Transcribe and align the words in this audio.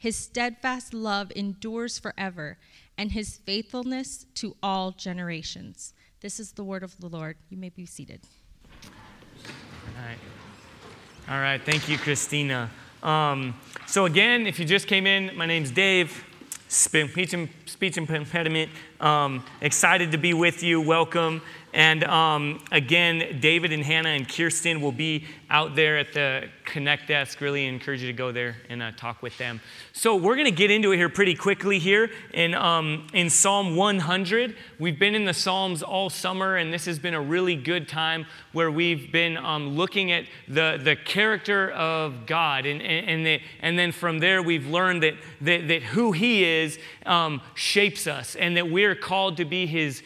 his 0.00 0.16
steadfast 0.16 0.94
love 0.94 1.30
endures 1.36 1.98
forever, 1.98 2.56
and 2.96 3.12
his 3.12 3.36
faithfulness 3.36 4.24
to 4.36 4.56
all 4.62 4.92
generations. 4.92 5.92
This 6.22 6.40
is 6.40 6.52
the 6.52 6.64
word 6.64 6.82
of 6.82 6.98
the 7.00 7.06
Lord. 7.06 7.36
You 7.50 7.58
may 7.58 7.68
be 7.68 7.84
seated. 7.84 8.22
All 8.86 10.02
right. 10.02 10.16
All 11.28 11.38
right. 11.38 11.60
Thank 11.60 11.86
you, 11.86 11.98
Christina. 11.98 12.70
Um, 13.02 13.54
so, 13.86 14.06
again, 14.06 14.46
if 14.46 14.58
you 14.58 14.64
just 14.64 14.86
came 14.86 15.06
in, 15.06 15.36
my 15.36 15.44
name's 15.44 15.70
Dave, 15.70 16.24
speech, 16.68 17.36
speech 17.66 17.98
impediment. 17.98 18.70
Um, 19.00 19.44
excited 19.60 20.12
to 20.12 20.18
be 20.18 20.32
with 20.32 20.62
you. 20.62 20.80
Welcome. 20.80 21.42
And 21.72 22.02
um, 22.04 22.62
again, 22.72 23.38
David 23.40 23.72
and 23.72 23.84
Hannah 23.84 24.08
and 24.08 24.28
Kirsten 24.28 24.80
will 24.80 24.92
be 24.92 25.26
out 25.48 25.76
there 25.76 25.98
at 25.98 26.12
the 26.12 26.48
Connect 26.64 27.08
desk. 27.08 27.40
Really 27.40 27.66
encourage 27.66 28.00
you 28.00 28.06
to 28.06 28.12
go 28.12 28.32
there 28.32 28.56
and 28.68 28.82
uh, 28.82 28.92
talk 28.96 29.22
with 29.22 29.36
them. 29.38 29.60
So 29.92 30.16
we're 30.16 30.34
going 30.34 30.46
to 30.46 30.52
get 30.52 30.70
into 30.70 30.92
it 30.92 30.96
here 30.96 31.08
pretty 31.08 31.34
quickly 31.34 31.78
here 31.78 32.10
in, 32.32 32.54
um, 32.54 33.06
in 33.12 33.28
Psalm 33.30 33.76
100. 33.76 34.56
We've 34.78 34.98
been 34.98 35.14
in 35.14 35.24
the 35.24 35.34
Psalms 35.34 35.82
all 35.82 36.10
summer, 36.10 36.56
and 36.56 36.72
this 36.72 36.86
has 36.86 36.98
been 36.98 37.14
a 37.14 37.20
really 37.20 37.56
good 37.56 37.88
time 37.88 38.26
where 38.52 38.70
we've 38.70 39.10
been 39.10 39.36
um, 39.36 39.76
looking 39.76 40.12
at 40.12 40.26
the, 40.48 40.80
the 40.82 40.96
character 40.96 41.70
of 41.70 42.26
God. 42.26 42.66
And, 42.66 42.80
and, 42.82 43.08
and, 43.08 43.26
the, 43.26 43.40
and 43.60 43.78
then 43.78 43.92
from 43.92 44.18
there, 44.18 44.42
we've 44.42 44.68
learned 44.68 45.02
that, 45.02 45.14
that, 45.40 45.68
that 45.68 45.82
who 45.82 46.12
He 46.12 46.44
is 46.44 46.78
um, 47.06 47.40
shapes 47.54 48.06
us 48.06 48.36
and 48.36 48.56
that 48.56 48.70
we're 48.70 48.94
called 48.94 49.36
to 49.38 49.44
be 49.44 49.66
His 49.66 50.02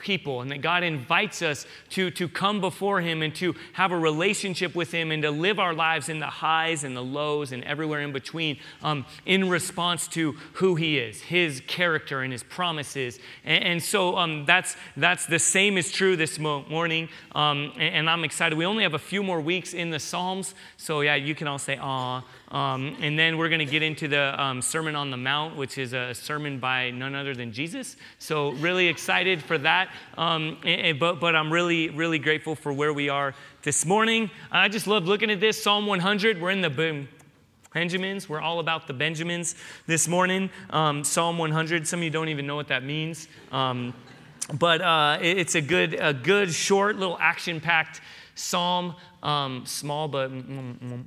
people 0.00 0.40
and 0.40 0.50
that 0.50 0.62
God 0.62 0.82
invites 0.82 1.42
us 1.42 1.66
to, 1.90 2.10
to 2.12 2.28
come 2.28 2.60
before 2.60 3.00
Him 3.00 3.22
and 3.22 3.34
to 3.36 3.54
have 3.74 3.92
a 3.92 3.98
relationship 3.98 4.74
with 4.74 4.90
Him 4.90 5.10
and 5.12 5.22
to 5.22 5.30
live 5.30 5.58
our 5.58 5.74
lives 5.74 6.08
in 6.08 6.18
the 6.18 6.26
highs 6.26 6.82
and 6.84 6.96
the 6.96 7.02
lows 7.02 7.52
and 7.52 7.62
everywhere 7.64 8.00
in 8.00 8.12
between 8.12 8.58
um, 8.82 9.06
in 9.26 9.48
response 9.48 10.08
to 10.08 10.32
who 10.54 10.74
He 10.74 10.98
is, 10.98 11.20
His 11.20 11.62
character 11.66 12.22
and 12.22 12.32
His 12.32 12.42
promises. 12.42 13.18
And, 13.44 13.64
and 13.64 13.82
so 13.82 14.16
um, 14.16 14.44
that's, 14.46 14.76
that's 14.96 15.26
the 15.26 15.38
same 15.38 15.78
is 15.78 15.92
true 15.92 16.16
this 16.16 16.38
morning. 16.38 17.08
Um, 17.32 17.72
and, 17.76 17.94
and, 17.94 18.10
I'm 18.10 18.24
excited. 18.24 18.58
We 18.58 18.66
only 18.66 18.82
have 18.82 18.94
a 18.94 18.98
few 18.98 19.22
more 19.22 19.40
weeks 19.40 19.72
in 19.72 19.90
the 19.90 20.00
Psalms. 20.00 20.54
So, 20.76 21.02
yeah, 21.02 21.14
you 21.14 21.34
can 21.34 21.46
all 21.46 21.58
say, 21.58 21.78
aw. 21.80 22.22
Um, 22.50 22.96
and 23.00 23.16
then 23.16 23.38
we're 23.38 23.48
going 23.48 23.60
to 23.60 23.64
get 23.64 23.82
into 23.82 24.08
the 24.08 24.40
um, 24.42 24.60
Sermon 24.60 24.96
on 24.96 25.10
the 25.10 25.16
Mount, 25.16 25.56
which 25.56 25.78
is 25.78 25.92
a 25.92 26.12
sermon 26.14 26.58
by 26.58 26.90
none 26.90 27.14
other 27.14 27.32
than 27.32 27.52
Jesus. 27.52 27.96
So, 28.18 28.50
really 28.52 28.88
excited 28.88 29.40
for 29.40 29.56
that. 29.58 29.90
Um, 30.18 30.58
and, 30.64 30.98
but, 30.98 31.20
but 31.20 31.36
I'm 31.36 31.52
really, 31.52 31.90
really 31.90 32.18
grateful 32.18 32.56
for 32.56 32.72
where 32.72 32.92
we 32.92 33.08
are 33.08 33.34
this 33.62 33.86
morning. 33.86 34.30
I 34.50 34.68
just 34.68 34.88
love 34.88 35.04
looking 35.04 35.30
at 35.30 35.38
this 35.38 35.62
Psalm 35.62 35.86
100. 35.86 36.40
We're 36.40 36.50
in 36.50 36.60
the 36.60 37.06
Benjamins. 37.72 38.28
We're 38.28 38.40
all 38.40 38.58
about 38.58 38.88
the 38.88 38.94
Benjamins 38.94 39.54
this 39.86 40.08
morning. 40.08 40.50
Um, 40.70 41.04
Psalm 41.04 41.38
100. 41.38 41.86
Some 41.86 42.00
of 42.00 42.04
you 42.04 42.10
don't 42.10 42.30
even 42.30 42.48
know 42.48 42.56
what 42.56 42.68
that 42.68 42.82
means. 42.82 43.28
Um, 43.52 43.94
but 44.58 44.80
uh, 44.80 45.18
it's 45.22 45.54
a 45.54 45.60
good, 45.60 45.94
a 45.94 46.12
good, 46.12 46.52
short, 46.52 46.96
little 46.96 47.16
action 47.20 47.60
packed 47.60 48.00
psalm 48.34 48.94
um, 49.22 49.64
small 49.66 50.08
but 50.08 50.30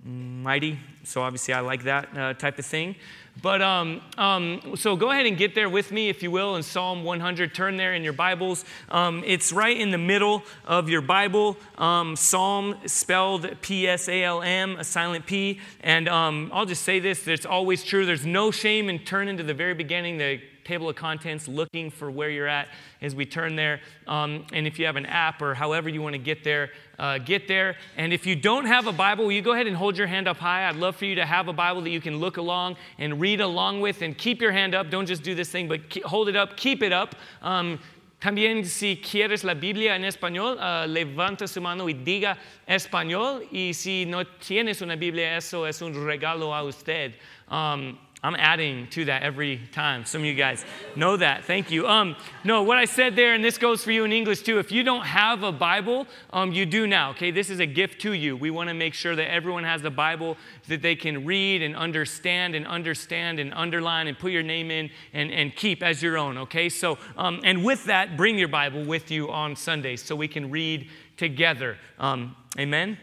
mighty. 0.06 0.80
So 1.04 1.22
obviously, 1.22 1.54
I 1.54 1.62
like 1.62 1.84
that 1.84 2.18
uh, 2.18 2.34
type 2.34 2.60
of 2.60 2.66
thing. 2.66 2.96
But 3.42 3.62
um, 3.64 4.02
um, 4.18 4.76
so 4.76 4.96
go 4.96 5.10
ahead 5.10 5.26
and 5.26 5.36
get 5.36 5.56
there 5.56 5.68
with 5.68 5.92
me, 5.92 6.10
if 6.10 6.22
you 6.22 6.30
will, 6.30 6.56
in 6.56 6.62
Psalm 6.62 7.04
100. 7.04 7.56
Turn 7.56 7.78
there 7.78 7.96
in 7.96 8.04
your 8.04 8.14
Bibles. 8.14 8.64
Um, 8.90 9.24
it's 9.26 9.52
right 9.52 9.76
in 9.76 9.90
the 9.90 9.98
middle 9.98 10.44
of 10.66 10.88
your 10.88 11.02
Bible. 11.02 11.58
Um, 11.78 12.16
Psalm 12.16 12.76
spelled 12.86 13.50
P 13.62 13.88
S 13.88 14.08
A 14.08 14.24
L 14.24 14.44
M, 14.44 14.78
a 14.78 14.84
silent 14.84 15.26
P. 15.26 15.60
And 15.82 16.08
um, 16.08 16.52
I'll 16.54 16.66
just 16.66 16.84
say 16.84 17.00
this: 17.00 17.28
it's 17.28 17.46
always 17.46 17.84
true. 17.84 18.06
There's 18.06 18.26
no 18.26 18.52
shame 18.52 18.90
in 18.90 19.00
turning 19.00 19.38
to 19.38 19.44
the 19.44 19.56
very 19.56 19.74
beginning, 19.74 20.18
the 20.18 20.40
table 20.64 20.90
of 20.90 20.96
contents, 20.96 21.48
looking 21.48 21.90
for 21.90 22.10
where 22.10 22.30
you're 22.30 22.48
at 22.48 22.68
as 23.02 23.16
we 23.16 23.26
turn 23.26 23.56
there. 23.56 23.82
Um, 24.08 24.46
and 24.54 24.66
if 24.66 24.80
you 24.80 24.86
have 24.86 24.96
an 24.96 25.06
app 25.06 25.42
or 25.42 25.54
however 25.54 25.90
you 25.90 26.02
want 26.02 26.14
to 26.14 26.20
get 26.20 26.44
there, 26.44 26.72
uh, 27.00 27.18
get 27.18 27.48
there. 27.48 27.76
And 27.98 28.14
if 28.14 28.26
you 28.26 28.36
don't 28.36 28.66
have 28.66 28.88
a 28.88 28.92
Bible, 28.92 29.32
you 29.32 29.42
go 29.42 29.54
ahead 29.54 29.68
and 29.68 29.76
hold 29.76 29.98
your 29.98 30.08
hand 30.08 30.28
up 30.28 30.38
high? 30.38 30.68
I'd 30.68 30.76
love 30.76 30.96
for 30.96 31.06
you 31.06 31.16
to 31.16 31.26
have 31.26 31.48
a 31.48 31.54
Bible 31.54 31.82
that 31.82 31.90
you 31.90 32.02
can 32.02 32.18
look 32.18 32.38
along 32.38 32.78
and 33.00 33.20
read 33.20 33.42
along 33.42 33.82
with 33.82 34.02
and 34.02 34.18
keep 34.18 34.42
your 34.42 34.52
hand 34.52 34.76
up. 34.76 34.90
Don't 34.90 35.06
just 35.06 35.24
do 35.24 35.36
this 35.36 35.50
thing, 35.50 35.68
but 35.68 35.90
keep, 35.90 36.04
hold 36.04 36.30
it 36.30 36.36
up, 36.36 36.56
keep 36.58 36.84
it 36.84 36.94
up. 36.94 37.16
Um, 37.42 37.80
También 38.24 38.66
si 38.66 38.96
quieres 38.96 39.44
la 39.44 39.54
Biblia 39.54 39.96
en 39.96 40.06
español, 40.06 40.58
uh, 40.58 40.88
levanta 40.88 41.46
su 41.46 41.60
mano 41.60 41.90
y 41.90 41.94
diga 41.94 42.38
español. 42.66 43.46
Y 43.52 43.74
si 43.74 44.06
no 44.06 44.24
tienes 44.24 44.82
una 44.82 44.96
Biblia, 44.96 45.36
eso 45.36 45.66
es 45.66 45.82
un 45.82 45.94
regalo 45.94 46.54
a 46.54 46.64
usted. 46.64 47.16
Um, 47.50 47.98
I'm 48.24 48.36
adding 48.38 48.88
to 48.92 49.06
that 49.06 49.22
every 49.22 49.60
time. 49.74 50.06
Some 50.06 50.22
of 50.22 50.26
you 50.26 50.34
guys 50.34 50.64
know 50.96 51.18
that. 51.18 51.44
Thank 51.44 51.72
you. 51.72 51.86
Um, 51.88 52.16
no, 52.46 52.64
what 52.64 52.78
I 52.78 52.86
said 52.86 53.18
there, 53.18 53.34
and 53.34 53.44
this 53.44 53.58
goes 53.58 53.84
for 53.84 53.92
you 53.92 54.06
in 54.06 54.14
English 54.14 54.44
too. 54.44 54.60
If 54.60 54.72
you 54.72 54.82
don't 54.82 55.06
have 55.06 55.44
a 55.44 55.52
Bible, 55.52 56.08
um, 56.32 56.54
you 56.54 56.66
do 56.66 56.88
now. 56.88 57.12
Okay, 57.12 57.32
this 57.32 57.50
is 57.50 57.60
a 57.60 57.66
gift 57.66 58.00
to 58.02 58.14
you. 58.14 58.38
We 58.38 58.50
want 58.50 58.70
to 58.70 58.74
make 58.74 58.94
sure 58.94 59.14
that 59.14 59.30
everyone 59.30 59.66
has 59.66 59.84
a 59.84 59.92
Bible 59.92 60.38
that 60.70 60.82
they 60.82 60.96
can 60.96 61.26
read 61.26 61.62
and 61.62 61.76
understand 61.76 62.56
and 62.56 62.66
understand 62.66 63.42
and 63.42 63.54
underline 63.54 64.08
and 64.08 64.18
put 64.18 64.32
your 64.32 64.44
name 64.44 64.72
in 64.72 64.90
and, 65.12 65.30
and 65.30 65.54
keep 65.54 65.84
as 65.84 66.02
your 66.02 66.18
own. 66.18 66.38
Okay, 66.38 66.70
so 66.70 66.98
um, 67.18 67.42
and 67.44 67.66
with 67.66 67.84
that, 67.86 68.16
bring 68.16 68.40
your 68.40 68.48
Bible 68.48 68.86
with 68.86 69.12
you 69.12 69.30
on 69.32 69.58
Sundays 69.58 70.02
so 70.02 70.16
we 70.16 70.30
can 70.30 70.50
read 70.50 70.90
together. 71.18 71.78
Um, 72.00 72.38
amen. 72.58 72.98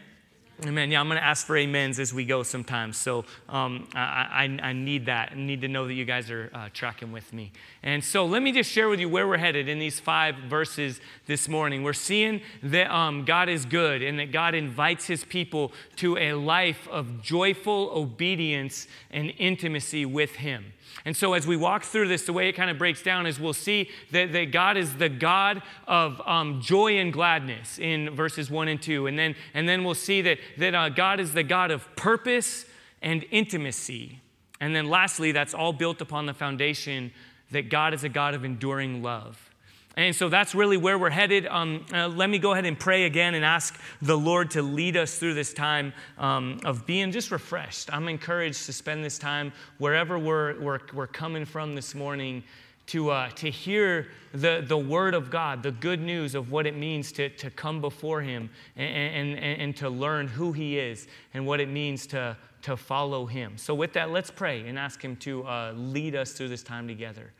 Amen. 0.63 0.91
Yeah, 0.91 0.99
I'm 0.99 1.07
going 1.07 1.19
to 1.19 1.25
ask 1.25 1.47
for 1.47 1.57
amens 1.57 1.99
as 1.99 2.13
we 2.13 2.23
go 2.23 2.43
sometimes. 2.43 2.95
So 2.95 3.25
um, 3.49 3.87
I, 3.95 4.59
I, 4.61 4.67
I, 4.69 4.73
need 4.73 5.07
that. 5.07 5.31
I 5.31 5.35
need 5.35 5.61
to 5.61 5.67
know 5.67 5.87
that 5.87 5.95
you 5.95 6.05
guys 6.05 6.29
are 6.29 6.51
uh, 6.53 6.69
tracking 6.71 7.11
with 7.11 7.33
me. 7.33 7.51
And 7.81 8.03
so 8.03 8.27
let 8.27 8.43
me 8.43 8.51
just 8.51 8.69
share 8.69 8.87
with 8.87 8.99
you 8.99 9.09
where 9.09 9.27
we're 9.27 9.37
headed 9.37 9.67
in 9.67 9.79
these 9.79 9.99
five 9.99 10.35
verses 10.47 11.01
this 11.25 11.49
morning. 11.49 11.81
We're 11.81 11.93
seeing 11.93 12.41
that 12.61 12.93
um, 12.93 13.25
God 13.25 13.49
is 13.49 13.65
good 13.65 14.03
and 14.03 14.19
that 14.19 14.31
God 14.31 14.53
invites 14.53 15.07
his 15.07 15.23
people 15.23 15.73
to 15.95 16.15
a 16.17 16.33
life 16.33 16.87
of 16.89 17.23
joyful 17.23 17.89
obedience 17.95 18.87
and 19.09 19.33
intimacy 19.39 20.05
with 20.05 20.35
him. 20.35 20.73
And 21.05 21.15
so, 21.15 21.33
as 21.33 21.47
we 21.47 21.57
walk 21.57 21.83
through 21.83 22.07
this, 22.07 22.25
the 22.25 22.33
way 22.33 22.49
it 22.49 22.53
kind 22.53 22.69
of 22.69 22.77
breaks 22.77 23.01
down 23.01 23.25
is 23.25 23.39
we'll 23.39 23.53
see 23.53 23.89
that, 24.11 24.31
that 24.33 24.51
God 24.51 24.77
is 24.77 24.97
the 24.97 25.09
God 25.09 25.61
of 25.87 26.21
um, 26.25 26.61
joy 26.61 26.97
and 26.97 27.11
gladness 27.11 27.79
in 27.79 28.09
verses 28.11 28.51
1 28.51 28.67
and 28.67 28.81
2. 28.81 29.07
And 29.07 29.17
then, 29.17 29.35
and 29.53 29.67
then 29.67 29.83
we'll 29.83 29.95
see 29.95 30.21
that, 30.21 30.37
that 30.57 30.75
uh, 30.75 30.89
God 30.89 31.19
is 31.19 31.33
the 31.33 31.43
God 31.43 31.71
of 31.71 31.95
purpose 31.95 32.65
and 33.01 33.25
intimacy. 33.31 34.19
And 34.59 34.75
then, 34.75 34.89
lastly, 34.89 35.31
that's 35.31 35.53
all 35.53 35.73
built 35.73 36.01
upon 36.01 36.27
the 36.27 36.33
foundation 36.33 37.11
that 37.51 37.69
God 37.69 37.93
is 37.93 38.03
a 38.03 38.09
God 38.09 38.33
of 38.33 38.45
enduring 38.45 39.01
love. 39.01 39.50
And 39.97 40.15
so 40.15 40.29
that's 40.29 40.55
really 40.55 40.77
where 40.77 40.97
we're 40.97 41.09
headed. 41.09 41.45
Um, 41.47 41.85
uh, 41.93 42.07
let 42.07 42.29
me 42.29 42.39
go 42.39 42.53
ahead 42.53 42.65
and 42.65 42.79
pray 42.79 43.03
again 43.03 43.35
and 43.35 43.43
ask 43.43 43.79
the 44.01 44.17
Lord 44.17 44.51
to 44.51 44.61
lead 44.61 44.95
us 44.95 45.17
through 45.17 45.33
this 45.33 45.53
time 45.53 45.91
um, 46.17 46.59
of 46.63 46.85
being 46.85 47.11
just 47.11 47.29
refreshed. 47.29 47.93
I'm 47.93 48.07
encouraged 48.07 48.65
to 48.67 48.73
spend 48.73 49.03
this 49.03 49.19
time 49.19 49.51
wherever 49.79 50.17
we're, 50.17 50.59
we're, 50.61 50.79
we're 50.93 51.07
coming 51.07 51.43
from 51.43 51.75
this 51.75 51.93
morning 51.93 52.43
to, 52.87 53.09
uh, 53.09 53.29
to 53.29 53.49
hear 53.49 54.07
the, 54.33 54.63
the 54.65 54.77
word 54.77 55.13
of 55.13 55.29
God, 55.29 55.61
the 55.61 55.71
good 55.71 56.01
news 56.01 56.35
of 56.35 56.51
what 56.51 56.65
it 56.65 56.75
means 56.75 57.11
to, 57.13 57.29
to 57.29 57.49
come 57.49 57.81
before 57.81 58.21
Him 58.21 58.49
and, 58.75 59.37
and, 59.37 59.61
and 59.61 59.75
to 59.77 59.89
learn 59.89 60.27
who 60.27 60.51
He 60.51 60.79
is 60.79 61.07
and 61.33 61.45
what 61.45 61.59
it 61.59 61.69
means 61.69 62.07
to, 62.07 62.35
to 62.63 62.77
follow 62.77 63.25
Him. 63.25 63.57
So, 63.57 63.73
with 63.73 63.93
that, 63.93 64.11
let's 64.11 64.31
pray 64.31 64.67
and 64.67 64.79
ask 64.79 65.01
Him 65.01 65.15
to 65.17 65.43
uh, 65.43 65.73
lead 65.75 66.15
us 66.15 66.33
through 66.33 66.49
this 66.49 66.63
time 66.63 66.87
together. 66.87 67.31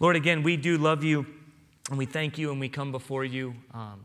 Lord, 0.00 0.16
again, 0.16 0.42
we 0.42 0.56
do 0.56 0.78
love 0.78 1.04
you. 1.04 1.26
And 1.90 1.98
we 1.98 2.06
thank 2.06 2.38
you 2.38 2.50
and 2.50 2.58
we 2.58 2.70
come 2.70 2.90
before 2.90 3.24
you. 3.24 3.54
Um, 3.74 4.00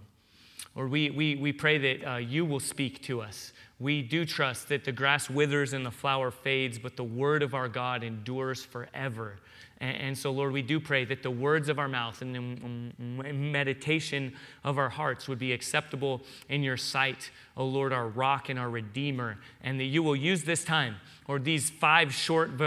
Lord, 0.76 0.92
we, 0.92 1.10
we, 1.10 1.36
we 1.36 1.54
pray 1.54 1.78
that 1.78 2.12
uh, 2.12 2.18
you 2.18 2.44
will 2.44 2.60
speak 2.60 3.02
to 3.04 3.22
us. 3.22 3.54
We 3.80 4.02
do 4.02 4.26
trust 4.26 4.68
that 4.70 4.84
the 4.84 4.92
grass 4.92 5.30
withers 5.30 5.72
and 5.72 5.86
the 5.86 5.92
flower 5.92 6.32
fades, 6.32 6.78
but 6.78 6.98
the 6.98 7.04
word 7.04 7.44
of 7.44 7.54
our 7.54 7.70
God 7.70 8.04
endures 8.04 8.66
forever. 8.66 9.38
And, 9.80 9.98
and 9.98 10.18
so, 10.18 10.32
Lord, 10.32 10.52
we 10.52 10.62
do 10.62 10.82
pray 10.82 11.06
that 11.06 11.24
the 11.24 11.32
words 11.32 11.70
of 11.70 11.80
our 11.80 11.88
mouth 11.88 12.22
and 12.22 12.94
the 12.98 13.34
meditation 13.34 14.34
of 14.66 14.78
our 14.78 14.90
hearts 14.90 15.30
would 15.30 15.40
be 15.40 15.54
acceptable 15.54 16.24
in 16.50 16.62
your 16.62 16.78
sight, 16.78 17.32
O 17.56 17.64
oh 17.64 17.68
Lord, 17.68 17.94
our 17.94 18.10
rock 18.10 18.50
and 18.50 18.60
our 18.60 18.70
redeemer, 18.70 19.38
and 19.64 19.80
that 19.80 19.86
you 19.86 20.04
will 20.04 20.16
use 20.16 20.44
this 20.44 20.66
time 20.66 20.96
or 21.28 21.40
these 21.40 21.70
five 21.70 22.14
short 22.14 22.58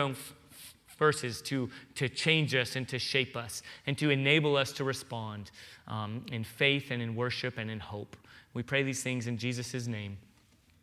verses 0.99 1.41
to, 1.43 1.71
to 1.95 2.09
change 2.09 2.55
us 2.55 2.77
and 2.77 2.89
to 2.89 2.99
shape 2.99 3.37
us 3.37 3.63
and 3.87 3.97
to 3.99 4.11
enable 4.11 4.57
us 4.57 4.73
to 4.73 4.85
respond 4.85 5.51
um, 5.87 6.25
in 6.33 6.45
faith 6.45 6.91
and 6.91 7.01
in 7.01 7.15
worship 7.15 7.57
and 7.57 7.71
in 7.71 7.81
hope. 7.81 8.17
We 8.55 8.63
pray 8.63 8.83
these 8.83 9.03
things 9.03 9.27
in 9.27 9.39
Jesus' 9.39 9.87
name. 9.87 10.19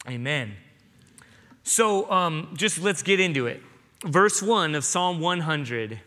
Amen. 0.07 0.53
So 1.63 2.09
um, 2.11 2.53
just 2.55 2.79
let's 2.79 3.03
get 3.03 3.19
into 3.19 3.47
it. 3.47 3.61
Verse 4.03 4.41
1 4.41 4.75
of 4.75 4.83
Psalm 4.85 5.19
100 5.19 5.99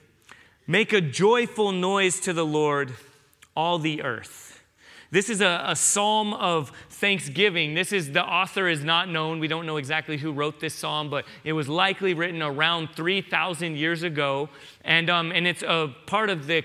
Make 0.66 0.92
a 0.92 1.00
joyful 1.00 1.72
noise 1.72 2.20
to 2.20 2.32
the 2.32 2.44
Lord, 2.44 2.94
all 3.56 3.78
the 3.78 4.02
earth. 4.02 4.47
This 5.10 5.30
is 5.30 5.40
a, 5.40 5.64
a, 5.66 5.74
psalm 5.74 6.34
of 6.34 6.70
thanksgiving. 6.90 7.72
This 7.74 7.92
is 7.92 8.12
the 8.12 8.22
author 8.22 8.68
is 8.68 8.84
not 8.84 9.08
known. 9.08 9.40
We 9.40 9.48
don't 9.48 9.64
know 9.64 9.78
exactly 9.78 10.18
who 10.18 10.32
wrote 10.32 10.60
this 10.60 10.74
psalm, 10.74 11.08
but 11.08 11.24
it 11.44 11.54
was 11.54 11.66
likely 11.66 12.12
written 12.12 12.42
around 12.42 12.90
3,000 12.94 13.76
years 13.76 14.02
ago. 14.02 14.50
And, 14.84 15.08
um, 15.08 15.32
and 15.32 15.46
it's 15.46 15.62
a 15.62 15.94
part 16.06 16.28
of 16.28 16.46
the 16.46 16.62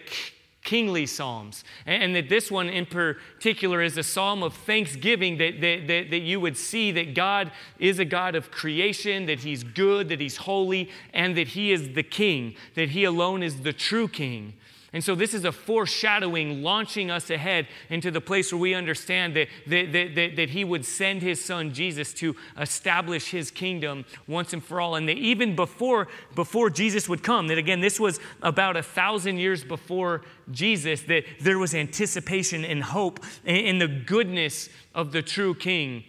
kingly 0.64 1.06
psalms. 1.06 1.64
And, 1.86 2.04
and, 2.04 2.16
that 2.16 2.28
this 2.28 2.52
one 2.52 2.68
in 2.68 2.86
particular 2.86 3.82
is 3.82 3.98
a 3.98 4.04
psalm 4.04 4.44
of 4.44 4.54
thanksgiving 4.54 5.38
that, 5.38 5.62
that, 5.62 5.88
that, 5.88 6.10
that 6.10 6.22
you 6.22 6.40
would 6.42 6.58
see 6.58 6.92
that 6.92 7.16
God 7.16 7.52
is 7.80 8.00
a 8.00 8.06
God 8.06 8.36
of 8.36 8.52
creation, 8.52 9.26
that 9.28 9.40
He's 9.40 9.64
good, 9.64 10.10
that 10.10 10.20
He's 10.20 10.38
holy, 10.38 10.90
and 11.14 11.38
that 11.38 11.50
He 11.50 11.72
is 11.72 11.94
the 11.94 12.04
king, 12.04 12.56
that 12.76 12.90
He 12.90 13.04
alone 13.04 13.42
is 13.44 13.62
the 13.62 13.74
true 13.74 14.08
king. 14.08 14.54
And 14.94 15.04
so, 15.04 15.16
this 15.16 15.34
is 15.34 15.44
a 15.44 15.52
foreshadowing, 15.52 16.62
launching 16.62 17.10
us 17.10 17.32
ahead 17.32 17.68
into 17.90 18.12
the 18.12 18.22
place 18.22 18.54
where 18.54 18.60
we 18.60 18.76
understand 18.76 19.36
that, 19.36 19.48
that, 19.66 19.92
that, 19.92 20.36
that, 20.36 20.50
He 20.52 20.64
would 20.64 20.86
send 20.86 21.24
His 21.24 21.44
Son 21.44 21.74
Jesus 21.74 22.14
to 22.16 22.36
establish 22.60 23.32
His 23.32 23.50
kingdom 23.50 24.06
once 24.28 24.54
and 24.54 24.64
for 24.64 24.80
all. 24.80 24.94
And 24.94 25.10
that 25.10 25.18
even 25.18 25.56
before, 25.56 26.10
before 26.36 26.70
Jesus 26.70 27.10
would 27.10 27.24
come, 27.24 27.48
that 27.48 27.58
again, 27.58 27.82
this 27.82 28.00
was 28.00 28.20
about 28.44 28.78
a 28.78 28.84
thousand 28.84 29.40
years 29.40 29.64
before 29.64 30.22
Jesus, 30.52 31.02
that 31.04 31.24
there 31.42 31.58
was 31.58 31.74
anticipation 31.74 32.64
and 32.64 32.84
hope 32.84 33.20
in 33.46 33.80
the 33.80 33.88
goodness 33.88 34.70
of 34.94 35.12
the 35.12 35.24
true 35.24 35.56
King. 35.56 36.04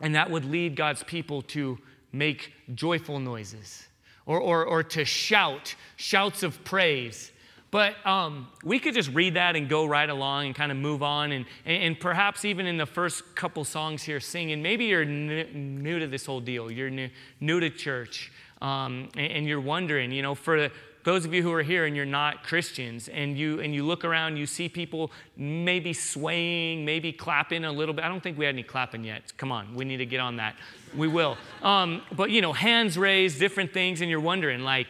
And 0.00 0.14
that 0.14 0.30
would 0.30 0.46
lead 0.46 0.76
God's 0.76 1.02
people 1.02 1.42
to 1.42 1.78
make 2.10 2.54
joyful 2.74 3.20
noises 3.20 3.86
or, 4.24 4.40
or, 4.40 4.64
or 4.64 4.82
to 4.82 5.04
shout, 5.04 5.74
shouts 5.96 6.42
of 6.42 6.64
praise 6.64 7.30
but 7.74 7.96
um, 8.06 8.46
we 8.62 8.78
could 8.78 8.94
just 8.94 9.10
read 9.10 9.34
that 9.34 9.56
and 9.56 9.68
go 9.68 9.84
right 9.84 10.08
along 10.08 10.46
and 10.46 10.54
kind 10.54 10.70
of 10.70 10.78
move 10.78 11.02
on. 11.02 11.32
And, 11.32 11.44
and 11.66 11.98
perhaps 11.98 12.44
even 12.44 12.66
in 12.66 12.76
the 12.76 12.86
first 12.86 13.34
couple 13.34 13.64
songs 13.64 14.04
here 14.04 14.20
singing, 14.20 14.62
maybe 14.62 14.84
you're 14.84 15.02
n- 15.02 15.82
new 15.82 15.98
to 15.98 16.06
this 16.06 16.24
whole 16.24 16.38
deal. 16.38 16.70
You're 16.70 16.88
new, 16.88 17.10
new 17.40 17.58
to 17.58 17.70
church. 17.70 18.30
Um, 18.62 19.08
and, 19.16 19.32
and, 19.32 19.46
you're 19.48 19.60
wondering, 19.60 20.12
you 20.12 20.22
know, 20.22 20.36
for 20.36 20.70
those 21.02 21.24
of 21.24 21.34
you 21.34 21.42
who 21.42 21.52
are 21.52 21.64
here 21.64 21.84
and 21.84 21.96
you're 21.96 22.06
not 22.06 22.44
Christians, 22.44 23.08
and 23.08 23.36
you, 23.36 23.58
and 23.58 23.74
you 23.74 23.84
look 23.84 24.04
around, 24.04 24.36
you 24.36 24.46
see 24.46 24.68
people 24.68 25.10
maybe 25.36 25.92
swaying, 25.92 26.84
maybe 26.84 27.12
clapping 27.12 27.64
a 27.64 27.72
little 27.72 27.92
bit. 27.92 28.04
I 28.04 28.08
don't 28.08 28.22
think 28.22 28.38
we 28.38 28.44
had 28.44 28.54
any 28.54 28.62
clapping 28.62 29.02
yet. 29.02 29.36
Come 29.36 29.50
on, 29.50 29.74
we 29.74 29.84
need 29.84 29.96
to 29.96 30.06
get 30.06 30.20
on 30.20 30.36
that. 30.36 30.54
We 30.96 31.08
will. 31.08 31.36
Um, 31.60 32.02
but, 32.12 32.30
you 32.30 32.40
know, 32.40 32.52
hands 32.52 32.96
raised, 32.96 33.40
different 33.40 33.72
things, 33.74 34.00
and 34.00 34.08
you're 34.08 34.20
wondering, 34.20 34.60
like, 34.60 34.86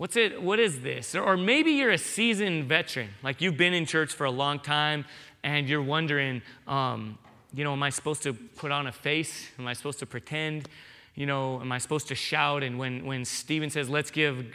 What's 0.00 0.16
it, 0.16 0.40
what 0.40 0.58
is 0.58 0.80
this? 0.80 1.14
Or 1.14 1.36
maybe 1.36 1.72
you're 1.72 1.90
a 1.90 1.98
seasoned 1.98 2.64
veteran, 2.64 3.10
like 3.22 3.42
you've 3.42 3.58
been 3.58 3.74
in 3.74 3.84
church 3.84 4.14
for 4.14 4.24
a 4.24 4.30
long 4.30 4.58
time 4.58 5.04
and 5.42 5.68
you're 5.68 5.82
wondering, 5.82 6.40
um, 6.66 7.18
you 7.52 7.64
know, 7.64 7.74
am 7.74 7.82
I 7.82 7.90
supposed 7.90 8.22
to 8.22 8.32
put 8.32 8.72
on 8.72 8.86
a 8.86 8.92
face? 8.92 9.48
Am 9.58 9.66
I 9.66 9.74
supposed 9.74 9.98
to 9.98 10.06
pretend? 10.06 10.70
You 11.16 11.26
know, 11.26 11.60
am 11.60 11.70
I 11.70 11.76
supposed 11.76 12.08
to 12.08 12.14
shout? 12.14 12.62
And 12.62 12.78
when, 12.78 13.04
when 13.04 13.26
Stephen 13.26 13.68
says, 13.68 13.90
let's 13.90 14.10
give 14.10 14.46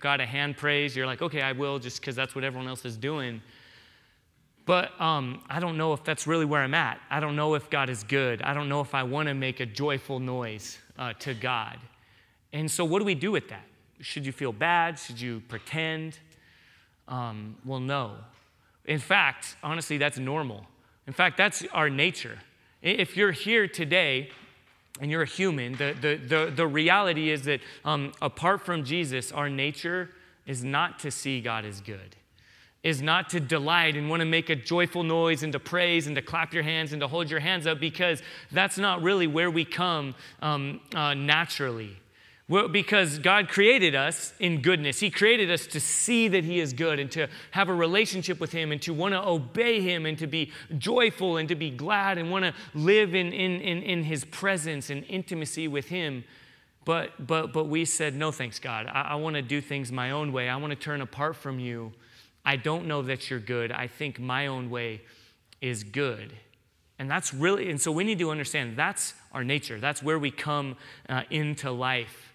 God 0.00 0.20
a 0.20 0.26
hand 0.26 0.58
praise, 0.58 0.94
you're 0.94 1.06
like, 1.06 1.22
okay, 1.22 1.40
I 1.40 1.52
will, 1.52 1.78
just 1.78 2.02
because 2.02 2.14
that's 2.14 2.34
what 2.34 2.44
everyone 2.44 2.68
else 2.68 2.84
is 2.84 2.98
doing. 2.98 3.40
But 4.66 5.00
um, 5.00 5.40
I 5.48 5.60
don't 5.60 5.78
know 5.78 5.94
if 5.94 6.04
that's 6.04 6.26
really 6.26 6.44
where 6.44 6.60
I'm 6.60 6.74
at. 6.74 7.00
I 7.08 7.20
don't 7.20 7.36
know 7.36 7.54
if 7.54 7.70
God 7.70 7.88
is 7.88 8.04
good. 8.04 8.42
I 8.42 8.52
don't 8.52 8.68
know 8.68 8.82
if 8.82 8.94
I 8.94 9.04
want 9.04 9.28
to 9.28 9.34
make 9.34 9.60
a 9.60 9.66
joyful 9.66 10.20
noise 10.20 10.76
uh, 10.98 11.14
to 11.20 11.32
God. 11.32 11.78
And 12.52 12.70
so, 12.70 12.84
what 12.84 12.98
do 12.98 13.06
we 13.06 13.14
do 13.14 13.32
with 13.32 13.48
that? 13.48 13.64
Should 14.04 14.26
you 14.26 14.32
feel 14.32 14.52
bad? 14.52 14.98
Should 14.98 15.18
you 15.18 15.42
pretend? 15.48 16.18
Um, 17.08 17.56
well, 17.64 17.80
no. 17.80 18.16
In 18.84 18.98
fact, 18.98 19.56
honestly, 19.62 19.96
that's 19.96 20.18
normal. 20.18 20.66
In 21.06 21.14
fact, 21.14 21.38
that's 21.38 21.64
our 21.72 21.88
nature. 21.88 22.38
If 22.82 23.16
you're 23.16 23.32
here 23.32 23.66
today 23.66 24.28
and 25.00 25.10
you're 25.10 25.22
a 25.22 25.26
human, 25.26 25.72
the, 25.72 25.96
the, 25.98 26.16
the, 26.16 26.52
the 26.54 26.66
reality 26.66 27.30
is 27.30 27.42
that 27.44 27.60
um, 27.84 28.12
apart 28.20 28.60
from 28.60 28.84
Jesus, 28.84 29.32
our 29.32 29.48
nature 29.48 30.10
is 30.46 30.62
not 30.62 30.98
to 30.98 31.10
see 31.10 31.40
God 31.40 31.64
as 31.64 31.80
good, 31.80 32.14
is 32.82 33.00
not 33.00 33.30
to 33.30 33.40
delight 33.40 33.96
and 33.96 34.10
want 34.10 34.20
to 34.20 34.26
make 34.26 34.50
a 34.50 34.54
joyful 34.54 35.02
noise 35.02 35.42
and 35.42 35.52
to 35.54 35.58
praise 35.58 36.06
and 36.06 36.14
to 36.16 36.22
clap 36.22 36.52
your 36.52 36.62
hands 36.62 36.92
and 36.92 37.00
to 37.00 37.08
hold 37.08 37.30
your 37.30 37.40
hands 37.40 37.66
up 37.66 37.80
because 37.80 38.22
that's 38.52 38.76
not 38.76 39.02
really 39.02 39.26
where 39.26 39.50
we 39.50 39.64
come 39.64 40.14
um, 40.42 40.80
uh, 40.94 41.14
naturally. 41.14 41.96
Well, 42.46 42.68
because 42.68 43.18
God 43.18 43.48
created 43.48 43.94
us 43.94 44.34
in 44.38 44.60
goodness. 44.60 45.00
He 45.00 45.10
created 45.10 45.50
us 45.50 45.66
to 45.68 45.80
see 45.80 46.28
that 46.28 46.44
He 46.44 46.60
is 46.60 46.74
good 46.74 46.98
and 46.98 47.10
to 47.12 47.28
have 47.52 47.70
a 47.70 47.74
relationship 47.74 48.38
with 48.38 48.52
Him 48.52 48.70
and 48.70 48.82
to 48.82 48.92
want 48.92 49.14
to 49.14 49.26
obey 49.26 49.80
Him 49.80 50.04
and 50.04 50.18
to 50.18 50.26
be 50.26 50.52
joyful 50.76 51.38
and 51.38 51.48
to 51.48 51.54
be 51.54 51.70
glad 51.70 52.18
and 52.18 52.30
want 52.30 52.44
to 52.44 52.52
live 52.74 53.14
in, 53.14 53.32
in, 53.32 53.62
in, 53.62 53.82
in 53.82 54.04
His 54.04 54.26
presence 54.26 54.90
and 54.90 55.04
intimacy 55.04 55.68
with 55.68 55.88
Him. 55.88 56.22
But, 56.84 57.26
but, 57.26 57.54
but 57.54 57.64
we 57.64 57.86
said, 57.86 58.14
no 58.14 58.30
thanks, 58.30 58.58
God. 58.58 58.88
I, 58.88 59.00
I 59.00 59.14
want 59.14 59.36
to 59.36 59.42
do 59.42 59.62
things 59.62 59.90
my 59.90 60.10
own 60.10 60.30
way. 60.30 60.50
I 60.50 60.56
want 60.56 60.70
to 60.70 60.78
turn 60.78 61.00
apart 61.00 61.36
from 61.36 61.58
you. 61.58 61.94
I 62.44 62.56
don't 62.56 62.86
know 62.86 63.00
that 63.00 63.30
you're 63.30 63.40
good. 63.40 63.72
I 63.72 63.86
think 63.86 64.20
my 64.20 64.48
own 64.48 64.68
way 64.68 65.00
is 65.62 65.82
good. 65.82 66.34
And 66.98 67.10
that's 67.10 67.32
really, 67.32 67.70
and 67.70 67.80
so 67.80 67.90
we 67.90 68.04
need 68.04 68.18
to 68.18 68.30
understand 68.30 68.76
that's 68.76 69.14
our 69.32 69.42
nature. 69.42 69.80
That's 69.80 70.02
where 70.02 70.18
we 70.18 70.30
come 70.30 70.76
uh, 71.08 71.22
into 71.30 71.70
life. 71.70 72.33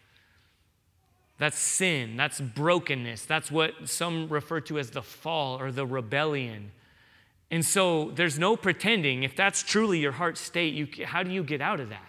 That's 1.39 1.57
sin. 1.57 2.17
That's 2.17 2.41
brokenness. 2.41 3.25
That's 3.25 3.49
what 3.49 3.89
some 3.89 4.27
refer 4.27 4.59
to 4.61 4.77
as 4.77 4.91
the 4.91 5.01
fall 5.01 5.59
or 5.59 5.71
the 5.71 5.85
rebellion. 5.85 6.71
And 7.49 7.65
so 7.65 8.11
there's 8.11 8.37
no 8.37 8.55
pretending. 8.55 9.23
If 9.23 9.35
that's 9.35 9.63
truly 9.63 9.99
your 9.99 10.11
heart 10.11 10.37
state, 10.37 10.73
you, 10.73 11.05
how 11.05 11.23
do 11.23 11.31
you 11.31 11.43
get 11.43 11.61
out 11.61 11.79
of 11.79 11.89
that? 11.89 12.05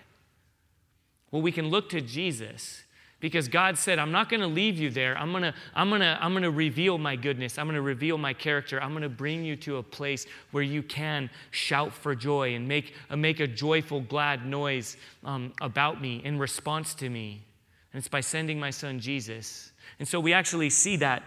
Well, 1.30 1.42
we 1.42 1.52
can 1.52 1.68
look 1.68 1.88
to 1.90 2.00
Jesus 2.00 2.82
because 3.20 3.46
God 3.46 3.78
said, 3.78 4.00
I'm 4.00 4.10
not 4.10 4.28
going 4.28 4.40
to 4.40 4.48
leave 4.48 4.78
you 4.78 4.90
there. 4.90 5.16
I'm 5.16 5.30
going 5.30 5.44
to 5.44 5.54
I'm 5.74 5.90
going 5.90 6.00
to 6.00 6.18
I'm 6.20 6.32
going 6.32 6.42
to 6.42 6.50
reveal 6.50 6.98
my 6.98 7.14
goodness. 7.14 7.56
I'm 7.56 7.66
going 7.66 7.76
to 7.76 7.82
reveal 7.82 8.18
my 8.18 8.32
character. 8.32 8.82
I'm 8.82 8.90
going 8.90 9.02
to 9.02 9.08
bring 9.08 9.44
you 9.44 9.54
to 9.56 9.76
a 9.76 9.82
place 9.82 10.26
where 10.50 10.64
you 10.64 10.82
can 10.82 11.30
shout 11.52 11.92
for 11.92 12.16
joy 12.16 12.54
and 12.54 12.66
make, 12.66 12.94
make 13.14 13.38
a 13.38 13.46
joyful, 13.46 14.00
glad 14.00 14.44
noise 14.44 14.96
um, 15.24 15.52
about 15.60 16.02
me 16.02 16.20
in 16.24 16.38
response 16.38 16.94
to 16.94 17.08
me. 17.08 17.42
And 17.92 17.98
it's 17.98 18.08
by 18.08 18.20
sending 18.20 18.58
my 18.60 18.70
son 18.70 19.00
Jesus. 19.00 19.72
And 19.98 20.06
so 20.06 20.20
we 20.20 20.32
actually 20.32 20.70
see 20.70 20.96
that 20.96 21.22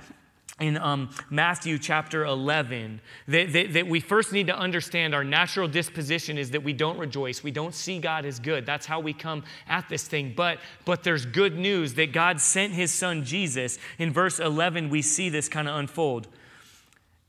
in 0.60 0.78
um, 0.78 1.10
Matthew 1.32 1.80
chapter 1.80 2.26
11 2.26 3.02
that, 3.28 3.54
that, 3.54 3.74
that, 3.74 3.88
we 3.88 4.00
first 4.00 4.32
need 4.32 4.48
to 4.48 4.58
understand 4.58 5.16
our 5.16 5.24
natural 5.24 5.68
disposition 5.68 6.38
is 6.38 6.52
that 6.52 6.64
we 6.64 6.74
don't 6.74 6.98
rejoice. 7.00 7.44
We 7.44 7.50
don't 7.50 7.74
see 7.74 8.00
God 8.00 8.24
as 8.24 8.40
good. 8.40 8.66
That's 8.66 8.86
how 8.86 9.00
we 9.00 9.14
come 9.14 9.44
at 9.68 9.90
this 9.90 10.08
thing. 10.08 10.34
But, 10.36 10.60
but 10.86 11.04
there's 11.04 11.26
good 11.26 11.58
news 11.58 11.96
that 11.96 12.14
God 12.14 12.40
sent 12.40 12.74
his 12.74 12.92
son 12.92 13.24
Jesus. 13.24 13.80
In 13.98 14.14
verse 14.14 14.40
11, 14.40 14.90
we 14.90 15.02
see 15.02 15.30
this 15.30 15.50
kind 15.50 15.68
of 15.68 15.76
unfold. 15.76 16.28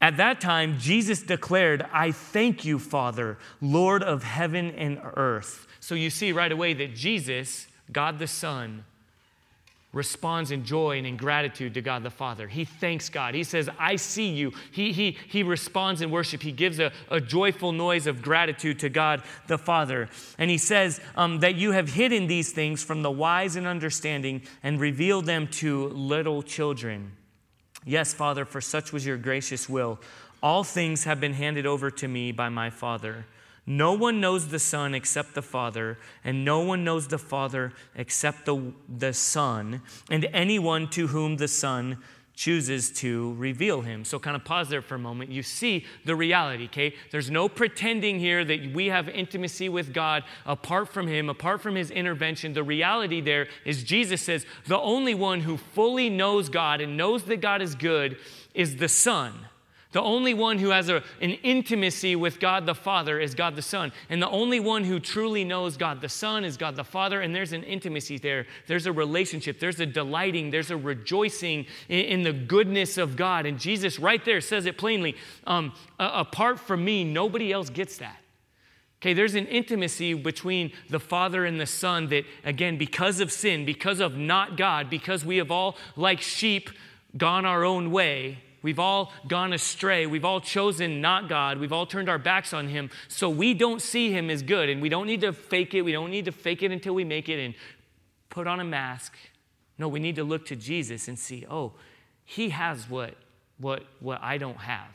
At 0.02 0.18
that 0.18 0.38
time, 0.38 0.78
Jesus 0.78 1.22
declared, 1.22 1.86
I 1.90 2.12
thank 2.12 2.66
you, 2.66 2.78
Father, 2.78 3.38
Lord 3.62 4.02
of 4.02 4.22
heaven 4.22 4.70
and 4.72 5.00
earth. 5.16 5.66
So 5.80 5.94
you 5.94 6.10
see 6.10 6.30
right 6.30 6.52
away 6.52 6.74
that 6.74 6.94
Jesus, 6.94 7.68
God 7.90 8.18
the 8.18 8.26
Son, 8.26 8.84
responds 9.94 10.50
in 10.50 10.64
joy 10.64 10.98
and 10.98 11.06
in 11.06 11.16
gratitude 11.16 11.72
to 11.74 11.80
God 11.80 12.02
the 12.02 12.10
Father. 12.10 12.48
He 12.48 12.64
thanks 12.64 13.08
God. 13.08 13.34
He 13.34 13.44
says, 13.44 13.70
I 13.78 13.96
see 13.96 14.28
you. 14.28 14.52
He, 14.72 14.92
he, 14.92 15.16
he 15.28 15.42
responds 15.42 16.02
in 16.02 16.10
worship. 16.10 16.42
He 16.42 16.52
gives 16.52 16.80
a, 16.80 16.92
a 17.10 17.20
joyful 17.20 17.72
noise 17.72 18.06
of 18.06 18.20
gratitude 18.20 18.80
to 18.80 18.88
God 18.88 19.22
the 19.46 19.56
Father. 19.56 20.10
And 20.36 20.50
he 20.50 20.58
says 20.58 21.00
um, 21.16 21.40
that 21.40 21.54
you 21.54 21.72
have 21.72 21.88
hidden 21.88 22.26
these 22.26 22.52
things 22.52 22.82
from 22.82 23.02
the 23.02 23.10
wise 23.10 23.56
and 23.56 23.66
understanding 23.66 24.42
and 24.62 24.80
revealed 24.80 25.26
them 25.26 25.46
to 25.48 25.88
little 25.88 26.42
children. 26.42 27.12
Yes, 27.86 28.12
Father, 28.12 28.44
for 28.44 28.60
such 28.60 28.92
was 28.92 29.06
your 29.06 29.16
gracious 29.16 29.68
will. 29.68 30.00
All 30.42 30.64
things 30.64 31.04
have 31.04 31.20
been 31.20 31.34
handed 31.34 31.66
over 31.66 31.90
to 31.90 32.08
me 32.08 32.32
by 32.32 32.48
my 32.48 32.68
Father. 32.68 33.26
No 33.66 33.94
one 33.94 34.20
knows 34.20 34.48
the 34.48 34.58
Son 34.58 34.94
except 34.94 35.34
the 35.34 35.42
Father, 35.42 35.98
and 36.22 36.44
no 36.44 36.60
one 36.60 36.84
knows 36.84 37.08
the 37.08 37.18
Father 37.18 37.72
except 37.94 38.44
the, 38.44 38.72
the 38.88 39.14
Son, 39.14 39.80
and 40.10 40.28
anyone 40.32 40.88
to 40.90 41.06
whom 41.06 41.36
the 41.36 41.48
Son 41.48 41.98
chooses 42.34 42.90
to 42.90 43.32
reveal 43.34 43.80
him. 43.80 44.04
So, 44.04 44.18
kind 44.18 44.36
of 44.36 44.44
pause 44.44 44.68
there 44.68 44.82
for 44.82 44.96
a 44.96 44.98
moment. 44.98 45.30
You 45.30 45.42
see 45.42 45.86
the 46.04 46.16
reality, 46.16 46.64
okay? 46.64 46.94
There's 47.10 47.30
no 47.30 47.48
pretending 47.48 48.18
here 48.18 48.44
that 48.44 48.74
we 48.74 48.86
have 48.86 49.08
intimacy 49.08 49.68
with 49.68 49.94
God 49.94 50.24
apart 50.44 50.88
from 50.88 51.06
him, 51.06 51.30
apart 51.30 51.62
from 51.62 51.76
his 51.76 51.90
intervention. 51.90 52.52
The 52.52 52.64
reality 52.64 53.20
there 53.20 53.46
is 53.64 53.84
Jesus 53.84 54.20
says 54.20 54.44
the 54.66 54.78
only 54.78 55.14
one 55.14 55.40
who 55.40 55.56
fully 55.56 56.10
knows 56.10 56.48
God 56.48 56.80
and 56.80 56.96
knows 56.96 57.22
that 57.24 57.40
God 57.40 57.62
is 57.62 57.74
good 57.74 58.18
is 58.52 58.76
the 58.76 58.88
Son. 58.88 59.32
The 59.94 60.02
only 60.02 60.34
one 60.34 60.58
who 60.58 60.70
has 60.70 60.88
a, 60.88 61.04
an 61.20 61.30
intimacy 61.44 62.16
with 62.16 62.40
God 62.40 62.66
the 62.66 62.74
Father 62.74 63.20
is 63.20 63.36
God 63.36 63.54
the 63.54 63.62
Son. 63.62 63.92
And 64.08 64.20
the 64.20 64.28
only 64.28 64.58
one 64.58 64.82
who 64.82 64.98
truly 64.98 65.44
knows 65.44 65.76
God 65.76 66.00
the 66.00 66.08
Son 66.08 66.44
is 66.44 66.56
God 66.56 66.74
the 66.74 66.82
Father. 66.82 67.20
And 67.20 67.32
there's 67.32 67.52
an 67.52 67.62
intimacy 67.62 68.18
there. 68.18 68.46
There's 68.66 68.86
a 68.86 68.92
relationship. 68.92 69.60
There's 69.60 69.78
a 69.78 69.86
delighting. 69.86 70.50
There's 70.50 70.72
a 70.72 70.76
rejoicing 70.76 71.66
in, 71.88 72.06
in 72.06 72.22
the 72.24 72.32
goodness 72.32 72.98
of 72.98 73.14
God. 73.14 73.46
And 73.46 73.56
Jesus, 73.56 74.00
right 74.00 74.24
there, 74.24 74.40
says 74.40 74.66
it 74.66 74.78
plainly 74.78 75.14
um, 75.46 75.72
apart 76.00 76.58
from 76.58 76.84
me, 76.84 77.04
nobody 77.04 77.52
else 77.52 77.70
gets 77.70 77.98
that. 77.98 78.16
Okay, 79.00 79.14
there's 79.14 79.36
an 79.36 79.46
intimacy 79.46 80.12
between 80.14 80.72
the 80.90 80.98
Father 80.98 81.44
and 81.44 81.60
the 81.60 81.66
Son 81.66 82.08
that, 82.08 82.24
again, 82.44 82.78
because 82.78 83.20
of 83.20 83.30
sin, 83.30 83.64
because 83.64 84.00
of 84.00 84.16
not 84.16 84.56
God, 84.56 84.90
because 84.90 85.24
we 85.24 85.36
have 85.36 85.52
all, 85.52 85.76
like 85.94 86.20
sheep, 86.20 86.68
gone 87.16 87.46
our 87.46 87.64
own 87.64 87.92
way, 87.92 88.38
We've 88.64 88.78
all 88.78 89.12
gone 89.28 89.52
astray. 89.52 90.06
We've 90.06 90.24
all 90.24 90.40
chosen 90.40 91.02
not 91.02 91.28
God. 91.28 91.58
We've 91.58 91.70
all 91.70 91.84
turned 91.84 92.08
our 92.08 92.18
backs 92.18 92.54
on 92.54 92.66
Him. 92.66 92.88
So 93.08 93.28
we 93.28 93.52
don't 93.52 93.82
see 93.82 94.10
Him 94.10 94.30
as 94.30 94.40
good. 94.40 94.70
And 94.70 94.80
we 94.80 94.88
don't 94.88 95.06
need 95.06 95.20
to 95.20 95.34
fake 95.34 95.74
it. 95.74 95.82
We 95.82 95.92
don't 95.92 96.10
need 96.10 96.24
to 96.24 96.32
fake 96.32 96.62
it 96.62 96.72
until 96.72 96.94
we 96.94 97.04
make 97.04 97.28
it 97.28 97.38
and 97.44 97.54
put 98.30 98.46
on 98.46 98.60
a 98.60 98.64
mask. 98.64 99.18
No, 99.76 99.86
we 99.86 100.00
need 100.00 100.16
to 100.16 100.24
look 100.24 100.46
to 100.46 100.56
Jesus 100.56 101.08
and 101.08 101.18
see, 101.18 101.44
oh, 101.50 101.74
He 102.24 102.48
has 102.48 102.88
what, 102.88 103.16
what, 103.58 103.82
what 104.00 104.22
I 104.22 104.38
don't 104.38 104.56
have. 104.56 104.88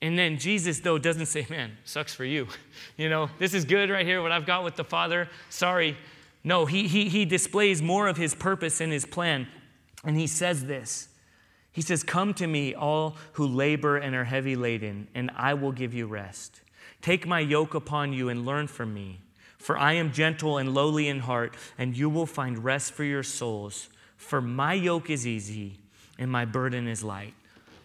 And 0.00 0.16
then 0.16 0.38
Jesus, 0.38 0.78
though, 0.78 0.96
doesn't 0.96 1.26
say, 1.26 1.44
man, 1.50 1.72
sucks 1.84 2.14
for 2.14 2.24
you. 2.24 2.46
You 2.96 3.08
know, 3.08 3.30
this 3.38 3.52
is 3.54 3.64
good 3.64 3.90
right 3.90 4.06
here, 4.06 4.22
what 4.22 4.32
I've 4.32 4.46
got 4.46 4.62
with 4.64 4.76
the 4.76 4.84
Father. 4.84 5.28
Sorry. 5.50 5.96
No, 6.44 6.66
he, 6.66 6.86
he, 6.86 7.08
he 7.08 7.24
displays 7.24 7.82
more 7.82 8.06
of 8.06 8.16
his 8.16 8.34
purpose 8.34 8.80
and 8.80 8.92
his 8.92 9.04
plan. 9.04 9.48
And 10.04 10.16
he 10.16 10.28
says 10.28 10.64
this 10.66 11.08
he 11.78 11.82
says, 11.82 12.02
Come 12.02 12.34
to 12.34 12.48
me, 12.48 12.74
all 12.74 13.14
who 13.34 13.46
labor 13.46 13.98
and 13.98 14.12
are 14.16 14.24
heavy 14.24 14.56
laden, 14.56 15.06
and 15.14 15.30
I 15.36 15.54
will 15.54 15.70
give 15.70 15.94
you 15.94 16.08
rest. 16.08 16.60
Take 17.02 17.24
my 17.24 17.38
yoke 17.38 17.72
upon 17.72 18.12
you 18.12 18.28
and 18.28 18.44
learn 18.44 18.66
from 18.66 18.92
me, 18.92 19.20
for 19.58 19.78
I 19.78 19.92
am 19.92 20.10
gentle 20.10 20.58
and 20.58 20.74
lowly 20.74 21.06
in 21.06 21.20
heart, 21.20 21.54
and 21.78 21.96
you 21.96 22.10
will 22.10 22.26
find 22.26 22.64
rest 22.64 22.94
for 22.94 23.04
your 23.04 23.22
souls. 23.22 23.90
For 24.16 24.40
my 24.40 24.72
yoke 24.72 25.08
is 25.08 25.24
easy 25.24 25.78
and 26.18 26.32
my 26.32 26.44
burden 26.44 26.88
is 26.88 27.04
light. 27.04 27.34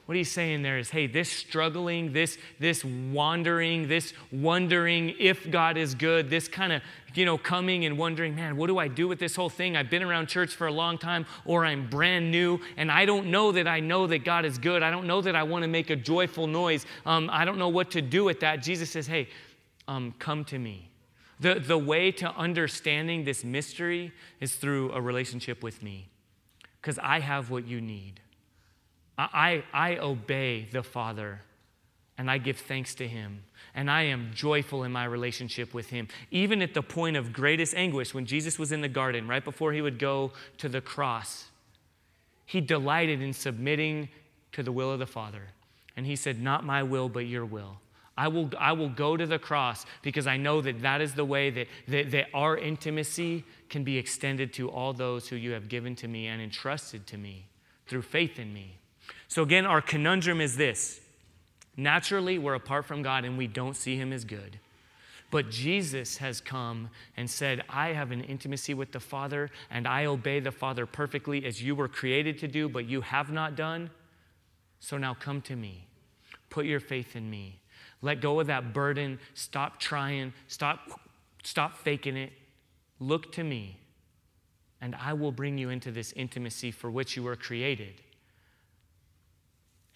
What 0.07 0.17
he's 0.17 0.31
saying 0.31 0.63
there 0.63 0.79
is, 0.79 0.89
hey, 0.89 1.05
this 1.05 1.31
struggling, 1.31 2.13
this, 2.13 2.39
this 2.59 2.83
wandering, 2.83 3.89
this 3.89 4.11
wondering 4.31 5.13
if 5.19 5.51
God 5.51 5.77
is 5.77 5.93
good, 5.93 6.31
this 6.31 6.47
kind 6.47 6.73
of, 6.73 6.81
you 7.13 7.25
know, 7.25 7.37
coming 7.37 7.85
and 7.85 7.97
wondering, 7.97 8.35
man, 8.35 8.57
what 8.57 8.67
do 8.67 8.77
I 8.77 8.87
do 8.87 9.07
with 9.07 9.19
this 9.19 9.35
whole 9.35 9.49
thing? 9.49 9.77
I've 9.77 9.89
been 9.89 10.03
around 10.03 10.27
church 10.27 10.55
for 10.55 10.67
a 10.67 10.71
long 10.71 10.97
time, 10.97 11.25
or 11.45 11.65
I'm 11.65 11.89
brand 11.89 12.31
new, 12.31 12.59
and 12.77 12.91
I 12.91 13.05
don't 13.05 13.27
know 13.27 13.51
that 13.51 13.67
I 13.67 13.79
know 13.79 14.07
that 14.07 14.25
God 14.25 14.45
is 14.45 14.57
good. 14.57 14.83
I 14.83 14.91
don't 14.91 15.05
know 15.05 15.21
that 15.21 15.35
I 15.35 15.43
want 15.43 15.63
to 15.63 15.67
make 15.67 15.89
a 15.89 15.95
joyful 15.95 16.47
noise. 16.47 16.85
Um, 17.05 17.29
I 17.31 17.45
don't 17.45 17.57
know 17.57 17.69
what 17.69 17.91
to 17.91 18.01
do 18.01 18.23
with 18.23 18.39
that. 18.39 18.63
Jesus 18.63 18.89
says, 18.89 19.07
hey, 19.07 19.29
um, 19.87 20.13
come 20.19 20.43
to 20.45 20.57
me. 20.57 20.89
The, 21.39 21.55
the 21.55 21.77
way 21.77 22.11
to 22.11 22.31
understanding 22.35 23.25
this 23.25 23.43
mystery 23.43 24.11
is 24.39 24.55
through 24.55 24.91
a 24.93 25.01
relationship 25.01 25.61
with 25.61 25.83
me, 25.83 26.09
because 26.81 26.97
I 26.99 27.19
have 27.19 27.49
what 27.49 27.67
you 27.67 27.81
need. 27.81 28.19
I, 29.17 29.63
I 29.71 29.97
obey 29.97 30.67
the 30.71 30.81
Father 30.81 31.41
and 32.17 32.31
I 32.31 32.39
give 32.39 32.57
thanks 32.57 32.95
to 32.95 33.07
Him. 33.07 33.43
And 33.75 33.89
I 33.89 34.03
am 34.03 34.31
joyful 34.35 34.83
in 34.83 34.91
my 34.91 35.05
relationship 35.05 35.73
with 35.73 35.89
Him. 35.89 36.07
Even 36.29 36.61
at 36.61 36.73
the 36.73 36.83
point 36.83 37.17
of 37.17 37.33
greatest 37.33 37.73
anguish, 37.75 38.13
when 38.13 38.25
Jesus 38.25 38.59
was 38.59 38.71
in 38.71 38.81
the 38.81 38.87
garden, 38.87 39.27
right 39.27 39.43
before 39.43 39.73
He 39.73 39.81
would 39.81 39.97
go 39.97 40.31
to 40.57 40.69
the 40.69 40.81
cross, 40.81 41.45
He 42.45 42.61
delighted 42.61 43.21
in 43.21 43.33
submitting 43.33 44.09
to 44.51 44.61
the 44.61 44.71
will 44.71 44.91
of 44.91 44.99
the 44.99 45.07
Father. 45.07 45.49
And 45.97 46.05
He 46.05 46.15
said, 46.15 46.41
Not 46.41 46.63
my 46.63 46.83
will, 46.83 47.09
but 47.09 47.25
your 47.25 47.45
will. 47.45 47.79
I 48.15 48.27
will, 48.27 48.51
I 48.59 48.73
will 48.73 48.89
go 48.89 49.17
to 49.17 49.25
the 49.25 49.39
cross 49.39 49.85
because 50.03 50.27
I 50.27 50.37
know 50.37 50.61
that 50.61 50.83
that 50.83 51.01
is 51.01 51.15
the 51.15 51.25
way 51.25 51.49
that, 51.49 51.67
that, 51.87 52.11
that 52.11 52.27
our 52.33 52.55
intimacy 52.55 53.43
can 53.69 53.83
be 53.83 53.97
extended 53.97 54.53
to 54.53 54.69
all 54.69 54.93
those 54.93 55.27
who 55.27 55.35
you 55.35 55.51
have 55.51 55.67
given 55.67 55.95
to 55.95 56.07
me 56.07 56.27
and 56.27 56.39
entrusted 56.39 57.07
to 57.07 57.17
me 57.17 57.47
through 57.87 58.03
faith 58.03 58.37
in 58.37 58.53
me. 58.53 58.77
So, 59.27 59.41
again, 59.41 59.65
our 59.65 59.81
conundrum 59.81 60.41
is 60.41 60.57
this 60.57 61.01
naturally, 61.77 62.37
we're 62.37 62.53
apart 62.53 62.85
from 62.85 63.01
God 63.01 63.25
and 63.25 63.37
we 63.37 63.47
don't 63.47 63.75
see 63.75 63.95
Him 63.95 64.13
as 64.13 64.25
good. 64.25 64.59
But 65.31 65.49
Jesus 65.49 66.17
has 66.17 66.39
come 66.39 66.89
and 67.17 67.27
said, 67.27 67.63
I 67.67 67.89
have 67.89 68.11
an 68.11 68.23
intimacy 68.23 68.75
with 68.75 68.91
the 68.91 68.99
Father 68.99 69.49
and 69.71 69.87
I 69.87 70.05
obey 70.05 70.39
the 70.39 70.51
Father 70.51 70.85
perfectly 70.85 71.43
as 71.45 71.61
you 71.61 71.73
were 71.73 71.87
created 71.87 72.37
to 72.39 72.47
do, 72.47 72.69
but 72.69 72.85
you 72.85 73.01
have 73.01 73.31
not 73.31 73.55
done. 73.55 73.89
So 74.79 74.97
now 74.97 75.15
come 75.15 75.41
to 75.43 75.55
me. 75.55 75.87
Put 76.51 76.65
your 76.65 76.79
faith 76.79 77.15
in 77.15 77.29
me. 77.29 77.61
Let 78.03 78.21
go 78.21 78.39
of 78.41 78.47
that 78.47 78.73
burden. 78.73 79.17
Stop 79.33 79.79
trying. 79.79 80.33
Stop, 80.47 81.01
stop 81.43 81.77
faking 81.77 82.17
it. 82.17 82.33
Look 82.99 83.31
to 83.31 83.43
me, 83.43 83.79
and 84.81 84.93
I 84.95 85.13
will 85.13 85.31
bring 85.31 85.57
you 85.57 85.69
into 85.69 85.91
this 85.91 86.11
intimacy 86.11 86.69
for 86.69 86.91
which 86.91 87.15
you 87.15 87.23
were 87.23 87.35
created. 87.35 88.01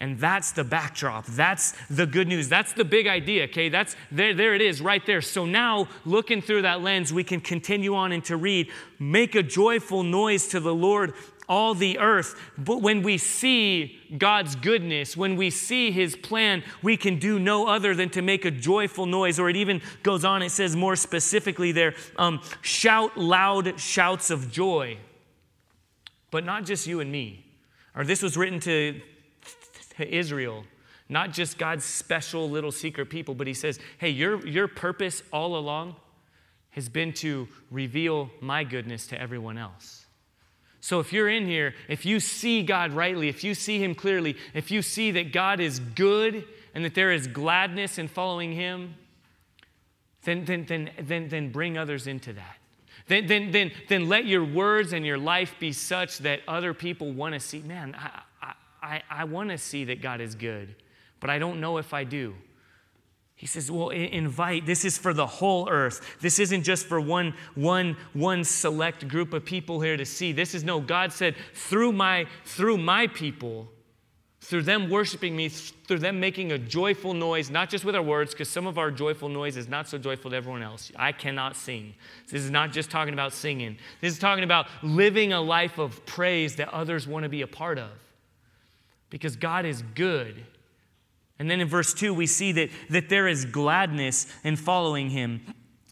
And 0.00 0.18
that's 0.18 0.52
the 0.52 0.62
backdrop. 0.62 1.26
That's 1.26 1.74
the 1.90 2.06
good 2.06 2.28
news. 2.28 2.48
That's 2.48 2.72
the 2.72 2.84
big 2.84 3.08
idea, 3.08 3.44
okay? 3.44 3.68
That's 3.68 3.96
there, 4.12 4.32
there 4.32 4.54
it 4.54 4.62
is 4.62 4.80
right 4.80 5.04
there. 5.04 5.20
So 5.20 5.44
now, 5.44 5.88
looking 6.04 6.40
through 6.40 6.62
that 6.62 6.82
lens, 6.82 7.12
we 7.12 7.24
can 7.24 7.40
continue 7.40 7.96
on 7.96 8.12
and 8.12 8.24
to 8.26 8.36
read, 8.36 8.70
make 9.00 9.34
a 9.34 9.42
joyful 9.42 10.04
noise 10.04 10.46
to 10.48 10.60
the 10.60 10.74
Lord, 10.74 11.14
all 11.48 11.74
the 11.74 11.98
earth. 11.98 12.40
But 12.56 12.80
when 12.80 13.02
we 13.02 13.18
see 13.18 13.98
God's 14.16 14.54
goodness, 14.54 15.16
when 15.16 15.34
we 15.34 15.50
see 15.50 15.90
his 15.90 16.14
plan, 16.14 16.62
we 16.80 16.96
can 16.96 17.18
do 17.18 17.40
no 17.40 17.66
other 17.66 17.92
than 17.92 18.10
to 18.10 18.22
make 18.22 18.44
a 18.44 18.52
joyful 18.52 19.06
noise. 19.06 19.40
Or 19.40 19.50
it 19.50 19.56
even 19.56 19.82
goes 20.04 20.24
on, 20.24 20.42
it 20.42 20.50
says 20.50 20.76
more 20.76 20.94
specifically 20.94 21.72
there, 21.72 21.94
um, 22.16 22.40
shout 22.60 23.16
loud 23.18 23.80
shouts 23.80 24.30
of 24.30 24.52
joy. 24.52 24.98
But 26.30 26.44
not 26.44 26.66
just 26.66 26.86
you 26.86 27.00
and 27.00 27.10
me. 27.10 27.46
Or 27.96 28.04
this 28.04 28.22
was 28.22 28.36
written 28.36 28.60
to 28.60 29.00
to 29.98 30.16
Israel, 30.16 30.64
not 31.08 31.32
just 31.32 31.58
God's 31.58 31.84
special 31.84 32.48
little 32.48 32.72
secret 32.72 33.10
people, 33.10 33.34
but 33.34 33.46
he 33.46 33.54
says, 33.54 33.78
hey, 33.98 34.10
your, 34.10 34.46
your 34.46 34.68
purpose 34.68 35.22
all 35.32 35.56
along 35.56 35.96
has 36.70 36.88
been 36.88 37.12
to 37.12 37.48
reveal 37.70 38.30
my 38.40 38.64
goodness 38.64 39.06
to 39.08 39.20
everyone 39.20 39.58
else. 39.58 40.06
So 40.80 41.00
if 41.00 41.12
you're 41.12 41.28
in 41.28 41.46
here, 41.46 41.74
if 41.88 42.06
you 42.06 42.20
see 42.20 42.62
God 42.62 42.92
rightly, 42.92 43.28
if 43.28 43.42
you 43.42 43.54
see 43.54 43.82
him 43.82 43.94
clearly, 43.94 44.36
if 44.54 44.70
you 44.70 44.80
see 44.80 45.10
that 45.12 45.32
God 45.32 45.60
is 45.60 45.80
good 45.80 46.44
and 46.74 46.84
that 46.84 46.94
there 46.94 47.10
is 47.10 47.26
gladness 47.26 47.98
in 47.98 48.06
following 48.06 48.52
him, 48.52 48.94
then, 50.22 50.44
then, 50.44 50.66
then, 50.66 50.90
then, 51.00 51.28
then 51.28 51.50
bring 51.50 51.76
others 51.76 52.06
into 52.06 52.32
that. 52.34 52.56
Then, 53.08 53.26
then, 53.26 53.50
then, 53.50 53.72
then 53.88 54.08
let 54.08 54.26
your 54.26 54.44
words 54.44 54.92
and 54.92 55.04
your 55.04 55.18
life 55.18 55.56
be 55.58 55.72
such 55.72 56.18
that 56.18 56.40
other 56.46 56.74
people 56.74 57.10
want 57.12 57.34
to 57.34 57.40
see, 57.40 57.60
man, 57.60 57.96
I, 57.98 58.20
I, 58.88 59.02
I 59.10 59.24
want 59.24 59.50
to 59.50 59.58
see 59.58 59.84
that 59.84 60.00
God 60.00 60.20
is 60.22 60.34
good, 60.34 60.74
but 61.20 61.28
I 61.28 61.38
don't 61.38 61.60
know 61.60 61.76
if 61.76 61.92
I 61.92 62.04
do. 62.04 62.34
He 63.34 63.46
says, 63.46 63.70
Well, 63.70 63.90
invite. 63.90 64.64
This 64.66 64.84
is 64.84 64.96
for 64.96 65.12
the 65.12 65.26
whole 65.26 65.68
earth. 65.68 66.16
This 66.20 66.38
isn't 66.38 66.62
just 66.62 66.86
for 66.86 67.00
one, 67.00 67.34
one, 67.54 67.96
one 68.14 68.42
select 68.44 69.06
group 69.06 69.32
of 69.34 69.44
people 69.44 69.80
here 69.80 69.96
to 69.96 70.06
see. 70.06 70.32
This 70.32 70.54
is 70.54 70.64
no, 70.64 70.80
God 70.80 71.12
said, 71.12 71.36
through 71.54 71.92
my, 71.92 72.26
through 72.46 72.78
my 72.78 73.06
people, 73.08 73.68
through 74.40 74.62
them 74.62 74.88
worshiping 74.88 75.36
me, 75.36 75.50
through 75.50 75.98
them 75.98 76.18
making 76.18 76.52
a 76.52 76.58
joyful 76.58 77.12
noise, 77.12 77.50
not 77.50 77.68
just 77.68 77.84
with 77.84 77.94
our 77.94 78.02
words, 78.02 78.32
because 78.32 78.48
some 78.48 78.66
of 78.66 78.78
our 78.78 78.90
joyful 78.90 79.28
noise 79.28 79.56
is 79.56 79.68
not 79.68 79.86
so 79.86 79.98
joyful 79.98 80.30
to 80.30 80.36
everyone 80.36 80.62
else. 80.62 80.90
I 80.96 81.12
cannot 81.12 81.56
sing. 81.56 81.94
This 82.28 82.42
is 82.42 82.50
not 82.50 82.72
just 82.72 82.90
talking 82.90 83.12
about 83.12 83.34
singing, 83.34 83.76
this 84.00 84.14
is 84.14 84.18
talking 84.18 84.44
about 84.44 84.66
living 84.82 85.34
a 85.34 85.40
life 85.40 85.78
of 85.78 86.04
praise 86.06 86.56
that 86.56 86.70
others 86.70 87.06
want 87.06 87.24
to 87.24 87.28
be 87.28 87.42
a 87.42 87.46
part 87.46 87.78
of 87.78 87.90
because 89.10 89.36
God 89.36 89.64
is 89.64 89.82
good. 89.94 90.44
And 91.38 91.50
then 91.50 91.60
in 91.60 91.68
verse 91.68 91.94
2, 91.94 92.12
we 92.12 92.26
see 92.26 92.52
that, 92.52 92.70
that 92.90 93.08
there 93.08 93.28
is 93.28 93.44
gladness 93.44 94.26
in 94.44 94.56
following 94.56 95.10
him. 95.10 95.42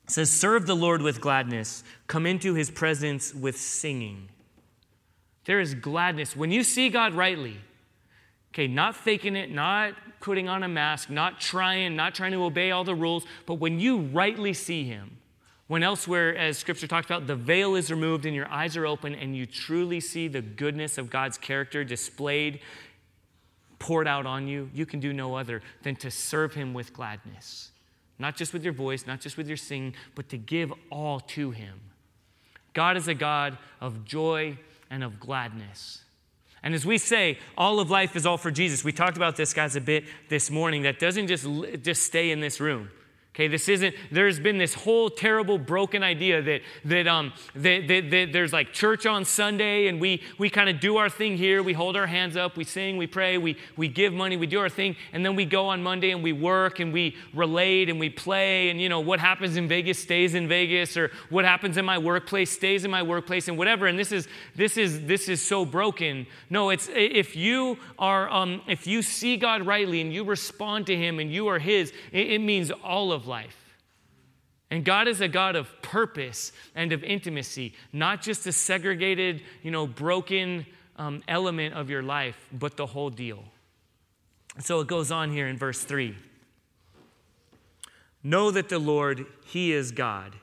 It 0.05 0.11
says, 0.11 0.31
Serve 0.31 0.67
the 0.67 0.75
Lord 0.75 1.03
with 1.03 1.21
gladness, 1.21 1.85
come 2.07 2.27
into 2.27 2.55
his 2.55 2.71
presence 2.71 3.33
with 3.35 3.57
singing. 3.57 4.29
There 5.45 5.61
is 5.61 5.75
gladness. 5.75 6.35
When 6.35 6.51
you 6.51 6.65
see 6.65 6.89
God 6.89 7.15
rightly, 7.15 7.59
Okay, 8.57 8.69
not 8.69 8.97
faking 8.97 9.37
it, 9.37 9.51
not 9.51 9.93
putting 10.21 10.49
on 10.49 10.63
a 10.63 10.69
mask, 10.69 11.11
not 11.11 11.43
trying, 11.43 11.95
not 11.95 12.15
trying 12.15 12.33
to 12.33 12.43
obey 12.43 12.71
all 12.71 12.85
the 12.85 12.95
rules, 12.95 13.27
but 13.45 13.57
when 13.57 13.79
you 13.79 13.99
rightly 13.99 14.55
see 14.55 14.85
him, 14.85 15.19
when 15.67 15.83
elsewhere, 15.83 16.35
as 16.35 16.57
scripture 16.57 16.87
talks 16.87 17.05
about, 17.05 17.27
the 17.27 17.37
veil 17.37 17.75
is 17.75 17.91
removed 17.91 18.25
and 18.25 18.35
your 18.35 18.49
eyes 18.49 18.75
are 18.75 18.87
open 18.87 19.15
and 19.15 19.37
you 19.37 19.45
truly 19.45 20.01
see 20.01 20.27
the 20.27 20.41
goodness 20.41 20.97
of 20.97 21.11
God's 21.11 21.37
character 21.37 21.85
displayed, 21.85 22.61
poured 23.78 24.09
out 24.09 24.26
on 24.26 24.49
you, 24.49 24.71
you 24.75 24.87
can 24.87 25.00
do 25.00 25.12
no 25.12 25.35
other 25.35 25.62
than 25.83 25.97
to 25.97 26.11
serve 26.11 26.54
him 26.54 26.75
with 26.75 26.92
gladness. 26.92 27.71
Not 28.18 28.37
just 28.37 28.52
with 28.52 28.64
your 28.64 28.73
voice, 28.73 29.06
not 29.06 29.21
just 29.21 29.37
with 29.37 29.47
your 29.47 29.56
singing, 29.56 29.95
but 30.14 30.28
to 30.30 30.38
give 30.38 30.73
all 30.90 31.21
to 31.21 31.50
him. 31.50 31.80
God 32.73 32.97
is 32.97 33.09
a 33.09 33.14
God 33.14 33.59
of 33.80 34.04
joy 34.04 34.59
and 34.90 35.04
of 35.04 35.21
gladness. 35.21 36.02
And 36.62 36.75
as 36.75 36.85
we 36.85 36.99
say, 36.99 37.38
all 37.56 37.78
of 37.80 37.90
life 37.90 38.16
is 38.16 38.26
all 38.26 38.38
for 38.38 38.50
Jesus. 38.50 38.83
We 38.83 38.92
talked 38.92 39.16
about 39.16 39.37
this, 39.37 39.52
guys, 39.52 39.76
a 39.76 39.80
bit 39.80 40.04
this 40.28 40.50
morning. 40.50 40.83
That 40.83 40.99
doesn't 40.99 41.28
just, 41.28 41.47
just 41.83 42.02
stay 42.02 42.30
in 42.30 42.40
this 42.40 42.61
room. 42.61 42.90
Okay, 43.37 43.49
this 43.49 43.69
isn't, 43.69 43.95
there's 44.11 44.40
been 44.40 44.57
this 44.57 44.73
whole 44.73 45.11
terrible 45.11 45.59
broken 45.59 46.02
idea 46.02 46.40
that, 46.40 46.62
that, 46.87 47.07
um, 47.07 47.35
that, 47.55 47.87
that, 47.87 48.11
that 48.11 48.33
there's 48.33 48.50
like 48.50 48.73
church 48.73 49.05
on 49.05 49.26
Sunday 49.26 49.88
and 49.88 50.00
we, 50.00 50.23
we 50.38 50.49
kind 50.49 50.71
of 50.71 50.81
do 50.81 50.97
our 50.97 51.11
thing 51.11 51.37
here. 51.37 51.62
We 51.62 51.75
hold 51.75 51.97
our 51.97 52.07
hands 52.07 52.38
up, 52.38 52.57
we 52.57 52.64
sing, 52.64 52.97
we 52.97 53.07
pray, 53.07 53.37
we, 53.37 53.59
we 53.76 53.88
give 53.88 54.14
money, 54.14 54.38
we 54.38 54.47
do 54.47 54.59
our 54.59 54.71
thing. 54.71 54.97
And 55.12 55.23
then 55.23 55.37
we 55.37 55.45
go 55.45 55.66
on 55.66 55.83
Monday 55.83 56.12
and 56.12 56.23
we 56.23 56.33
work 56.33 56.81
and 56.81 56.95
we 56.95 57.14
relate 57.35 57.90
and 57.90 58.00
we 58.00 58.09
play. 58.09 58.71
And, 58.71 58.81
you 58.81 58.88
know, 58.88 59.00
what 59.00 59.21
happens 59.21 59.59
in 59.59 59.69
Vegas 59.69 59.99
stays 59.99 60.35
in 60.35 60.49
Vegas 60.49 60.97
or 60.97 61.11
what 61.28 61.45
happens 61.45 61.76
in 61.76 61.85
my 61.85 61.99
workplace 61.99 62.50
stays 62.50 62.87
in 62.87 62.90
my 62.90 63.02
workplace 63.02 63.49
and 63.49 63.59
whatever. 63.59 63.87
And 63.87 63.99
this 63.99 64.12
is, 64.12 64.28
this 64.55 64.78
is, 64.78 65.05
this 65.05 65.28
is 65.28 65.43
so 65.43 65.66
broken. 65.66 66.26
No, 66.49 66.71
it's, 66.71 66.88
if 66.90 67.37
you 67.37 67.76
are, 67.99 68.31
um, 68.31 68.62
if 68.66 68.87
you 68.87 69.02
see 69.02 69.37
God 69.37 69.66
rightly 69.66 70.00
and 70.00 70.11
you 70.11 70.25
respond 70.25 70.87
to 70.87 70.97
Him 70.97 71.21
and 71.21 71.31
you 71.31 71.49
are 71.49 71.59
His, 71.59 71.93
it, 72.12 72.31
it 72.31 72.38
means 72.38 72.71
all 72.71 73.12
life. 73.26 73.66
And 74.71 74.85
God 74.85 75.06
is 75.06 75.21
a 75.21 75.28
God 75.28 75.54
of 75.54 75.80
purpose 75.83 76.52
and 76.75 76.92
of 76.92 77.04
intimacy, 77.04 77.75
not 77.92 78.21
just 78.21 78.47
a 78.47 78.52
segregated, 78.52 79.42
you 79.62 79.71
know, 79.71 79.87
broken 79.87 80.66
um, 80.97 81.23
element 81.28 81.75
of 81.75 81.88
your 81.88 82.02
life, 82.02 82.49
but 82.52 82.76
the 82.76 82.87
whole 82.87 83.11
deal. 83.11 83.45
So 84.61 84.80
it 84.80 84.88
goes 84.88 85.12
on 85.12 85.30
here 85.30 85.47
in 85.47 85.56
verse 85.56 85.83
3. 85.83 86.16
Know 88.23 88.50
that 88.50 88.68
the 88.68 88.78
Lord, 88.78 89.26
He 89.45 89.73
is 89.73 89.92
God. 89.92 90.35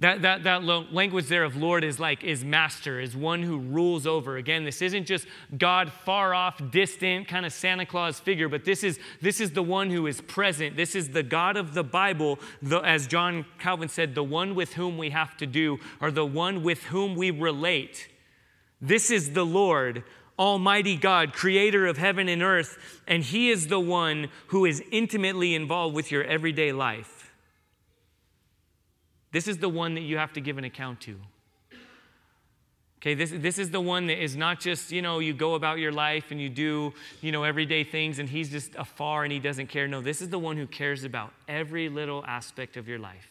That, 0.00 0.22
that, 0.22 0.42
that 0.42 0.64
language 0.64 1.28
there 1.28 1.44
of 1.44 1.56
Lord 1.56 1.84
is 1.84 2.00
like, 2.00 2.24
is 2.24 2.44
master, 2.44 2.98
is 2.98 3.16
one 3.16 3.44
who 3.44 3.58
rules 3.58 4.08
over. 4.08 4.36
Again, 4.36 4.64
this 4.64 4.82
isn't 4.82 5.04
just 5.06 5.24
God 5.56 5.92
far 5.92 6.34
off, 6.34 6.60
distant, 6.72 7.28
kind 7.28 7.46
of 7.46 7.52
Santa 7.52 7.86
Claus 7.86 8.18
figure, 8.18 8.48
but 8.48 8.64
this 8.64 8.82
is, 8.82 8.98
this 9.22 9.40
is 9.40 9.52
the 9.52 9.62
one 9.62 9.90
who 9.90 10.08
is 10.08 10.20
present. 10.20 10.76
This 10.76 10.96
is 10.96 11.10
the 11.10 11.22
God 11.22 11.56
of 11.56 11.74
the 11.74 11.84
Bible, 11.84 12.40
the, 12.60 12.80
as 12.80 13.06
John 13.06 13.46
Calvin 13.60 13.88
said, 13.88 14.16
the 14.16 14.24
one 14.24 14.56
with 14.56 14.72
whom 14.72 14.98
we 14.98 15.10
have 15.10 15.36
to 15.36 15.46
do, 15.46 15.78
or 16.00 16.10
the 16.10 16.26
one 16.26 16.64
with 16.64 16.82
whom 16.84 17.14
we 17.14 17.30
relate. 17.30 18.08
This 18.80 19.12
is 19.12 19.30
the 19.30 19.46
Lord, 19.46 20.02
Almighty 20.36 20.96
God, 20.96 21.32
creator 21.32 21.86
of 21.86 21.98
heaven 21.98 22.28
and 22.28 22.42
earth, 22.42 23.00
and 23.06 23.22
He 23.22 23.48
is 23.48 23.68
the 23.68 23.78
one 23.78 24.28
who 24.48 24.64
is 24.64 24.82
intimately 24.90 25.54
involved 25.54 25.94
with 25.94 26.10
your 26.10 26.24
everyday 26.24 26.72
life. 26.72 27.13
This 29.34 29.48
is 29.48 29.58
the 29.58 29.68
one 29.68 29.94
that 29.94 30.02
you 30.02 30.16
have 30.18 30.32
to 30.34 30.40
give 30.40 30.58
an 30.58 30.64
account 30.64 31.00
to. 31.00 31.16
Okay, 32.98 33.14
this, 33.14 33.32
this 33.34 33.58
is 33.58 33.68
the 33.72 33.80
one 33.80 34.06
that 34.06 34.22
is 34.22 34.36
not 34.36 34.60
just, 34.60 34.92
you 34.92 35.02
know, 35.02 35.18
you 35.18 35.34
go 35.34 35.56
about 35.56 35.80
your 35.80 35.90
life 35.90 36.30
and 36.30 36.40
you 36.40 36.48
do, 36.48 36.94
you 37.20 37.32
know, 37.32 37.42
everyday 37.42 37.82
things 37.82 38.20
and 38.20 38.28
he's 38.28 38.48
just 38.48 38.76
afar 38.76 39.24
and 39.24 39.32
he 39.32 39.40
doesn't 39.40 39.66
care. 39.66 39.88
No, 39.88 40.00
this 40.00 40.22
is 40.22 40.28
the 40.28 40.38
one 40.38 40.56
who 40.56 40.68
cares 40.68 41.02
about 41.02 41.32
every 41.48 41.88
little 41.88 42.24
aspect 42.28 42.76
of 42.76 42.86
your 42.86 43.00
life. 43.00 43.28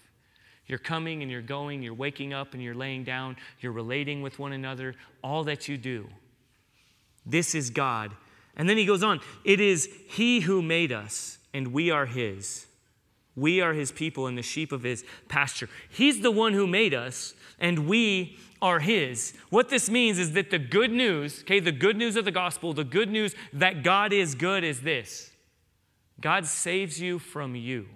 You're 0.67 0.77
coming 0.77 1.21
and 1.21 1.31
you're 1.31 1.41
going, 1.41 1.81
you're 1.81 1.93
waking 1.93 2.33
up 2.33 2.53
and 2.53 2.61
you're 2.61 2.75
laying 2.75 3.05
down, 3.05 3.37
you're 3.61 3.71
relating 3.71 4.21
with 4.21 4.39
one 4.39 4.51
another, 4.51 4.95
all 5.23 5.45
that 5.45 5.69
you 5.69 5.77
do. 5.77 6.09
This 7.25 7.55
is 7.55 7.69
God. 7.69 8.11
And 8.57 8.67
then 8.67 8.75
he 8.75 8.85
goes 8.85 9.03
on, 9.03 9.21
it 9.45 9.61
is 9.61 9.87
he 10.09 10.41
who 10.41 10.61
made 10.61 10.91
us 10.91 11.37
and 11.53 11.67
we 11.71 11.91
are 11.91 12.07
his. 12.07 12.65
We 13.35 13.61
are 13.61 13.73
his 13.73 13.91
people 13.91 14.27
and 14.27 14.37
the 14.37 14.43
sheep 14.43 14.71
of 14.71 14.83
his 14.83 15.03
pasture. 15.27 15.69
He's 15.89 16.21
the 16.21 16.31
one 16.31 16.53
who 16.53 16.67
made 16.67 16.93
us, 16.93 17.33
and 17.59 17.87
we 17.87 18.37
are 18.61 18.79
his. 18.79 19.33
What 19.49 19.69
this 19.69 19.89
means 19.89 20.19
is 20.19 20.33
that 20.33 20.51
the 20.51 20.59
good 20.59 20.91
news, 20.91 21.41
okay, 21.41 21.59
the 21.59 21.71
good 21.71 21.97
news 21.97 22.15
of 22.15 22.25
the 22.25 22.31
gospel, 22.31 22.73
the 22.73 22.83
good 22.83 23.09
news 23.09 23.35
that 23.51 23.83
God 23.83 24.13
is 24.13 24.35
good 24.35 24.63
is 24.63 24.81
this 24.81 25.31
God 26.21 26.45
saves 26.45 27.01
you 27.01 27.19
from 27.19 27.55
you. 27.55 27.87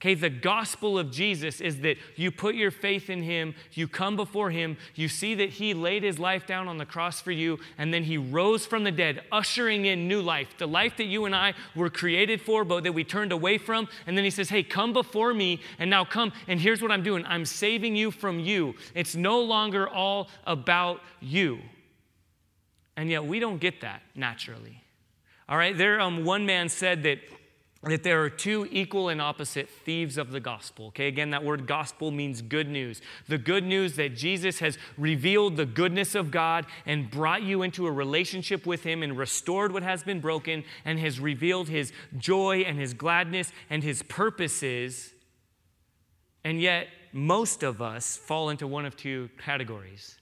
Okay, 0.00 0.14
the 0.14 0.30
gospel 0.30 0.96
of 0.96 1.10
Jesus 1.10 1.60
is 1.60 1.80
that 1.80 1.96
you 2.14 2.30
put 2.30 2.54
your 2.54 2.70
faith 2.70 3.10
in 3.10 3.20
him, 3.20 3.56
you 3.72 3.88
come 3.88 4.14
before 4.14 4.48
him, 4.48 4.76
you 4.94 5.08
see 5.08 5.34
that 5.34 5.50
he 5.50 5.74
laid 5.74 6.04
his 6.04 6.20
life 6.20 6.46
down 6.46 6.68
on 6.68 6.78
the 6.78 6.86
cross 6.86 7.20
for 7.20 7.32
you, 7.32 7.58
and 7.76 7.92
then 7.92 8.04
he 8.04 8.16
rose 8.16 8.64
from 8.64 8.84
the 8.84 8.92
dead, 8.92 9.24
ushering 9.32 9.86
in 9.86 10.06
new 10.06 10.22
life, 10.22 10.54
the 10.56 10.68
life 10.68 10.96
that 10.98 11.06
you 11.06 11.24
and 11.24 11.34
I 11.34 11.54
were 11.74 11.90
created 11.90 12.40
for, 12.40 12.64
but 12.64 12.84
that 12.84 12.92
we 12.92 13.02
turned 13.02 13.32
away 13.32 13.58
from. 13.58 13.88
And 14.06 14.16
then 14.16 14.22
he 14.22 14.30
says, 14.30 14.48
Hey, 14.48 14.62
come 14.62 14.92
before 14.92 15.34
me, 15.34 15.60
and 15.80 15.90
now 15.90 16.04
come, 16.04 16.32
and 16.46 16.60
here's 16.60 16.80
what 16.80 16.92
I'm 16.92 17.02
doing 17.02 17.24
I'm 17.26 17.44
saving 17.44 17.96
you 17.96 18.12
from 18.12 18.38
you. 18.38 18.76
It's 18.94 19.16
no 19.16 19.40
longer 19.40 19.88
all 19.88 20.28
about 20.46 21.00
you. 21.18 21.58
And 22.96 23.10
yet 23.10 23.24
we 23.24 23.40
don't 23.40 23.58
get 23.58 23.80
that 23.80 24.02
naturally. 24.14 24.80
All 25.48 25.58
right, 25.58 25.76
there, 25.76 26.00
um, 26.00 26.24
one 26.24 26.46
man 26.46 26.68
said 26.68 27.02
that 27.02 27.18
that 27.84 28.02
there 28.02 28.22
are 28.22 28.30
two 28.30 28.68
equal 28.72 29.08
and 29.08 29.22
opposite 29.22 29.68
thieves 29.68 30.18
of 30.18 30.32
the 30.32 30.40
gospel. 30.40 30.86
Okay, 30.88 31.06
again, 31.06 31.30
that 31.30 31.44
word 31.44 31.66
gospel 31.66 32.10
means 32.10 32.42
good 32.42 32.68
news. 32.68 33.00
The 33.28 33.38
good 33.38 33.62
news 33.62 33.94
that 33.96 34.16
Jesus 34.16 34.58
has 34.58 34.76
revealed 34.96 35.56
the 35.56 35.64
goodness 35.64 36.16
of 36.16 36.32
God 36.32 36.66
and 36.86 37.08
brought 37.08 37.42
you 37.42 37.62
into 37.62 37.86
a 37.86 37.92
relationship 37.92 38.66
with 38.66 38.82
Him 38.82 39.04
and 39.04 39.16
restored 39.16 39.72
what 39.72 39.84
has 39.84 40.02
been 40.02 40.20
broken 40.20 40.64
and 40.84 40.98
has 40.98 41.20
revealed 41.20 41.68
His 41.68 41.92
joy 42.16 42.60
and 42.60 42.78
His 42.78 42.94
gladness 42.94 43.52
and 43.70 43.84
His 43.84 44.02
purposes. 44.02 45.14
And 46.42 46.60
yet, 46.60 46.88
most 47.12 47.62
of 47.62 47.80
us 47.80 48.16
fall 48.16 48.50
into 48.50 48.66
one 48.66 48.86
of 48.86 48.96
two 48.96 49.30
categories. 49.38 50.18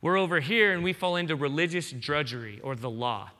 We're 0.00 0.18
over 0.18 0.40
here 0.40 0.72
and 0.72 0.82
we 0.82 0.92
fall 0.92 1.14
into 1.14 1.36
religious 1.36 1.92
drudgery 1.92 2.60
or 2.60 2.74
the 2.74 2.90
law. 2.90 3.30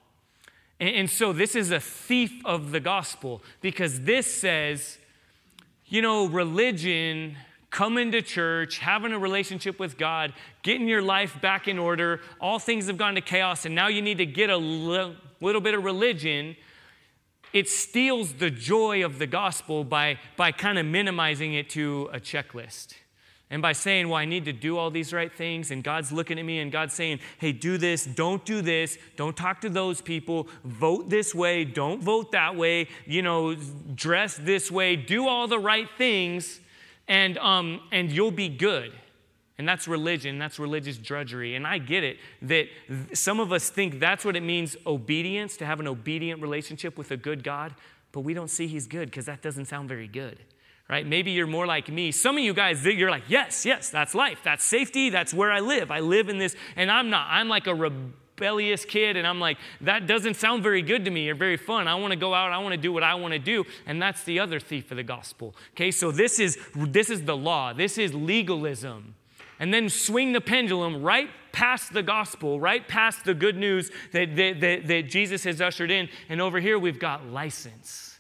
And, 0.83 0.97
and 0.97 1.11
so 1.11 1.33
this 1.33 1.55
is 1.55 1.71
a 1.71 1.79
thief 1.79 2.45
of 2.45 2.73
the 2.73 2.81
gospel 2.81 3.40
because 3.61 4.01
this 4.01 4.27
says, 4.27 4.99
you 5.87 6.03
know, 6.03 6.27
religion, 6.27 7.37
coming 7.71 8.11
to 8.11 8.21
church, 8.21 8.79
having 8.79 9.12
a 9.12 9.18
relationship 9.18 9.79
with 9.79 9.97
God, 9.97 10.33
getting 10.64 10.88
your 10.88 11.01
life 11.01 11.40
back 11.40 11.68
in 11.68 11.79
order, 11.79 12.21
all 12.40 12.59
things 12.59 12.88
have 12.88 12.99
gone 12.99 13.14
to 13.14 13.21
chaos, 13.21 13.64
and 13.64 13.77
now 13.77 13.87
you 13.87 14.03
need 14.03 14.18
to 14.18 14.27
get 14.27 14.51
a 14.51 14.57
little 14.57 15.61
bit 15.61 15.75
of 15.75 15.85
religion. 15.85 16.57
It 17.53 17.68
steals 17.68 18.33
the 18.35 18.51
joy 18.51 19.05
of 19.05 19.21
the 19.21 19.29
gospel 19.29 19.85
by, 19.85 20.18
by 20.37 20.51
kind 20.51 20.79
of 20.79 20.87
minimizing 20.87 21.55
it 21.55 21.71
to 21.71 22.11
a 22.12 22.18
checklist. 22.18 22.95
And 23.53 23.61
by 23.61 23.73
saying, 23.73 24.09
well, 24.09 24.17
I 24.17 24.25
need 24.25 24.47
to 24.47 24.53
do 24.55 24.79
all 24.79 24.91
these 24.91 25.12
right 25.12 25.31
things, 25.31 25.71
and 25.71 25.85
God's 25.85 26.11
looking 26.11 26.38
at 26.38 26.45
me 26.47 26.61
and 26.61 26.73
God's 26.73 26.95
saying, 26.95 27.21
hey, 27.37 27.53
do 27.53 27.77
this, 27.77 28.07
don't 28.07 28.43
do 28.47 28.62
this, 28.62 28.97
don't 29.15 29.37
talk 29.37 29.61
to 29.61 29.69
those 29.69 30.01
people, 30.01 30.49
vote 30.65 31.11
this 31.11 31.35
way, 31.35 31.67
don't 31.67 32.03
vote 32.03 32.33
that 32.33 32.57
way, 32.57 32.88
you 33.05 33.21
know, 33.21 33.55
dress 33.95 34.38
this 34.38 34.71
way, 34.71 34.97
do 34.97 35.29
all 35.29 35.49
the 35.49 35.59
right 35.59 35.87
things, 35.99 36.61
and, 37.07 37.37
um, 37.37 37.83
and 37.93 38.11
you'll 38.11 38.31
be 38.31 38.49
good. 38.49 38.91
And 39.59 39.69
that's 39.69 39.87
religion, 39.87 40.38
that's 40.38 40.59
religious 40.59 40.97
drudgery. 40.97 41.55
And 41.55 41.67
I 41.67 41.77
get 41.77 42.05
it 42.05 42.17
that 42.41 42.69
some 43.12 43.38
of 43.38 43.53
us 43.53 43.69
think 43.69 44.01
that's 44.01 44.25
what 44.25 44.35
it 44.35 44.43
means 44.43 44.79
obedience, 44.87 45.59
to 45.59 45.67
have 45.67 45.79
an 45.79 45.88
obedient 45.88 46.41
relationship 46.41 46.97
with 46.97 47.11
a 47.11 47.19
good 47.19 47.45
God, 47.45 47.75
but 48.12 48.21
we 48.21 48.33
don't 48.33 48.49
see 48.49 48.67
He's 48.67 48.87
good 48.87 49.11
because 49.11 49.27
that 49.27 49.43
doesn't 49.43 49.67
sound 49.67 49.91
very 49.91 50.09
good 50.09 50.38
right? 50.92 51.07
Maybe 51.07 51.31
you're 51.31 51.46
more 51.46 51.64
like 51.64 51.88
me. 51.88 52.12
Some 52.12 52.37
of 52.37 52.44
you 52.44 52.52
guys, 52.52 52.85
you're 52.85 53.11
like, 53.11 53.22
yes, 53.26 53.64
yes, 53.64 53.88
that's 53.88 54.14
life. 54.14 54.40
That's 54.44 54.62
safety. 54.62 55.09
That's 55.09 55.33
where 55.33 55.50
I 55.50 55.61
live. 55.61 55.90
I 55.90 56.00
live 56.00 56.28
in 56.28 56.37
this, 56.37 56.55
and 56.76 56.90
I'm 56.90 57.09
not. 57.09 57.28
I'm 57.31 57.48
like 57.48 57.66
a 57.66 57.74
rebellious 57.74 58.85
kid, 58.85 59.16
and 59.16 59.26
I'm 59.26 59.40
like, 59.40 59.57
that 59.81 60.07
doesn't 60.07 60.35
sound 60.35 60.62
very 60.62 60.83
good 60.83 61.07
to 61.07 61.11
me 61.11 61.31
or 61.31 61.35
very 61.35 61.57
fun. 61.57 61.88
I 61.88 61.94
want 61.94 62.11
to 62.11 62.18
go 62.18 62.35
out. 62.35 62.52
I 62.52 62.59
want 62.59 62.74
to 62.74 62.76
do 62.76 62.92
what 62.92 63.02
I 63.02 63.14
want 63.14 63.33
to 63.33 63.38
do, 63.38 63.64
and 63.87 64.02
that's 64.02 64.22
the 64.24 64.38
other 64.38 64.61
thief 64.61 64.90
of 64.90 64.98
the 64.98 65.02
gospel. 65.02 65.55
Okay, 65.70 65.90
so 65.90 66.12
this 66.12 66.38
is 66.38 66.59
this 66.76 67.09
is 67.09 67.24
the 67.24 67.38
law. 67.38 67.72
This 67.72 67.96
is 67.96 68.12
legalism. 68.12 69.14
And 69.59 69.72
then 69.72 69.88
swing 69.88 70.33
the 70.35 70.42
pendulum 70.42 71.02
right 71.02 71.31
past 71.52 71.94
the 71.94 72.02
gospel, 72.02 72.61
right 72.61 72.87
past 72.87 73.24
the 73.24 73.33
good 73.33 73.57
news 73.57 73.90
that, 74.12 74.37
that, 74.37 74.61
that, 74.61 74.87
that 74.88 75.02
Jesus 75.09 75.44
has 75.44 75.61
ushered 75.61 75.90
in. 75.90 76.09
And 76.28 76.40
over 76.40 76.59
here, 76.59 76.78
we've 76.78 76.98
got 76.98 77.26
license. 77.28 78.12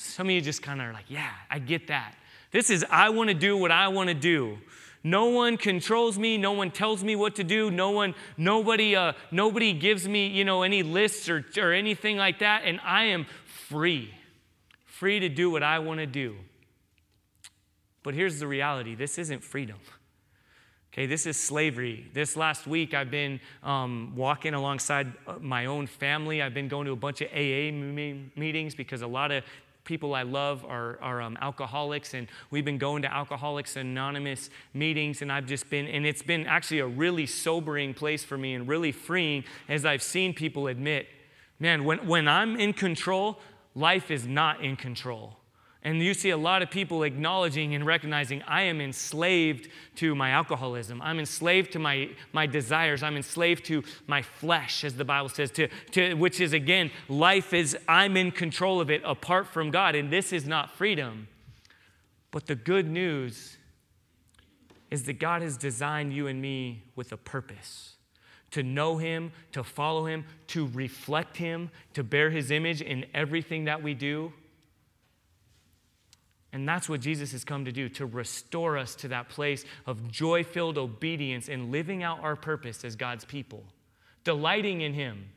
Some 0.00 0.28
of 0.28 0.30
you 0.30 0.40
just 0.40 0.62
kind 0.62 0.80
of 0.80 0.86
are 0.86 0.92
like, 0.94 1.04
yeah, 1.08 1.30
I 1.50 1.58
get 1.58 1.88
that. 1.88 2.14
This 2.52 2.70
is, 2.70 2.86
I 2.90 3.10
want 3.10 3.28
to 3.28 3.34
do 3.34 3.54
what 3.54 3.70
I 3.70 3.88
want 3.88 4.08
to 4.08 4.14
do. 4.14 4.56
No 5.04 5.26
one 5.26 5.58
controls 5.58 6.18
me. 6.18 6.38
No 6.38 6.52
one 6.52 6.70
tells 6.70 7.04
me 7.04 7.16
what 7.16 7.36
to 7.36 7.44
do. 7.44 7.70
No 7.70 7.90
one, 7.90 8.14
nobody, 8.38 8.96
uh, 8.96 9.12
nobody 9.30 9.74
gives 9.74 10.08
me, 10.08 10.28
you 10.28 10.42
know, 10.42 10.62
any 10.62 10.82
lists 10.82 11.28
or, 11.28 11.44
or 11.58 11.72
anything 11.72 12.16
like 12.16 12.38
that. 12.38 12.62
And 12.64 12.80
I 12.82 13.04
am 13.04 13.26
free, 13.44 14.14
free 14.86 15.20
to 15.20 15.28
do 15.28 15.50
what 15.50 15.62
I 15.62 15.78
want 15.80 16.00
to 16.00 16.06
do. 16.06 16.34
But 18.02 18.14
here's 18.14 18.40
the 18.40 18.46
reality 18.46 18.94
this 18.94 19.18
isn't 19.18 19.44
freedom. 19.44 19.76
Okay, 20.94 21.04
this 21.04 21.26
is 21.26 21.38
slavery. 21.38 22.10
This 22.14 22.36
last 22.36 22.66
week, 22.66 22.94
I've 22.94 23.10
been 23.10 23.38
um, 23.62 24.14
walking 24.16 24.54
alongside 24.54 25.12
uh, 25.26 25.34
my 25.40 25.66
own 25.66 25.86
family. 25.86 26.42
I've 26.42 26.54
been 26.54 26.68
going 26.68 26.86
to 26.86 26.92
a 26.92 26.96
bunch 26.96 27.20
of 27.20 27.28
AA 27.32 27.70
meetings 27.70 28.74
because 28.74 29.02
a 29.02 29.06
lot 29.06 29.30
of 29.30 29.44
people 29.84 30.14
I 30.14 30.22
love 30.22 30.64
are, 30.64 30.98
are 31.00 31.20
um, 31.20 31.36
alcoholics, 31.40 32.14
and 32.14 32.28
we've 32.50 32.64
been 32.64 32.78
going 32.78 33.02
to 33.02 33.12
Alcoholics 33.12 33.76
Anonymous 33.76 34.50
meetings, 34.74 35.22
and 35.22 35.32
I've 35.32 35.46
just 35.46 35.70
been, 35.70 35.86
and 35.86 36.06
it's 36.06 36.22
been 36.22 36.46
actually 36.46 36.80
a 36.80 36.86
really 36.86 37.26
sobering 37.26 37.94
place 37.94 38.22
for 38.24 38.38
me 38.38 38.54
and 38.54 38.68
really 38.68 38.92
freeing 38.92 39.44
as 39.68 39.84
I've 39.84 40.02
seen 40.02 40.34
people 40.34 40.66
admit, 40.68 41.08
man, 41.58 41.84
when, 41.84 42.06
when 42.06 42.28
I'm 42.28 42.56
in 42.56 42.72
control, 42.72 43.38
life 43.74 44.10
is 44.10 44.26
not 44.26 44.62
in 44.64 44.76
control. 44.76 45.39
And 45.82 46.02
you 46.02 46.12
see 46.12 46.28
a 46.28 46.36
lot 46.36 46.60
of 46.60 46.70
people 46.70 47.04
acknowledging 47.04 47.74
and 47.74 47.86
recognizing 47.86 48.42
I 48.42 48.62
am 48.62 48.82
enslaved 48.82 49.68
to 49.96 50.14
my 50.14 50.30
alcoholism. 50.30 51.00
I'm 51.00 51.18
enslaved 51.18 51.72
to 51.72 51.78
my, 51.78 52.10
my 52.32 52.46
desires. 52.46 53.02
I'm 53.02 53.16
enslaved 53.16 53.64
to 53.66 53.82
my 54.06 54.20
flesh, 54.20 54.84
as 54.84 54.96
the 54.96 55.06
Bible 55.06 55.30
says, 55.30 55.50
to, 55.52 55.68
to, 55.92 56.14
which 56.14 56.38
is 56.38 56.52
again, 56.52 56.90
life 57.08 57.54
is 57.54 57.78
I'm 57.88 58.18
in 58.18 58.30
control 58.30 58.80
of 58.80 58.90
it 58.90 59.00
apart 59.06 59.46
from 59.46 59.70
God. 59.70 59.94
And 59.94 60.12
this 60.12 60.34
is 60.34 60.46
not 60.46 60.70
freedom. 60.70 61.28
But 62.30 62.46
the 62.46 62.56
good 62.56 62.88
news 62.88 63.56
is 64.90 65.04
that 65.04 65.14
God 65.14 65.40
has 65.40 65.56
designed 65.56 66.12
you 66.12 66.26
and 66.26 66.42
me 66.42 66.82
with 66.94 67.12
a 67.12 67.16
purpose 67.16 67.94
to 68.50 68.62
know 68.62 68.98
Him, 68.98 69.32
to 69.52 69.62
follow 69.62 70.06
Him, 70.06 70.24
to 70.48 70.66
reflect 70.74 71.36
Him, 71.36 71.70
to 71.94 72.02
bear 72.02 72.30
His 72.30 72.50
image 72.50 72.82
in 72.82 73.06
everything 73.14 73.64
that 73.64 73.82
we 73.82 73.94
do. 73.94 74.32
And 76.52 76.68
that's 76.68 76.88
what 76.88 77.00
Jesus 77.00 77.32
has 77.32 77.44
come 77.44 77.64
to 77.64 77.72
do 77.72 77.88
to 77.90 78.06
restore 78.06 78.76
us 78.76 78.94
to 78.96 79.08
that 79.08 79.28
place 79.28 79.64
of 79.86 80.10
joy 80.10 80.42
filled 80.42 80.78
obedience 80.78 81.48
and 81.48 81.70
living 81.70 82.02
out 82.02 82.20
our 82.22 82.34
purpose 82.34 82.84
as 82.84 82.96
God's 82.96 83.24
people, 83.24 83.62
delighting 84.24 84.80
in 84.80 84.92
Him. 84.92 85.28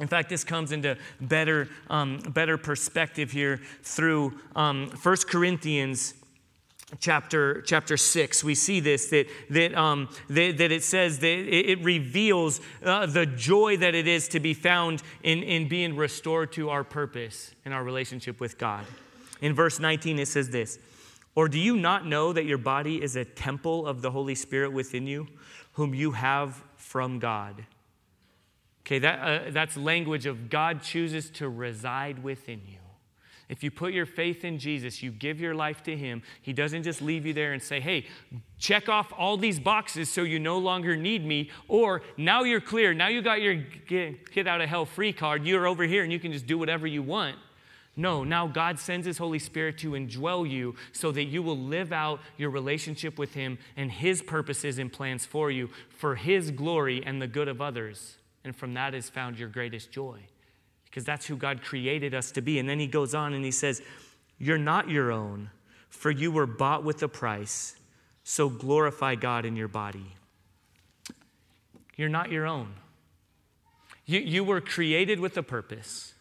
In 0.00 0.06
fact, 0.06 0.28
this 0.28 0.44
comes 0.44 0.72
into 0.72 0.96
better, 1.20 1.68
um, 1.88 2.18
better 2.18 2.56
perspective 2.58 3.30
here 3.30 3.60
through 3.82 4.38
um, 4.54 4.90
1 5.02 5.16
Corinthians 5.28 6.14
chapter, 6.98 7.62
chapter 7.62 7.96
6 7.96 8.42
we 8.42 8.54
see 8.56 8.80
this 8.80 9.06
that, 9.10 9.26
that, 9.50 9.74
um, 9.76 10.08
that, 10.28 10.58
that 10.58 10.72
it 10.72 10.82
says 10.82 11.20
that 11.20 11.28
it, 11.28 11.84
reveals 11.84 12.60
uh, 12.82 13.06
the 13.06 13.26
joy 13.26 13.76
that 13.76 13.94
it 13.94 14.08
is 14.08 14.26
to 14.26 14.40
be 14.40 14.54
found 14.54 15.00
in, 15.22 15.42
in 15.44 15.68
being 15.68 15.94
restored 15.94 16.50
to 16.50 16.68
our 16.68 16.82
purpose 16.82 17.52
in 17.64 17.72
our 17.72 17.84
relationship 17.84 18.40
with 18.40 18.58
god 18.58 18.84
in 19.40 19.54
verse 19.54 19.80
19, 19.80 20.18
it 20.18 20.28
says 20.28 20.50
this 20.50 20.78
Or 21.34 21.48
do 21.48 21.58
you 21.58 21.76
not 21.76 22.06
know 22.06 22.32
that 22.32 22.44
your 22.44 22.58
body 22.58 23.02
is 23.02 23.16
a 23.16 23.24
temple 23.24 23.86
of 23.86 24.02
the 24.02 24.10
Holy 24.10 24.34
Spirit 24.34 24.72
within 24.72 25.06
you, 25.06 25.26
whom 25.72 25.94
you 25.94 26.12
have 26.12 26.62
from 26.76 27.18
God? 27.18 27.66
Okay, 28.86 28.98
that, 28.98 29.18
uh, 29.18 29.50
that's 29.50 29.76
language 29.76 30.26
of 30.26 30.50
God 30.50 30.82
chooses 30.82 31.30
to 31.30 31.48
reside 31.48 32.22
within 32.22 32.60
you. 32.66 32.78
If 33.48 33.64
you 33.64 33.70
put 33.72 33.92
your 33.92 34.06
faith 34.06 34.44
in 34.44 34.60
Jesus, 34.60 35.02
you 35.02 35.10
give 35.10 35.40
your 35.40 35.56
life 35.56 35.82
to 35.82 35.96
Him, 35.96 36.22
He 36.40 36.52
doesn't 36.52 36.84
just 36.84 37.02
leave 37.02 37.26
you 37.26 37.32
there 37.32 37.52
and 37.52 37.60
say, 37.60 37.80
hey, 37.80 38.06
check 38.58 38.88
off 38.88 39.12
all 39.16 39.36
these 39.36 39.58
boxes 39.58 40.08
so 40.08 40.22
you 40.22 40.38
no 40.38 40.58
longer 40.58 40.96
need 40.96 41.26
me, 41.26 41.50
or 41.66 42.02
now 42.16 42.44
you're 42.44 42.60
clear, 42.60 42.94
now 42.94 43.08
you 43.08 43.22
got 43.22 43.42
your 43.42 43.56
get 43.88 44.46
out 44.46 44.60
of 44.60 44.68
hell 44.68 44.86
free 44.86 45.12
card, 45.12 45.44
you're 45.44 45.66
over 45.66 45.82
here 45.82 46.04
and 46.04 46.12
you 46.12 46.20
can 46.20 46.32
just 46.32 46.46
do 46.46 46.58
whatever 46.58 46.86
you 46.86 47.02
want. 47.02 47.36
No, 47.96 48.24
now 48.24 48.46
God 48.46 48.78
sends 48.78 49.06
His 49.06 49.18
Holy 49.18 49.38
Spirit 49.38 49.78
to 49.78 49.92
indwell 49.92 50.48
you 50.48 50.74
so 50.92 51.10
that 51.12 51.24
you 51.24 51.42
will 51.42 51.58
live 51.58 51.92
out 51.92 52.20
your 52.36 52.50
relationship 52.50 53.18
with 53.18 53.34
Him 53.34 53.58
and 53.76 53.90
His 53.90 54.22
purposes 54.22 54.78
and 54.78 54.92
plans 54.92 55.26
for 55.26 55.50
you 55.50 55.70
for 55.88 56.14
His 56.14 56.50
glory 56.50 57.02
and 57.04 57.20
the 57.20 57.26
good 57.26 57.48
of 57.48 57.60
others. 57.60 58.16
And 58.44 58.54
from 58.56 58.74
that 58.74 58.94
is 58.94 59.10
found 59.10 59.38
your 59.38 59.48
greatest 59.48 59.90
joy 59.90 60.20
because 60.84 61.04
that's 61.04 61.26
who 61.26 61.36
God 61.36 61.62
created 61.62 62.14
us 62.14 62.32
to 62.32 62.40
be. 62.40 62.58
And 62.58 62.68
then 62.68 62.78
He 62.78 62.86
goes 62.86 63.14
on 63.14 63.34
and 63.34 63.44
He 63.44 63.50
says, 63.50 63.82
You're 64.38 64.58
not 64.58 64.88
your 64.88 65.10
own, 65.12 65.50
for 65.88 66.10
you 66.10 66.30
were 66.30 66.46
bought 66.46 66.84
with 66.84 67.02
a 67.02 67.08
price. 67.08 67.76
So 68.22 68.48
glorify 68.48 69.14
God 69.16 69.44
in 69.44 69.56
your 69.56 69.68
body. 69.68 70.14
You're 71.96 72.08
not 72.08 72.30
your 72.30 72.46
own. 72.46 72.74
You, 74.06 74.20
you 74.20 74.44
were 74.44 74.60
created 74.60 75.20
with 75.20 75.36
a 75.36 75.42
purpose. 75.42 76.14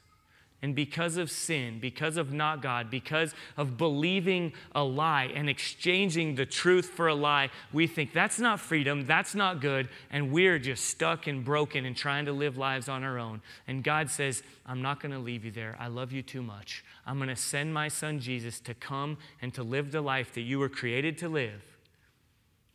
And 0.62 0.76
because 0.76 1.16
of 1.16 1.32
sin, 1.32 1.80
because 1.80 2.18
of 2.18 2.34
not 2.34 2.62
God, 2.62 2.92
because 2.92 3.34
of 3.56 3.78
believing 3.78 4.52
a 4.76 4.84
lie 4.84 5.32
and 5.34 5.50
exchanging 5.50 6.36
the 6.36 6.46
truth 6.46 6.88
for 6.88 7.08
a 7.08 7.16
lie, 7.16 7.50
we 7.72 7.88
think 7.88 8.12
that's 8.12 8.40
not 8.40 8.60
freedom, 8.60 9.06
that's 9.06 9.34
not 9.34 9.62
good, 9.62 9.88
and 10.12 10.34
we're 10.34 10.60
just 10.60 10.86
stuck 10.86 11.28
and 11.28 11.46
broken 11.46 11.86
and 11.86 11.96
trying 11.96 12.26
to 12.26 12.34
live 12.34 12.58
lives 12.58 12.90
on 12.90 13.06
our 13.06 13.18
own. 13.18 13.42
And 13.68 13.86
God 13.86 14.10
says, 14.10 14.44
I'm 14.66 14.82
not 14.82 15.00
going 15.00 15.14
to 15.14 15.20
leave 15.20 15.46
you 15.46 15.52
there. 15.52 15.78
I 15.80 15.88
love 15.88 16.12
you 16.12 16.22
too 16.22 16.42
much. 16.42 16.84
I'm 17.06 17.18
going 17.18 17.30
to 17.30 17.38
send 17.38 17.74
my 17.74 17.88
son 17.88 18.20
Jesus 18.20 18.60
to 18.62 18.74
come 18.74 19.18
and 19.42 19.54
to 19.54 19.64
live 19.64 19.94
the 19.94 20.02
life 20.02 20.34
that 20.34 20.42
you 20.42 20.60
were 20.60 20.70
created 20.70 21.18
to 21.20 21.30
live. 21.30 21.64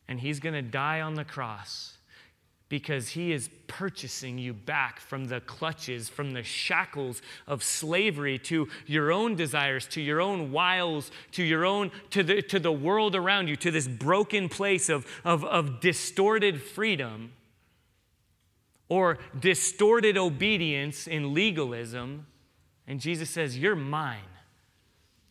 And 0.08 0.20
he's 0.20 0.40
going 0.40 0.54
to 0.54 0.62
die 0.62 1.02
on 1.02 1.14
the 1.14 1.24
cross 1.24 1.93
because 2.68 3.11
he 3.11 3.33
is 3.33 3.50
purchasing 3.66 4.38
you 4.38 4.53
back 4.53 4.98
from 4.98 5.27
the 5.27 5.40
clutches, 5.40 6.09
from 6.09 6.33
the 6.33 6.42
shackles 6.42 7.20
of 7.46 7.62
slavery 7.62 8.38
to 8.38 8.68
your 8.87 9.12
own 9.12 9.35
desires, 9.35 9.87
to 9.87 10.00
your 10.00 10.20
own 10.20 10.50
wiles, 10.50 11.11
to 11.33 11.42
your 11.42 11.64
own, 11.64 11.90
to 12.11 12.22
the, 12.22 12.40
to 12.42 12.59
the 12.59 12.72
world 12.72 13.14
around 13.14 13.48
you, 13.48 13.57
to 13.57 13.70
this 13.70 13.87
broken 13.87 14.48
place 14.48 14.88
of, 14.88 15.07
of, 15.24 15.44
of 15.44 15.81
distorted 15.81 16.61
freedom 16.61 17.33
or 18.88 19.18
distorted 19.38 20.16
obedience 20.16 21.07
in 21.07 21.35
legalism. 21.35 22.27
And 22.87 23.00
Jesus 23.00 23.31
says, 23.31 23.59
You're 23.59 23.77
mine. 23.77 24.20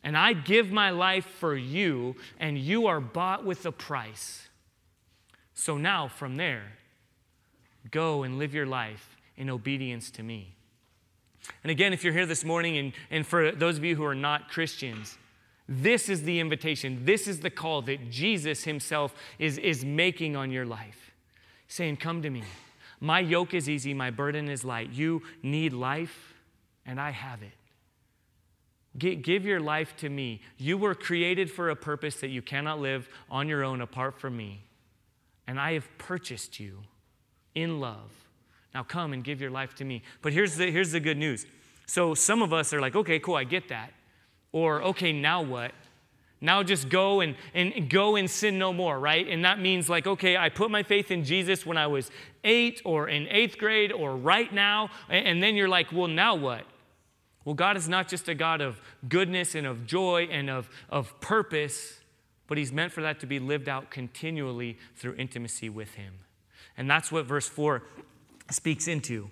And 0.03 0.17
I 0.17 0.33
give 0.33 0.69
my 0.69 0.89
life 0.89 1.25
for 1.25 1.55
you, 1.55 2.17
and 2.37 2.57
you 2.57 2.87
are 2.87 2.99
bought 2.99 3.45
with 3.45 3.65
a 3.65 3.71
price. 3.71 4.49
So 5.53 5.77
now, 5.77 6.09
from 6.09 6.35
there, 6.35 6.73
Go 7.91 8.23
and 8.23 8.37
live 8.37 8.53
your 8.53 8.65
life 8.65 9.17
in 9.35 9.49
obedience 9.49 10.09
to 10.11 10.23
me. 10.23 10.55
And 11.63 11.71
again, 11.71 11.93
if 11.93 12.03
you're 12.03 12.13
here 12.13 12.25
this 12.25 12.45
morning, 12.45 12.77
and, 12.77 12.93
and 13.11 13.27
for 13.27 13.51
those 13.51 13.77
of 13.77 13.83
you 13.83 13.95
who 13.95 14.05
are 14.05 14.15
not 14.15 14.49
Christians, 14.49 15.17
this 15.67 16.09
is 16.09 16.23
the 16.23 16.39
invitation. 16.39 17.05
This 17.05 17.27
is 17.27 17.39
the 17.39 17.49
call 17.49 17.81
that 17.83 18.09
Jesus 18.09 18.63
himself 18.63 19.13
is, 19.39 19.57
is 19.57 19.83
making 19.83 20.35
on 20.35 20.51
your 20.51 20.65
life, 20.65 21.13
saying, 21.67 21.97
Come 21.97 22.21
to 22.21 22.29
me. 22.29 22.43
My 22.99 23.19
yoke 23.19 23.53
is 23.53 23.67
easy, 23.67 23.93
my 23.93 24.11
burden 24.11 24.47
is 24.47 24.63
light. 24.63 24.91
You 24.91 25.23
need 25.41 25.73
life, 25.73 26.33
and 26.85 27.01
I 27.01 27.11
have 27.11 27.41
it. 27.43 27.51
Give 28.97 29.45
your 29.45 29.59
life 29.59 29.95
to 29.97 30.09
me. 30.09 30.41
You 30.57 30.77
were 30.77 30.95
created 30.95 31.51
for 31.51 31.69
a 31.69 31.75
purpose 31.75 32.17
that 32.17 32.29
you 32.29 32.41
cannot 32.41 32.79
live 32.79 33.09
on 33.29 33.49
your 33.49 33.63
own 33.63 33.81
apart 33.81 34.19
from 34.19 34.37
me. 34.37 34.61
And 35.47 35.59
I 35.59 35.73
have 35.73 35.87
purchased 35.97 36.59
you 36.59 36.83
in 37.55 37.79
love. 37.79 38.11
Now 38.73 38.83
come 38.83 39.13
and 39.13 39.23
give 39.23 39.39
your 39.39 39.51
life 39.51 39.75
to 39.75 39.85
me. 39.85 40.01
But 40.21 40.33
here's 40.33 40.55
the, 40.55 40.71
here's 40.71 40.91
the 40.91 40.99
good 40.99 41.17
news. 41.17 41.45
So 41.85 42.13
some 42.13 42.41
of 42.41 42.53
us 42.53 42.73
are 42.73 42.81
like, 42.81 42.95
okay, 42.95 43.19
cool, 43.19 43.35
I 43.35 43.43
get 43.43 43.69
that. 43.69 43.91
Or, 44.51 44.81
okay, 44.83 45.11
now 45.11 45.41
what? 45.41 45.71
Now 46.41 46.61
just 46.61 46.89
go 46.89 47.21
and, 47.21 47.35
and 47.53 47.89
go 47.89 48.17
and 48.17 48.29
sin 48.29 48.59
no 48.59 48.73
more, 48.73 48.99
right? 48.99 49.25
And 49.27 49.45
that 49.45 49.59
means 49.59 49.89
like, 49.89 50.05
okay, 50.05 50.35
I 50.35 50.49
put 50.49 50.69
my 50.69 50.83
faith 50.83 51.09
in 51.09 51.23
Jesus 51.23 51.65
when 51.65 51.77
I 51.77 51.87
was 51.87 52.11
eight 52.43 52.81
or 52.83 53.07
in 53.07 53.27
eighth 53.29 53.57
grade 53.57 53.93
or 53.93 54.15
right 54.17 54.53
now. 54.53 54.89
And 55.09 55.41
then 55.41 55.55
you're 55.55 55.69
like, 55.69 55.93
well, 55.93 56.09
now 56.09 56.35
what? 56.35 56.65
Well, 57.45 57.55
God 57.55 57.77
is 57.77 57.87
not 57.87 58.07
just 58.07 58.27
a 58.27 58.35
God 58.35 58.61
of 58.61 58.81
goodness 59.07 59.55
and 59.55 59.65
of 59.65 59.85
joy 59.85 60.27
and 60.31 60.49
of, 60.49 60.69
of 60.89 61.19
purpose, 61.21 61.99
but 62.47 62.57
He's 62.57 62.71
meant 62.71 62.91
for 62.91 63.01
that 63.01 63.19
to 63.21 63.25
be 63.25 63.39
lived 63.39 63.69
out 63.69 63.89
continually 63.89 64.77
through 64.95 65.15
intimacy 65.15 65.69
with 65.69 65.93
Him. 65.95 66.13
And 66.77 66.89
that's 66.89 67.11
what 67.11 67.25
verse 67.25 67.47
4 67.47 67.83
speaks 68.49 68.87
into. 68.87 69.29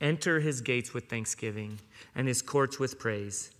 Enter 0.00 0.40
his 0.40 0.60
gates 0.60 0.92
with 0.92 1.08
thanksgiving 1.08 1.78
and 2.14 2.26
his 2.26 2.42
courts 2.42 2.78
with 2.80 2.98
praise. 2.98 3.52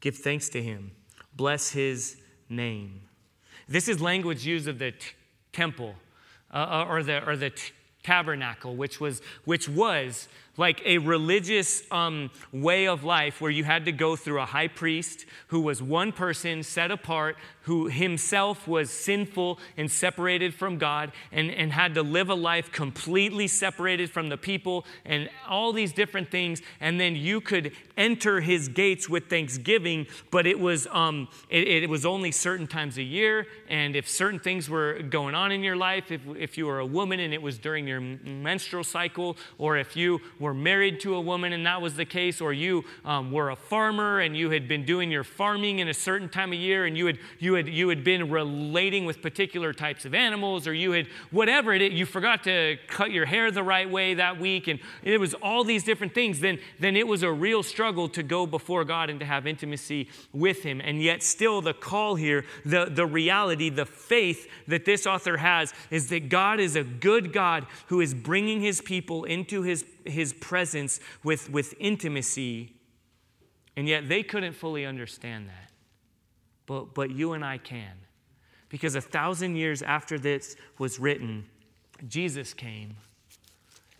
Give 0.00 0.16
thanks 0.16 0.48
to 0.50 0.62
him. 0.62 0.92
Bless 1.34 1.70
his 1.70 2.18
name. 2.48 3.00
This 3.68 3.88
is 3.88 4.00
language 4.00 4.46
used 4.46 4.68
of 4.68 4.78
the 4.78 4.92
t- 4.92 4.98
temple 5.52 5.94
uh, 6.54 6.56
uh 6.56 6.86
or 6.88 7.02
the, 7.02 7.28
or 7.28 7.36
the 7.36 7.50
t- 7.50 7.72
tabernacle, 8.04 8.76
which 8.76 9.00
was, 9.00 9.20
which 9.44 9.68
was 9.68 10.28
like 10.58 10.82
a 10.84 10.98
religious 10.98 11.82
um, 11.90 12.30
way 12.52 12.86
of 12.86 13.04
life 13.04 13.40
where 13.40 13.50
you 13.50 13.64
had 13.64 13.86
to 13.86 13.92
go 13.92 14.16
through 14.16 14.40
a 14.40 14.44
high 14.44 14.68
priest 14.68 15.24
who 15.46 15.60
was 15.60 15.80
one 15.80 16.12
person 16.12 16.62
set 16.62 16.90
apart, 16.90 17.36
who 17.62 17.86
himself 17.86 18.66
was 18.66 18.90
sinful 18.90 19.58
and 19.76 19.90
separated 19.90 20.52
from 20.54 20.78
God 20.78 21.12
and, 21.30 21.50
and 21.50 21.72
had 21.72 21.94
to 21.94 22.02
live 22.02 22.28
a 22.28 22.34
life 22.34 22.72
completely 22.72 23.46
separated 23.46 24.10
from 24.10 24.30
the 24.30 24.36
people 24.36 24.84
and 25.04 25.30
all 25.46 25.72
these 25.72 25.92
different 25.92 26.30
things. 26.30 26.60
And 26.80 26.98
then 26.98 27.14
you 27.14 27.40
could 27.40 27.72
enter 27.96 28.40
his 28.40 28.68
gates 28.68 29.08
with 29.08 29.28
thanksgiving, 29.28 30.06
but 30.30 30.46
it 30.46 30.58
was, 30.58 30.86
um, 30.90 31.28
it, 31.50 31.68
it 31.68 31.90
was 31.90 32.04
only 32.04 32.32
certain 32.32 32.66
times 32.66 32.98
a 32.98 33.02
year. 33.02 33.46
And 33.68 33.94
if 33.94 34.08
certain 34.08 34.40
things 34.40 34.68
were 34.68 35.02
going 35.02 35.34
on 35.34 35.52
in 35.52 35.62
your 35.62 35.76
life, 35.76 36.10
if, 36.10 36.22
if 36.36 36.58
you 36.58 36.66
were 36.66 36.80
a 36.80 36.86
woman 36.86 37.20
and 37.20 37.32
it 37.32 37.42
was 37.42 37.58
during 37.58 37.86
your 37.86 38.00
menstrual 38.00 38.82
cycle, 38.82 39.36
or 39.58 39.76
if 39.76 39.94
you 39.94 40.20
were 40.40 40.47
married 40.54 41.00
to 41.00 41.14
a 41.14 41.20
woman 41.20 41.52
and 41.52 41.66
that 41.66 41.80
was 41.80 41.94
the 41.94 42.04
case, 42.04 42.40
or 42.40 42.52
you 42.52 42.84
um, 43.04 43.30
were 43.32 43.50
a 43.50 43.56
farmer 43.56 44.20
and 44.20 44.36
you 44.36 44.50
had 44.50 44.68
been 44.68 44.84
doing 44.84 45.10
your 45.10 45.24
farming 45.24 45.78
in 45.78 45.88
a 45.88 45.94
certain 45.94 46.28
time 46.28 46.52
of 46.52 46.58
year 46.58 46.86
and 46.86 46.96
you 46.96 47.06
had, 47.06 47.18
you 47.38 47.54
had, 47.54 47.68
you 47.68 47.88
had 47.88 48.04
been 48.04 48.30
relating 48.30 49.04
with 49.04 49.22
particular 49.22 49.72
types 49.72 50.04
of 50.04 50.14
animals, 50.14 50.66
or 50.66 50.74
you 50.74 50.92
had 50.92 51.06
whatever 51.30 51.72
it 51.72 51.82
is, 51.82 51.92
you 51.92 52.06
forgot 52.06 52.44
to 52.44 52.76
cut 52.86 53.10
your 53.10 53.26
hair 53.26 53.50
the 53.50 53.62
right 53.62 53.90
way 53.90 54.14
that 54.14 54.38
week, 54.38 54.68
and 54.68 54.80
it 55.02 55.18
was 55.18 55.34
all 55.34 55.64
these 55.64 55.84
different 55.84 56.14
things, 56.14 56.40
then, 56.40 56.58
then 56.78 56.96
it 56.96 57.06
was 57.06 57.22
a 57.22 57.30
real 57.30 57.62
struggle 57.62 58.08
to 58.08 58.22
go 58.22 58.46
before 58.46 58.84
God 58.84 59.10
and 59.10 59.20
to 59.20 59.26
have 59.26 59.46
intimacy 59.46 60.08
with 60.32 60.62
Him. 60.62 60.80
And 60.80 61.02
yet, 61.02 61.22
still, 61.22 61.60
the 61.60 61.74
call 61.74 62.14
here, 62.14 62.44
the, 62.64 62.86
the 62.86 63.06
reality, 63.06 63.70
the 63.70 63.86
faith 63.86 64.48
that 64.66 64.84
this 64.84 65.06
author 65.06 65.36
has 65.38 65.72
is 65.90 66.08
that 66.08 66.28
God 66.28 66.60
is 66.60 66.76
a 66.76 66.84
good 66.84 67.32
God 67.32 67.66
who 67.86 68.00
is 68.00 68.14
bringing 68.14 68.60
His 68.60 68.80
people 68.80 69.24
into 69.24 69.62
His, 69.62 69.84
his 70.04 70.32
presence 70.32 71.00
with, 71.22 71.50
with 71.50 71.74
intimacy. 71.78 72.74
And 73.76 73.88
yet, 73.88 74.08
they 74.08 74.22
couldn't 74.22 74.54
fully 74.54 74.84
understand 74.84 75.48
that 75.48 75.68
but, 76.68 76.94
but 76.94 77.10
you 77.10 77.32
and 77.32 77.44
I 77.44 77.58
can. 77.58 77.94
Because 78.68 78.94
a 78.94 79.00
thousand 79.00 79.56
years 79.56 79.82
after 79.82 80.18
this 80.18 80.54
was 80.76 81.00
written, 81.00 81.46
Jesus 82.06 82.54
came. 82.54 82.96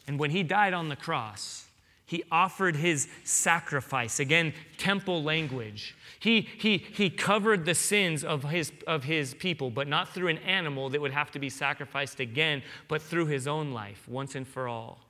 And 0.07 0.19
when 0.19 0.31
he 0.31 0.43
died 0.43 0.75
on 0.75 0.91
the 0.91 0.97
cross, 0.97 1.67
he 2.05 2.23
offered 2.31 2.77
his 2.77 3.09
sacrifice. 3.25 4.21
Again, 4.21 4.53
temple 4.77 5.23
language. 5.23 5.97
He, 6.21 6.43
he, 6.59 6.79
he 6.79 7.09
covered 7.09 7.65
the 7.65 7.75
sins 7.75 8.23
of 8.23 8.45
his, 8.45 8.73
of 8.87 9.05
his 9.05 9.35
people, 9.35 9.71
but 9.71 9.89
not 9.89 10.11
through 10.11 10.29
an 10.29 10.39
animal 10.39 10.91
that 10.91 11.01
would 11.01 11.13
have 11.13 11.31
to 11.33 11.39
be 11.39 11.49
sacrificed 11.49 12.21
again, 12.21 12.63
but 12.87 13.01
through 13.01 13.27
his 13.27 13.47
own 13.47 13.73
life, 13.73 14.07
once 14.07 14.35
and 14.35 14.47
for 14.47 14.69
all. 14.69 15.08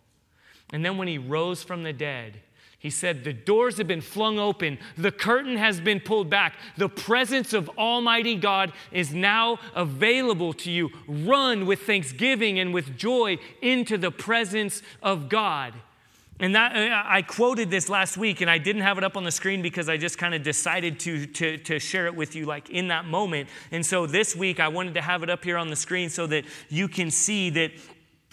And 0.73 0.85
then 0.85 0.99
when 0.99 1.09
he 1.09 1.19
rose 1.19 1.63
from 1.63 1.83
the 1.83 1.93
dead, 1.93 2.41
he 2.79 2.91
said, 2.91 3.25
The 3.25 3.33
doors 3.33 3.79
have 3.79 3.89
been 3.89 4.01
flung 4.01 4.39
open, 4.39 4.79
the 4.97 5.11
curtain 5.11 5.57
has 5.57 5.81
been 5.81 6.01
pulled 6.01 6.31
back. 6.31 6.55
The 6.77 6.89
presence 6.89 7.53
of 7.53 7.69
Almighty 7.77 8.37
God 8.37 8.73
is 8.93 9.13
now 9.13 9.59
available 9.75 10.53
to 10.55 10.71
you. 10.71 10.91
Run 11.09 11.67
with 11.67 11.83
thanksgiving 11.83 12.59
and 12.59 12.73
with 12.73 12.97
joy 12.97 13.39
into 13.61 13.99
the 13.99 14.11
presence 14.11 14.83
of 15.03 15.29
God. 15.29 15.75
And 16.41 16.55
that, 16.55 16.77
uh, 16.77 17.03
I 17.05 17.23
quoted 17.23 17.69
this 17.69 17.89
last 17.89 18.17
week, 18.17 18.41
and 18.41 18.49
I 18.49 18.59
didn't 18.59 18.83
have 18.83 18.97
it 18.97 19.03
up 19.03 19.17
on 19.17 19.25
the 19.25 19.33
screen 19.33 19.61
because 19.61 19.89
I 19.89 19.97
just 19.97 20.19
kind 20.19 20.35
of 20.35 20.45
decided 20.45 21.01
to, 21.01 21.27
to, 21.27 21.59
to 21.59 21.81
share 21.81 22.07
it 22.07 22.15
with 22.15 22.37
you 22.37 22.47
like 22.47 22.71
in 22.71 22.89
that 22.89 23.07
moment. 23.07 23.49
And 23.73 23.85
so 23.85 24.07
this 24.07 24.37
week, 24.37 24.61
I 24.61 24.69
wanted 24.69 24.95
to 24.95 25.03
have 25.03 25.25
it 25.25 25.31
up 25.31 25.43
here 25.43 25.57
on 25.57 25.69
the 25.69 25.75
screen 25.75 26.11
so 26.11 26.29
that 26.29 26.45
you 26.69 26.87
can 26.87 27.11
see 27.11 27.51
that 27.51 27.73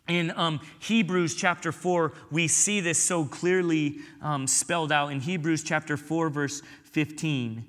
in 0.08 0.32
um, 0.36 0.60
Hebrews 0.80 1.36
chapter 1.36 1.72
4, 1.72 2.13
we 2.32 2.48
see 2.48 2.80
this 2.80 3.02
so 3.02 3.26
clearly 3.26 4.00
um, 4.22 4.46
spelled 4.46 4.91
out 4.91 5.12
in 5.12 5.20
Hebrews 5.20 5.63
chapter 5.63 5.98
4, 5.98 6.30
verse 6.30 6.62
15. 6.84 7.65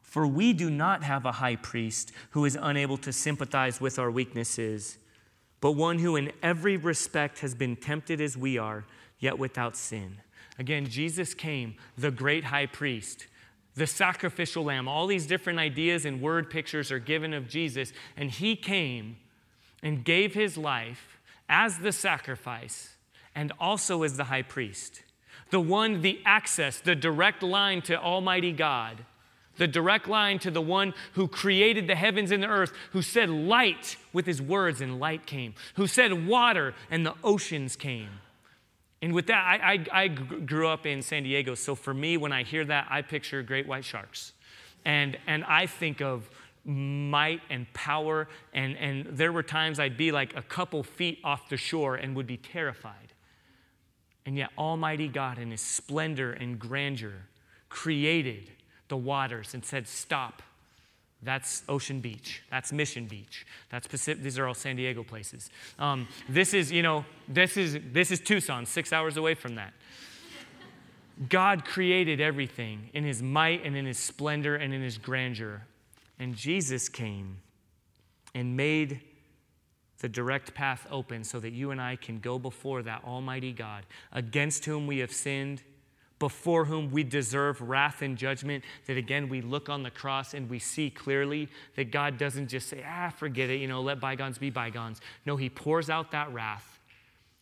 For 0.00 0.26
we 0.26 0.54
do 0.54 0.70
not 0.70 1.02
have 1.02 1.26
a 1.26 1.32
high 1.32 1.56
priest 1.56 2.12
who 2.30 2.46
is 2.46 2.56
unable 2.60 2.96
to 2.98 3.12
sympathize 3.12 3.80
with 3.80 3.98
our 3.98 4.10
weaknesses, 4.10 4.96
but 5.60 5.72
one 5.72 5.98
who 5.98 6.16
in 6.16 6.32
every 6.42 6.78
respect 6.78 7.40
has 7.40 7.54
been 7.54 7.76
tempted 7.76 8.20
as 8.20 8.36
we 8.36 8.56
are, 8.56 8.86
yet 9.18 9.38
without 9.38 9.76
sin. 9.76 10.18
Again, 10.58 10.86
Jesus 10.86 11.34
came, 11.34 11.76
the 11.98 12.10
great 12.10 12.44
high 12.44 12.64
priest, 12.64 13.26
the 13.74 13.86
sacrificial 13.86 14.64
lamb. 14.64 14.88
All 14.88 15.06
these 15.06 15.26
different 15.26 15.58
ideas 15.58 16.06
and 16.06 16.22
word 16.22 16.48
pictures 16.48 16.90
are 16.90 16.98
given 16.98 17.34
of 17.34 17.46
Jesus, 17.46 17.92
and 18.16 18.30
he 18.30 18.56
came 18.56 19.18
and 19.82 20.02
gave 20.02 20.32
his 20.32 20.56
life 20.56 21.15
as 21.48 21.78
the 21.78 21.92
sacrifice 21.92 22.96
and 23.34 23.52
also 23.60 24.02
as 24.02 24.16
the 24.16 24.24
high 24.24 24.42
priest. 24.42 25.02
The 25.50 25.60
one, 25.60 26.00
the 26.00 26.20
access, 26.24 26.80
the 26.80 26.94
direct 26.94 27.42
line 27.42 27.82
to 27.82 28.00
Almighty 28.00 28.52
God, 28.52 29.04
the 29.58 29.68
direct 29.68 30.08
line 30.08 30.38
to 30.40 30.50
the 30.50 30.60
one 30.60 30.92
who 31.12 31.28
created 31.28 31.86
the 31.86 31.94
heavens 31.94 32.30
and 32.30 32.42
the 32.42 32.48
earth, 32.48 32.72
who 32.92 33.02
said 33.02 33.30
light 33.30 33.96
with 34.12 34.26
his 34.26 34.42
words 34.42 34.80
and 34.80 34.98
light 34.98 35.26
came, 35.26 35.54
who 35.74 35.86
said 35.86 36.26
water 36.26 36.74
and 36.90 37.06
the 37.06 37.14
oceans 37.22 37.76
came. 37.76 38.10
And 39.02 39.14
with 39.14 39.26
that, 39.26 39.44
I, 39.44 39.86
I, 39.92 40.02
I 40.04 40.08
grew 40.08 40.68
up 40.68 40.86
in 40.86 41.02
San 41.02 41.22
Diego, 41.22 41.54
so 41.54 41.74
for 41.74 41.94
me, 41.94 42.16
when 42.16 42.32
I 42.32 42.42
hear 42.42 42.64
that, 42.64 42.86
I 42.90 43.02
picture 43.02 43.42
great 43.42 43.66
white 43.66 43.84
sharks. 43.84 44.32
And, 44.84 45.18
and 45.26 45.44
I 45.44 45.66
think 45.66 46.00
of 46.00 46.28
might 46.66 47.40
and 47.48 47.72
power. 47.72 48.28
And, 48.52 48.76
and 48.76 49.06
there 49.16 49.32
were 49.32 49.42
times 49.42 49.78
I'd 49.78 49.96
be 49.96 50.12
like 50.12 50.36
a 50.36 50.42
couple 50.42 50.82
feet 50.82 51.20
off 51.24 51.48
the 51.48 51.56
shore 51.56 51.96
and 51.96 52.16
would 52.16 52.26
be 52.26 52.36
terrified. 52.36 53.12
And 54.26 54.36
yet, 54.36 54.50
Almighty 54.58 55.08
God, 55.08 55.38
in 55.38 55.52
His 55.52 55.60
splendor 55.60 56.32
and 56.32 56.58
grandeur, 56.58 57.28
created 57.68 58.50
the 58.88 58.96
waters 58.96 59.54
and 59.54 59.64
said, 59.64 59.86
Stop. 59.86 60.42
That's 61.22 61.62
Ocean 61.68 62.00
Beach. 62.00 62.42
That's 62.50 62.72
Mission 62.72 63.06
Beach. 63.06 63.46
That's 63.70 63.86
Pacific. 63.86 64.22
These 64.22 64.38
are 64.38 64.46
all 64.46 64.54
San 64.54 64.76
Diego 64.76 65.02
places. 65.02 65.50
Um, 65.78 66.06
this 66.28 66.52
is, 66.52 66.70
you 66.70 66.82
know, 66.82 67.04
this 67.26 67.56
is 67.56 67.78
this 67.92 68.10
is 68.10 68.20
Tucson, 68.20 68.66
six 68.66 68.92
hours 68.92 69.16
away 69.16 69.34
from 69.34 69.54
that. 69.54 69.72
God 71.28 71.64
created 71.64 72.20
everything 72.20 72.90
in 72.92 73.04
His 73.04 73.22
might 73.22 73.64
and 73.64 73.76
in 73.76 73.86
His 73.86 73.98
splendor 73.98 74.56
and 74.56 74.74
in 74.74 74.82
His 74.82 74.98
grandeur. 74.98 75.62
And 76.18 76.34
Jesus 76.34 76.88
came 76.88 77.38
and 78.34 78.56
made 78.56 79.00
the 80.00 80.08
direct 80.08 80.54
path 80.54 80.86
open 80.90 81.24
so 81.24 81.40
that 81.40 81.52
you 81.52 81.70
and 81.70 81.80
I 81.80 81.96
can 81.96 82.18
go 82.18 82.38
before 82.38 82.82
that 82.82 83.02
Almighty 83.04 83.52
God, 83.52 83.84
against 84.12 84.64
whom 84.64 84.86
we 84.86 84.98
have 84.98 85.12
sinned, 85.12 85.62
before 86.18 86.64
whom 86.64 86.90
we 86.90 87.02
deserve 87.02 87.60
wrath 87.60 88.02
and 88.02 88.16
judgment. 88.16 88.64
That 88.86 88.96
again, 88.96 89.28
we 89.28 89.40
look 89.40 89.68
on 89.68 89.82
the 89.82 89.90
cross 89.90 90.34
and 90.34 90.48
we 90.48 90.58
see 90.58 90.90
clearly 90.90 91.48
that 91.76 91.90
God 91.90 92.18
doesn't 92.18 92.48
just 92.48 92.68
say, 92.68 92.84
ah, 92.86 93.10
forget 93.10 93.50
it, 93.50 93.60
you 93.60 93.68
know, 93.68 93.82
let 93.82 94.00
bygones 94.00 94.38
be 94.38 94.50
bygones. 94.50 95.00
No, 95.24 95.36
He 95.36 95.48
pours 95.48 95.90
out 95.90 96.10
that 96.12 96.32
wrath. 96.32 96.75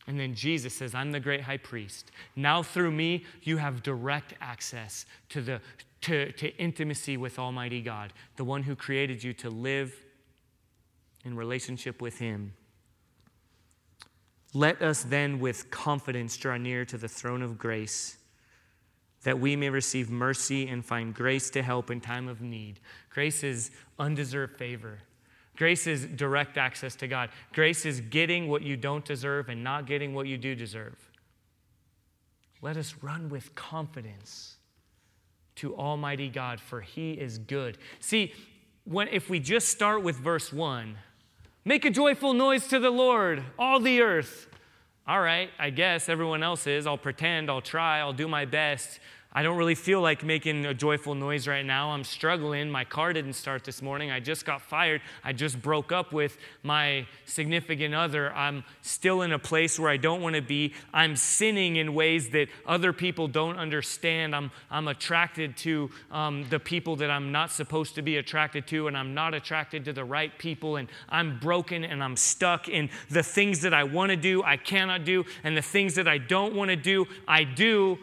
And 0.07 0.19
then 0.19 0.35
Jesus 0.35 0.73
says, 0.73 0.93
I'm 0.93 1.11
the 1.11 1.19
great 1.19 1.41
high 1.41 1.57
priest. 1.57 2.11
Now, 2.35 2.61
through 2.61 2.91
me, 2.91 3.23
you 3.41 3.57
have 3.57 3.81
direct 3.81 4.35
access 4.39 5.05
to 5.29 5.41
the, 5.41 5.61
to, 6.01 6.31
to 6.33 6.55
intimacy 6.57 7.17
with 7.17 7.39
Almighty 7.39 7.81
God, 7.81 8.13
the 8.35 8.43
one 8.43 8.63
who 8.63 8.75
created 8.75 9.23
you 9.23 9.33
to 9.33 9.49
live 9.49 9.95
in 11.23 11.35
relationship 11.35 12.01
with 12.01 12.19
Him. 12.19 12.53
Let 14.53 14.81
us 14.81 15.03
then 15.03 15.39
with 15.39 15.71
confidence 15.71 16.37
draw 16.37 16.57
near 16.57 16.85
to 16.85 16.97
the 16.97 17.07
throne 17.07 17.41
of 17.41 17.57
grace 17.57 18.17
that 19.23 19.39
we 19.39 19.55
may 19.55 19.69
receive 19.69 20.09
mercy 20.11 20.67
and 20.67 20.85
find 20.85 21.13
grace 21.13 21.49
to 21.49 21.63
help 21.63 21.89
in 21.89 21.99
time 21.99 22.27
of 22.27 22.41
need. 22.41 22.79
Grace 23.09 23.43
is 23.43 23.71
undeserved 23.97 24.55
favor. 24.55 24.99
Grace 25.55 25.87
is 25.87 26.05
direct 26.05 26.57
access 26.57 26.95
to 26.95 27.07
God. 27.07 27.29
Grace 27.53 27.85
is 27.85 28.01
getting 28.01 28.47
what 28.47 28.61
you 28.61 28.75
don't 28.75 29.05
deserve 29.05 29.49
and 29.49 29.63
not 29.63 29.85
getting 29.85 30.13
what 30.13 30.27
you 30.27 30.37
do 30.37 30.55
deserve. 30.55 30.95
Let 32.61 32.77
us 32.77 32.95
run 33.01 33.29
with 33.29 33.55
confidence 33.55 34.55
to 35.55 35.75
Almighty 35.75 36.29
God, 36.29 36.59
for 36.59 36.81
he 36.81 37.13
is 37.13 37.37
good. 37.37 37.77
See, 37.99 38.33
when, 38.83 39.07
if 39.07 39.29
we 39.29 39.39
just 39.39 39.69
start 39.69 40.03
with 40.03 40.17
verse 40.17 40.51
1, 40.51 40.97
make 41.63 41.85
a 41.85 41.89
joyful 41.89 42.33
noise 42.33 42.67
to 42.67 42.79
the 42.79 42.89
Lord, 42.89 43.43
all 43.57 43.79
the 43.79 44.01
earth. 44.01 44.47
All 45.07 45.21
right, 45.21 45.49
I 45.59 45.69
guess 45.69 46.09
everyone 46.09 46.43
else 46.43 46.67
is. 46.67 46.87
I'll 46.87 46.97
pretend, 46.97 47.49
I'll 47.49 47.61
try, 47.61 47.99
I'll 47.99 48.13
do 48.13 48.27
my 48.27 48.45
best. 48.45 48.99
I 49.37 49.43
don't 49.43 49.57
really 49.57 49.75
feel 49.75 49.99
like 49.99 50.23
making 50.23 50.65
a 50.65 50.73
joyful 50.73 51.13
noise 51.13 51.45
right 51.45 51.65
now. 51.65 51.89
I'm 51.89 52.05
struggling. 52.05 52.71
My 52.71 52.85
car 52.85 53.11
didn't 53.11 53.33
start 53.33 53.65
this 53.65 53.81
morning. 53.81 54.09
I 54.09 54.21
just 54.21 54.45
got 54.45 54.61
fired. 54.61 55.01
I 55.25 55.33
just 55.33 55.61
broke 55.61 55.91
up 55.91 56.13
with 56.13 56.37
my 56.63 57.05
significant 57.25 57.93
other. 57.93 58.31
I'm 58.33 58.63
still 58.81 59.23
in 59.23 59.33
a 59.33 59.37
place 59.37 59.77
where 59.77 59.89
I 59.89 59.97
don't 59.97 60.21
want 60.21 60.37
to 60.37 60.41
be. 60.41 60.73
I'm 60.93 61.17
sinning 61.17 61.75
in 61.75 61.93
ways 61.93 62.29
that 62.29 62.47
other 62.65 62.93
people 62.93 63.27
don't 63.27 63.57
understand. 63.57 64.33
I'm, 64.33 64.51
I'm 64.71 64.87
attracted 64.87 65.57
to 65.57 65.91
um, 66.11 66.45
the 66.49 66.59
people 66.59 66.95
that 66.95 67.11
I'm 67.11 67.33
not 67.33 67.51
supposed 67.51 67.95
to 67.95 68.01
be 68.01 68.15
attracted 68.15 68.67
to, 68.67 68.87
and 68.87 68.95
I'm 68.95 69.13
not 69.13 69.33
attracted 69.33 69.83
to 69.83 69.91
the 69.91 70.05
right 70.05 70.31
people. 70.39 70.77
And 70.77 70.87
I'm 71.09 71.39
broken 71.39 71.83
and 71.83 72.01
I'm 72.01 72.15
stuck 72.15 72.69
in 72.69 72.89
the 73.09 73.21
things 73.21 73.59
that 73.63 73.73
I 73.73 73.83
want 73.83 74.11
to 74.11 74.15
do, 74.15 74.43
I 74.43 74.55
cannot 74.55 75.03
do, 75.03 75.25
and 75.43 75.57
the 75.57 75.61
things 75.61 75.95
that 75.95 76.07
I 76.07 76.19
don't 76.19 76.55
want 76.55 76.69
to 76.69 76.77
do, 76.77 77.05
I 77.27 77.43
do 77.43 77.99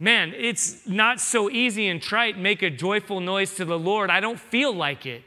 Man, 0.00 0.32
it's 0.36 0.86
not 0.86 1.20
so 1.20 1.50
easy 1.50 1.88
and 1.88 2.00
trite, 2.00 2.38
make 2.38 2.62
a 2.62 2.70
joyful 2.70 3.20
noise 3.20 3.54
to 3.54 3.64
the 3.64 3.78
Lord. 3.78 4.10
I 4.10 4.20
don't 4.20 4.38
feel 4.38 4.72
like 4.72 5.06
it. 5.06 5.22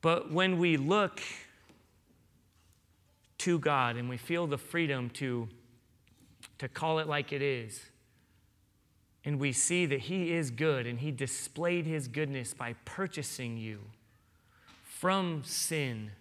But 0.00 0.32
when 0.32 0.58
we 0.58 0.76
look 0.76 1.20
to 3.38 3.58
God 3.58 3.96
and 3.96 4.08
we 4.08 4.16
feel 4.16 4.46
the 4.46 4.56
freedom 4.56 5.10
to, 5.10 5.48
to 6.58 6.68
call 6.68 7.00
it 7.00 7.06
like 7.06 7.32
it 7.32 7.42
is, 7.42 7.82
and 9.24 9.38
we 9.38 9.52
see 9.52 9.84
that 9.84 10.00
He 10.00 10.32
is 10.32 10.50
good 10.50 10.86
and 10.86 11.00
He 11.00 11.10
displayed 11.10 11.84
His 11.84 12.08
goodness 12.08 12.54
by 12.54 12.74
purchasing 12.86 13.58
you 13.58 13.80
from 14.82 15.42
sin, 15.44 16.12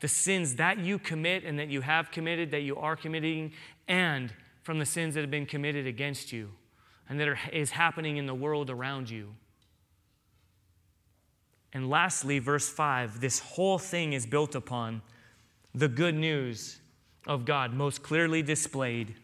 the 0.00 0.08
sins 0.08 0.56
that 0.56 0.78
you 0.78 0.98
commit 0.98 1.44
and 1.44 1.58
that 1.58 1.68
you 1.68 1.80
have 1.80 2.10
committed, 2.10 2.50
that 2.50 2.60
you 2.62 2.76
are 2.76 2.96
committing, 2.96 3.52
and 3.88 4.32
from 4.62 4.78
the 4.78 4.86
sins 4.86 5.14
that 5.14 5.20
have 5.22 5.30
been 5.30 5.46
committed 5.46 5.86
against 5.86 6.32
you 6.32 6.50
and 7.08 7.18
that 7.18 7.28
are, 7.28 7.38
is 7.52 7.70
happening 7.70 8.16
in 8.16 8.26
the 8.26 8.34
world 8.34 8.70
around 8.70 9.10
you. 9.10 9.34
And 11.72 11.88
lastly, 11.88 12.38
verse 12.38 12.68
5 12.68 13.20
this 13.20 13.40
whole 13.40 13.78
thing 13.78 14.12
is 14.12 14.26
built 14.26 14.54
upon 14.54 15.02
the 15.74 15.88
good 15.88 16.14
news 16.14 16.80
of 17.26 17.44
God, 17.44 17.74
most 17.74 18.02
clearly 18.02 18.42
displayed, 18.42 19.14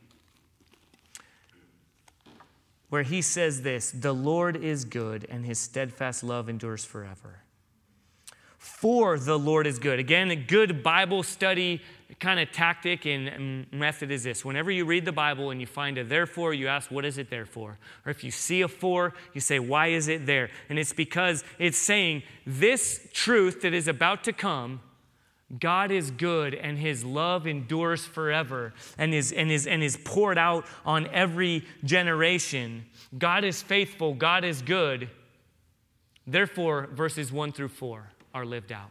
where 2.88 3.02
he 3.02 3.20
says 3.20 3.62
this 3.62 3.90
The 3.90 4.12
Lord 4.12 4.56
is 4.56 4.84
good, 4.84 5.26
and 5.28 5.44
his 5.44 5.58
steadfast 5.58 6.22
love 6.22 6.48
endures 6.48 6.84
forever. 6.84 7.40
For 8.58 9.18
the 9.18 9.38
Lord 9.38 9.66
is 9.66 9.78
good. 9.78 9.98
Again, 9.98 10.30
a 10.30 10.36
good 10.36 10.82
Bible 10.82 11.22
study 11.22 11.82
kind 12.20 12.38
of 12.38 12.52
tactic 12.52 13.04
and 13.04 13.66
method 13.72 14.10
is 14.10 14.24
this 14.24 14.44
whenever 14.44 14.70
you 14.70 14.84
read 14.84 15.04
the 15.04 15.12
Bible 15.12 15.50
and 15.50 15.60
you 15.60 15.66
find 15.66 15.98
a 15.98 16.04
therefore, 16.04 16.54
you 16.54 16.68
ask, 16.68 16.90
what 16.90 17.04
is 17.04 17.18
it 17.18 17.30
there 17.30 17.46
for? 17.46 17.78
Or 18.04 18.10
if 18.10 18.22
you 18.22 18.30
see 18.30 18.62
a 18.62 18.68
for, 18.68 19.12
you 19.34 19.40
say, 19.40 19.58
why 19.58 19.88
is 19.88 20.08
it 20.08 20.26
there? 20.26 20.50
And 20.68 20.78
it's 20.78 20.92
because 20.92 21.44
it's 21.58 21.78
saying 21.78 22.22
this 22.46 23.08
truth 23.12 23.62
that 23.62 23.74
is 23.74 23.88
about 23.88 24.24
to 24.24 24.32
come. 24.32 24.80
God 25.60 25.90
is 25.90 26.10
good 26.10 26.54
and 26.54 26.78
his 26.78 27.04
love 27.04 27.46
endures 27.46 28.04
forever 28.04 28.72
and 28.98 29.14
is, 29.14 29.32
and, 29.32 29.50
is, 29.50 29.66
and 29.66 29.82
is 29.82 29.96
poured 29.96 30.38
out 30.38 30.64
on 30.84 31.06
every 31.08 31.64
generation. 31.84 32.84
God 33.16 33.44
is 33.44 33.62
faithful, 33.62 34.14
God 34.14 34.44
is 34.44 34.62
good. 34.62 35.08
Therefore, 36.26 36.88
verses 36.92 37.30
1 37.30 37.52
through 37.52 37.68
4 37.68 38.10
are 38.34 38.44
lived 38.44 38.72
out. 38.72 38.90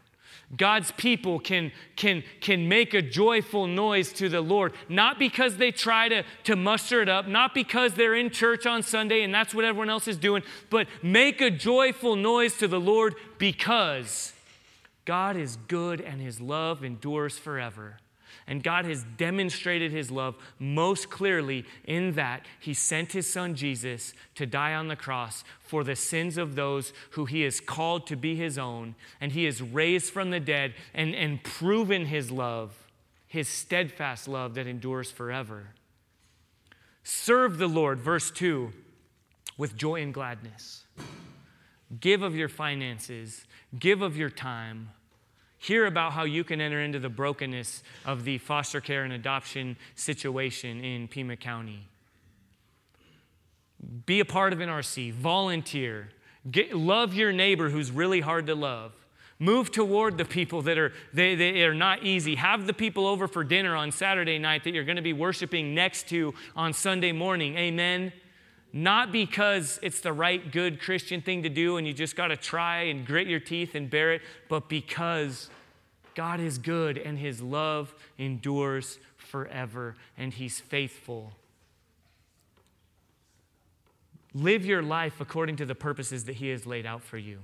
God's 0.55 0.91
people 0.91 1.39
can, 1.39 1.71
can, 1.95 2.23
can 2.39 2.67
make 2.69 2.93
a 2.93 3.01
joyful 3.01 3.67
noise 3.67 4.13
to 4.13 4.29
the 4.29 4.41
Lord, 4.41 4.73
not 4.87 5.17
because 5.17 5.57
they 5.57 5.71
try 5.71 6.07
to, 6.09 6.23
to 6.43 6.55
muster 6.55 7.01
it 7.01 7.09
up, 7.09 7.27
not 7.27 7.53
because 7.53 7.93
they're 7.93 8.15
in 8.15 8.29
church 8.29 8.65
on 8.65 8.83
Sunday 8.83 9.23
and 9.23 9.33
that's 9.33 9.55
what 9.55 9.65
everyone 9.65 9.89
else 9.89 10.07
is 10.07 10.17
doing, 10.17 10.43
but 10.69 10.87
make 11.01 11.41
a 11.41 11.49
joyful 11.49 12.15
noise 12.15 12.57
to 12.57 12.67
the 12.67 12.79
Lord 12.79 13.15
because 13.37 14.33
God 15.05 15.35
is 15.35 15.57
good 15.67 16.01
and 16.01 16.21
his 16.21 16.39
love 16.39 16.83
endures 16.83 17.37
forever. 17.37 17.97
And 18.47 18.63
God 18.63 18.85
has 18.85 19.03
demonstrated 19.17 19.91
his 19.91 20.11
love 20.11 20.35
most 20.59 21.09
clearly 21.09 21.65
in 21.85 22.13
that 22.13 22.45
he 22.59 22.73
sent 22.73 23.11
his 23.11 23.31
son 23.31 23.55
Jesus 23.55 24.13
to 24.35 24.45
die 24.45 24.73
on 24.73 24.87
the 24.87 24.95
cross 24.95 25.43
for 25.59 25.83
the 25.83 25.95
sins 25.95 26.37
of 26.37 26.55
those 26.55 26.93
who 27.11 27.25
he 27.25 27.41
has 27.41 27.59
called 27.59 28.07
to 28.07 28.15
be 28.15 28.35
his 28.35 28.57
own. 28.57 28.95
And 29.19 29.31
he 29.31 29.45
has 29.45 29.61
raised 29.61 30.11
from 30.11 30.29
the 30.29 30.39
dead 30.39 30.73
and, 30.93 31.15
and 31.15 31.43
proven 31.43 32.05
his 32.05 32.31
love, 32.31 32.75
his 33.27 33.47
steadfast 33.47 34.27
love 34.27 34.55
that 34.55 34.67
endures 34.67 35.11
forever. 35.11 35.67
Serve 37.03 37.57
the 37.57 37.67
Lord, 37.67 37.99
verse 37.99 38.31
2, 38.31 38.71
with 39.57 39.75
joy 39.75 40.01
and 40.01 40.13
gladness. 40.13 40.85
Give 41.99 42.23
of 42.23 42.35
your 42.35 42.49
finances, 42.49 43.45
give 43.77 44.01
of 44.01 44.17
your 44.17 44.31
time 44.31 44.89
Hear 45.57 45.85
about 45.85 46.13
how 46.13 46.25
you 46.25 46.43
can 46.43 46.61
enter 46.61 46.81
into 46.81 46.99
the 46.99 47.09
brokenness 47.09 47.83
of 48.05 48.23
the 48.23 48.37
foster 48.37 48.81
care 48.81 49.03
and 49.03 49.13
adoption 49.13 49.77
situation 49.95 50.83
in 50.83 51.07
Pima 51.07 51.37
County. 51.37 51.87
Be 54.05 54.19
a 54.19 54.25
part 54.25 54.53
of 54.53 54.59
NRC, 54.59 55.13
volunteer, 55.13 56.09
Get, 56.49 56.75
love 56.75 57.13
your 57.13 57.31
neighbor 57.31 57.69
who's 57.69 57.91
really 57.91 58.21
hard 58.21 58.47
to 58.47 58.55
love. 58.55 58.93
Move 59.39 59.71
toward 59.71 60.17
the 60.17 60.25
people 60.25 60.61
that 60.61 60.77
are 60.77 60.93
they, 61.13 61.35
they 61.35 61.63
are 61.63 61.73
not 61.73 62.03
easy. 62.03 62.35
Have 62.35 62.67
the 62.67 62.73
people 62.73 63.05
over 63.05 63.27
for 63.27 63.43
dinner 63.43 63.75
on 63.75 63.91
Saturday 63.91 64.37
night 64.37 64.63
that 64.63 64.73
you're 64.73 64.85
going 64.85 64.95
to 64.95 65.01
be 65.01 65.11
worshiping 65.11 65.75
next 65.75 66.07
to 66.09 66.33
on 66.55 66.71
Sunday 66.71 67.11
morning. 67.11 67.57
Amen. 67.57 68.13
Not 68.77 69.13
because 69.13 69.79
it's 69.81 70.01
the 70.01 70.11
right, 70.11 70.51
good 70.51 70.81
Christian 70.81 71.21
thing 71.21 71.43
to 71.43 71.49
do 71.49 71.77
and 71.77 71.87
you 71.87 71.93
just 71.93 72.17
got 72.17 72.27
to 72.27 72.35
try 72.35 72.81
and 72.81 73.07
grit 73.07 73.25
your 73.25 73.39
teeth 73.39 73.73
and 73.73 73.89
bear 73.89 74.11
it, 74.11 74.21
but 74.49 74.67
because 74.67 75.49
God 76.13 76.41
is 76.41 76.57
good 76.57 76.97
and 76.97 77.17
his 77.17 77.41
love 77.41 77.95
endures 78.17 78.99
forever 79.15 79.95
and 80.17 80.33
he's 80.33 80.59
faithful. 80.59 81.31
Live 84.33 84.65
your 84.65 84.81
life 84.81 85.21
according 85.21 85.55
to 85.55 85.65
the 85.65 85.75
purposes 85.75 86.25
that 86.25 86.35
he 86.35 86.49
has 86.49 86.65
laid 86.65 86.85
out 86.85 87.01
for 87.01 87.17
you. 87.17 87.39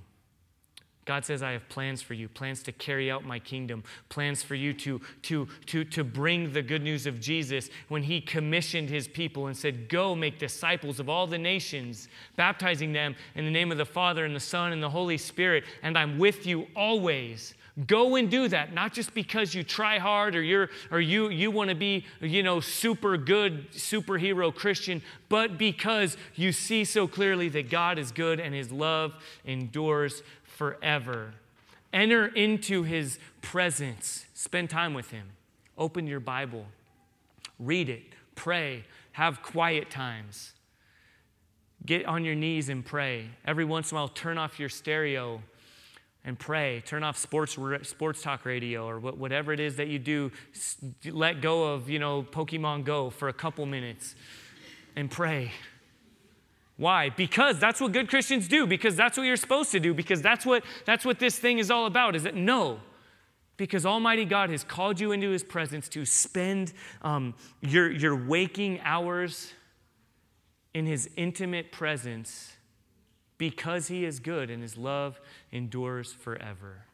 God 1.06 1.26
says, 1.26 1.42
I 1.42 1.52
have 1.52 1.68
plans 1.68 2.02
for 2.02 2.14
you, 2.14 2.28
plans 2.28 2.62
to 2.64 2.72
carry 2.72 3.10
out 3.10 3.26
my 3.26 3.40
kingdom, 3.40 3.84
plans 4.10 4.44
for 4.44 4.56
you 4.56 4.72
to, 4.74 5.02
to, 5.24 5.48
to, 5.66 5.84
to 5.84 6.04
bring 6.04 6.54
the 6.54 6.62
good 6.62 6.84
news 6.84 7.08
of 7.08 7.20
Jesus. 7.20 7.70
When 7.88 8.04
he 8.04 8.22
commissioned 8.22 8.90
his 8.90 9.08
people 9.08 9.48
and 9.48 9.58
said, 9.58 9.90
Go 9.90 10.14
make 10.14 10.38
disciples 10.38 11.00
of 11.00 11.10
all 11.10 11.26
the 11.26 11.40
nations, 11.40 12.08
baptizing 12.36 12.94
them 12.94 13.16
in 13.36 13.46
the 13.46 13.52
name 13.52 13.72
of 13.72 13.78
the 13.78 13.86
Father 13.86 14.26
and 14.26 14.36
the 14.36 14.40
Son 14.40 14.72
and 14.72 14.82
the 14.82 14.90
Holy 14.90 15.18
Spirit, 15.18 15.64
and 15.82 15.98
I'm 15.98 16.20
with 16.20 16.46
you 16.46 16.68
always. 16.76 17.56
Go 17.88 18.18
and 18.18 18.30
do 18.30 18.50
that, 18.50 18.74
not 18.74 18.92
just 18.92 19.14
because 19.14 19.56
you 19.56 19.64
try 19.64 19.98
hard 19.98 20.36
or 20.36 20.42
you're 20.42 20.70
or 20.92 21.00
you 21.00 21.30
you 21.30 21.50
want 21.50 21.70
to 21.70 21.76
be, 21.76 22.06
you 22.20 22.44
know, 22.44 22.60
super 22.60 23.16
good 23.16 23.72
superhero 23.72 24.54
Christian, 24.54 25.02
but 25.30 25.58
because 25.58 26.18
you 26.36 26.52
see 26.52 26.84
so 26.84 27.08
clearly 27.08 27.48
that 27.50 27.70
God 27.70 27.98
is 27.98 28.12
good 28.12 28.42
and 28.42 28.54
his 28.54 28.74
love 28.74 29.14
endures 29.46 30.22
forever. 30.62 31.34
Enter 31.92 32.28
into 32.28 32.84
his 32.84 33.18
presence. 33.42 34.28
Spend 34.36 34.70
time 34.70 34.94
with 34.94 35.10
him. 35.10 35.26
Open 35.76 36.06
your 36.06 36.20
Bible. 36.20 36.68
Read 37.58 37.90
it. 37.90 38.04
Pray. 38.36 38.84
Have 39.14 39.42
quiet 39.42 39.90
times. 39.90 40.54
Get 41.84 42.06
on 42.06 42.24
your 42.24 42.36
knees 42.36 42.70
and 42.70 42.86
pray. 42.86 43.30
Every 43.44 43.66
once 43.66 43.90
in 43.90 43.98
a 43.98 44.02
while, 44.02 44.08
turn 44.08 44.38
off 44.38 44.60
your 44.60 44.70
stereo 44.70 45.42
and 46.24 46.38
pray. 46.38 46.84
Turn 46.86 47.02
off 47.02 47.18
sports, 47.18 47.58
sports 47.82 48.22
talk 48.22 48.46
radio 48.46 48.88
or 48.88 49.00
whatever 49.00 49.52
it 49.54 49.60
is 49.60 49.78
that 49.78 49.88
you 49.88 49.98
do. 49.98 50.32
Let 51.04 51.42
go 51.42 51.74
of, 51.74 51.90
you 51.90 51.98
know, 51.98 52.22
Pokemon 52.22 52.86
Go 52.86 53.10
for 53.10 53.30
a 53.30 53.34
couple 53.34 53.66
minutes 53.66 54.14
and 54.96 55.10
pray. 55.10 55.54
Why? 56.82 57.10
Because 57.10 57.60
that's 57.60 57.80
what 57.80 57.92
good 57.92 58.10
Christians 58.10 58.48
do, 58.48 58.66
because 58.66 58.96
that's 58.96 59.16
what 59.16 59.28
you're 59.28 59.38
supposed 59.38 59.70
to 59.72 59.80
do, 59.80 59.94
because 59.94 60.20
that's 60.24 60.48
what, 60.48 60.64
that's 60.84 61.06
what 61.06 61.20
this 61.20 61.38
thing 61.38 61.60
is 61.60 61.70
all 61.70 61.86
about, 61.86 62.16
is 62.16 62.24
that 62.24 62.34
no, 62.34 62.80
because 63.56 63.86
Almighty 63.86 64.26
God 64.26 64.50
has 64.50 64.64
called 64.64 65.00
you 65.00 65.12
into 65.12 65.30
His 65.30 65.44
presence 65.44 65.88
to 65.90 66.06
spend 66.06 66.74
um, 67.04 67.36
your, 67.62 67.92
your 67.92 68.16
waking 68.16 68.80
hours 68.82 69.54
in 70.74 70.88
His 70.88 71.08
intimate 71.16 71.72
presence 71.72 72.54
because 73.38 73.88
he 73.88 74.04
is 74.04 74.20
good 74.20 74.50
and 74.50 74.62
his 74.62 74.78
love 74.78 75.20
endures 75.52 76.14
forever. 76.14 76.86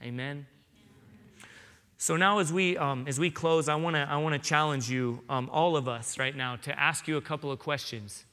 Amen. 0.00 0.46
So 1.98 2.16
now, 2.16 2.38
as 2.38 2.52
we 2.52 2.76
um, 2.76 3.06
as 3.08 3.18
we 3.18 3.28
close, 3.28 3.68
I 3.68 3.74
want 3.74 3.96
to 3.96 4.02
I 4.08 4.16
want 4.18 4.40
to 4.40 4.48
challenge 4.48 4.88
you, 4.88 5.22
um, 5.28 5.48
all 5.52 5.76
of 5.76 5.88
us, 5.88 6.16
right 6.16 6.36
now, 6.36 6.56
to 6.56 6.78
ask 6.78 7.08
you 7.08 7.16
a 7.16 7.20
couple 7.20 7.50
of 7.50 7.58
questions. 7.58 8.24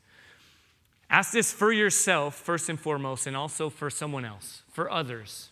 Ask 1.14 1.32
this 1.32 1.54
for 1.54 1.72
yourself 1.72 2.34
first 2.34 2.70
and 2.70 2.80
foremost, 2.80 3.28
and 3.28 3.38
also 3.38 3.70
for 3.70 3.92
someone 3.92 4.26
else, 4.26 4.64
for 4.72 4.90
others. 4.90 5.52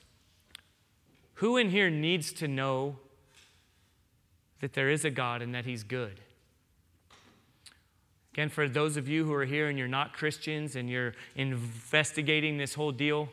Who 1.36 1.56
in 1.56 1.70
here 1.70 1.92
needs 1.92 2.34
to 2.34 2.48
know 2.48 2.96
that 4.60 4.74
there 4.74 4.90
is 4.90 5.06
a 5.06 5.12
God 5.12 5.44
and 5.44 5.54
that 5.54 5.66
He's 5.66 5.84
good? 5.84 6.20
Again, 8.34 8.50
for 8.50 8.68
those 8.68 8.98
of 8.98 9.08
you 9.08 9.24
who 9.24 9.34
are 9.34 9.46
here 9.46 9.70
and 9.70 9.78
you're 9.78 9.88
not 9.88 10.14
Christians 10.14 10.76
and 10.76 10.90
you're 10.90 11.14
investigating 11.36 12.58
this 12.58 12.74
whole 12.74 12.92
deal, 12.92 13.30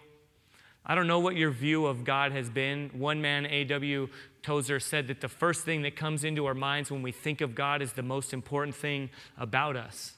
I 0.84 0.94
don't 0.94 1.06
know 1.06 1.20
what 1.20 1.34
your 1.34 1.50
view 1.50 1.86
of 1.86 2.04
God 2.04 2.32
has 2.32 2.50
been. 2.50 2.90
One 2.92 3.22
man, 3.22 3.46
A.W. 3.46 4.10
Tozer, 4.42 4.80
said 4.80 5.06
that 5.06 5.22
the 5.22 5.28
first 5.28 5.64
thing 5.64 5.80
that 5.80 5.96
comes 5.96 6.24
into 6.24 6.44
our 6.44 6.52
minds 6.52 6.90
when 6.90 7.00
we 7.00 7.10
think 7.10 7.40
of 7.40 7.54
God 7.54 7.80
is 7.80 7.94
the 7.94 8.02
most 8.02 8.34
important 8.34 8.76
thing 8.76 9.08
about 9.38 9.76
us. 9.76 10.17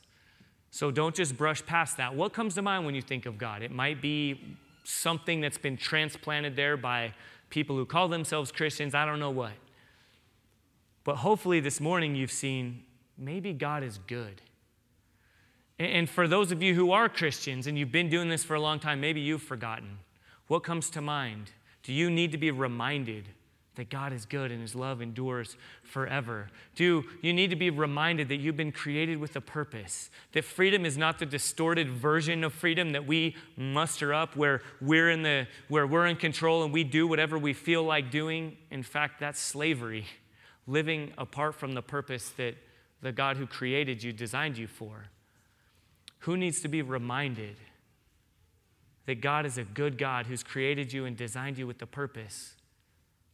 So 0.71 0.91
don't 0.91 1.15
just 1.15 1.37
brush 1.37 1.65
past 1.67 1.97
that. 1.97 2.15
What 2.15 2.33
comes 2.33 2.55
to 2.55 2.63
mind 2.63 2.87
when 2.87 2.95
you 2.95 3.03
think 3.03 3.27
of 3.27 3.39
God? 3.39 3.63
It 3.63 3.73
might 3.73 4.01
be 4.01 4.57
something 4.85 5.41
that's 5.41 5.59
been 5.59 5.77
transplanted 5.77 6.57
there 6.57 6.77
by 6.77 7.15
people 7.51 7.77
who 7.77 7.85
call 7.85 8.09
themselves 8.09 8.53
Christians. 8.53 8.95
I 8.95 9.05
don't 9.05 9.19
know 9.19 9.31
what. 9.31 9.53
But 11.03 11.17
hopefully 11.17 11.61
this 11.61 11.81
morning 11.81 12.15
you've 12.15 12.31
seen 12.31 12.85
maybe 13.19 13.53
God 13.53 13.83
is 13.83 13.99
good. 14.07 14.43
And 15.79 16.09
for 16.09 16.29
those 16.29 16.53
of 16.53 16.63
you 16.63 16.75
who 16.75 16.93
are 16.93 17.09
Christians 17.09 17.67
and 17.67 17.79
you've 17.79 17.91
been 17.91 18.11
doing 18.11 18.29
this 18.29 18.45
for 18.45 18.55
a 18.55 18.61
long 18.61 18.79
time, 18.79 19.01
maybe 19.01 19.21
you've 19.21 19.43
forgotten. 19.43 19.99
What 20.47 20.61
comes 20.61 20.91
to 20.91 21.01
mind? 21.01 21.53
Do 21.83 21.93
you 21.93 22.11
need 22.11 22.33
to 22.33 22.39
be 22.39 22.51
reminded 22.51 23.29
that 23.77 23.89
God 23.89 24.13
is 24.13 24.27
good 24.27 24.51
and 24.51 24.61
his 24.61 24.75
love 24.75 25.01
endures 25.01 25.57
forever? 25.83 26.49
Do 26.75 27.05
you 27.23 27.33
need 27.33 27.51
to 27.51 27.57
be 27.57 27.71
reminded 27.71 28.29
that 28.29 28.37
you've 28.37 28.57
been 28.57 28.73
created 28.73 29.19
with 29.19 29.37
a 29.37 29.41
purpose? 29.41 30.11
That 30.33 30.45
freedom 30.45 30.85
is 30.85 30.99
not 30.99 31.19
the 31.19 31.27
distorted 31.27 31.89
version 31.89 32.43
of 32.43 32.53
freedom 32.53 32.91
that 32.91 33.07
we 33.07 33.37
muster 33.57 34.13
up 34.13 34.37
where 34.37 34.63
we're 34.81 35.11
in 35.11 35.23
the 35.23 35.47
where 35.69 35.87
we're 35.87 36.07
in 36.07 36.17
control 36.17 36.65
and 36.65 36.73
we 36.73 36.85
do 36.85 37.07
whatever 37.07 37.39
we 37.39 37.53
feel 37.53 37.83
like 37.83 38.11
doing. 38.11 38.57
In 38.71 38.83
fact, 38.83 39.21
that's 39.21 39.39
slavery, 39.39 40.07
living 40.67 41.13
apart 41.17 41.55
from 41.55 41.73
the 41.73 41.83
purpose 41.83 42.31
that 42.31 42.57
the 43.03 43.13
God 43.13 43.37
who 43.37 43.47
created 43.47 44.03
you 44.03 44.13
designed 44.13 44.59
you 44.59 44.67
for. 44.67 45.07
Who 46.25 46.37
needs 46.37 46.61
to 46.61 46.69
be 46.69 46.83
reminded 46.83 47.57
that 49.07 49.23
God 49.23 49.47
is 49.47 49.57
a 49.57 49.65
good 49.65 49.97
God 49.97 50.27
who's 50.27 50.43
created 50.43 50.93
you 50.93 51.07
and 51.07 51.17
designed 51.17 51.57
you 51.57 51.67
with 51.67 51.81
a 51.81 51.87
purpose 51.87 52.57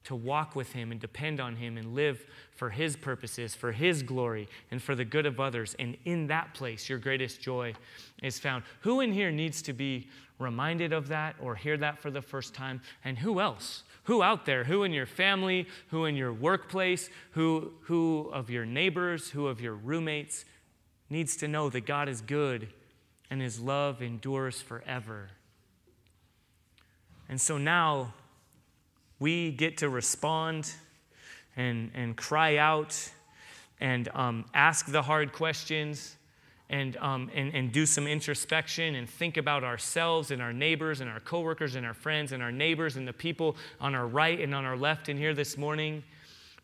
to 0.07 0.15
walk 0.15 0.55
with 0.55 0.73
Him 0.73 0.93
and 0.93 1.01
depend 1.01 1.41
on 1.41 1.57
Him 1.57 1.77
and 1.77 1.95
live 1.95 2.25
for 2.53 2.71
His 2.71 2.97
purposes, 2.97 3.55
for 3.55 3.73
His 3.73 4.03
glory, 4.03 4.49
and 4.71 4.81
for 4.81 4.95
the 4.95 5.05
good 5.05 5.27
of 5.27 5.41
others. 5.41 5.75
And 5.81 5.97
in 6.05 6.29
that 6.29 6.55
place, 6.55 6.89
your 6.89 6.99
greatest 6.99 7.41
joy 7.41 7.75
is 8.23 8.39
found. 8.39 8.63
Who 8.81 9.01
in 9.01 9.13
here 9.13 9.33
needs 9.33 9.63
to 9.63 9.73
be 9.73 10.09
reminded 10.39 10.93
of 10.93 11.09
that 11.09 11.35
or 11.43 11.57
hear 11.57 11.77
that 11.79 11.99
for 11.99 12.13
the 12.13 12.23
first 12.23 12.55
time? 12.55 12.81
And 13.05 13.19
who 13.19 13.41
else? 13.41 13.83
Who 14.05 14.23
out 14.23 14.47
there? 14.47 14.63
Who 14.63 14.85
in 14.85 14.93
your 14.93 15.07
family? 15.07 15.67
Who 15.89 16.05
in 16.05 16.15
your 16.15 16.33
workplace? 16.33 17.11
Who, 17.33 17.73
who 17.83 18.31
of 18.33 18.49
your 18.49 18.65
neighbors? 18.65 19.31
Who 19.31 19.49
of 19.49 19.61
your 19.61 19.75
roommates 19.75 20.45
needs 21.11 21.37
to 21.39 21.49
know 21.49 21.69
that 21.71 21.85
God 21.85 22.09
is 22.09 22.21
good 22.21 22.69
and 23.29 23.41
His 23.41 23.59
love 23.59 24.03
endures 24.03 24.63
forever? 24.63 25.31
And 27.29 27.41
so 27.41 27.59
now, 27.59 28.15
we 29.19 29.51
get 29.51 29.79
to 29.79 29.89
respond 29.89 30.73
and, 31.57 31.91
and 31.95 32.17
cry 32.17 32.57
out 32.57 33.11
and 33.81 34.09
um, 34.14 34.45
ask 34.55 34.87
the 34.87 35.03
hard 35.03 35.33
questions 35.33 36.17
and, 36.69 36.97
um, 36.97 37.31
and, 37.35 37.55
and 37.55 37.73
do 37.73 37.87
some 37.87 38.07
introspection 38.07 38.97
and 38.97 39.09
think 39.09 39.37
about 39.37 39.64
ourselves 39.64 40.31
and 40.31 40.43
our 40.43 40.53
neighbors 40.53 41.01
and 41.01 41.09
our 41.09 41.21
coworkers 41.21 41.77
and 41.77 41.87
our 41.87 41.95
friends 41.95 42.33
and 42.33 42.43
our 42.43 42.53
neighbors 42.53 42.97
and 42.97 43.07
the 43.07 43.12
people 43.12 43.57
on 43.81 43.95
our 43.95 44.07
right 44.07 44.41
and 44.41 44.55
on 44.55 44.64
our 44.64 44.77
left 44.77 45.09
in 45.09 45.17
here 45.17 45.35
this 45.35 45.57
morning 45.57 46.03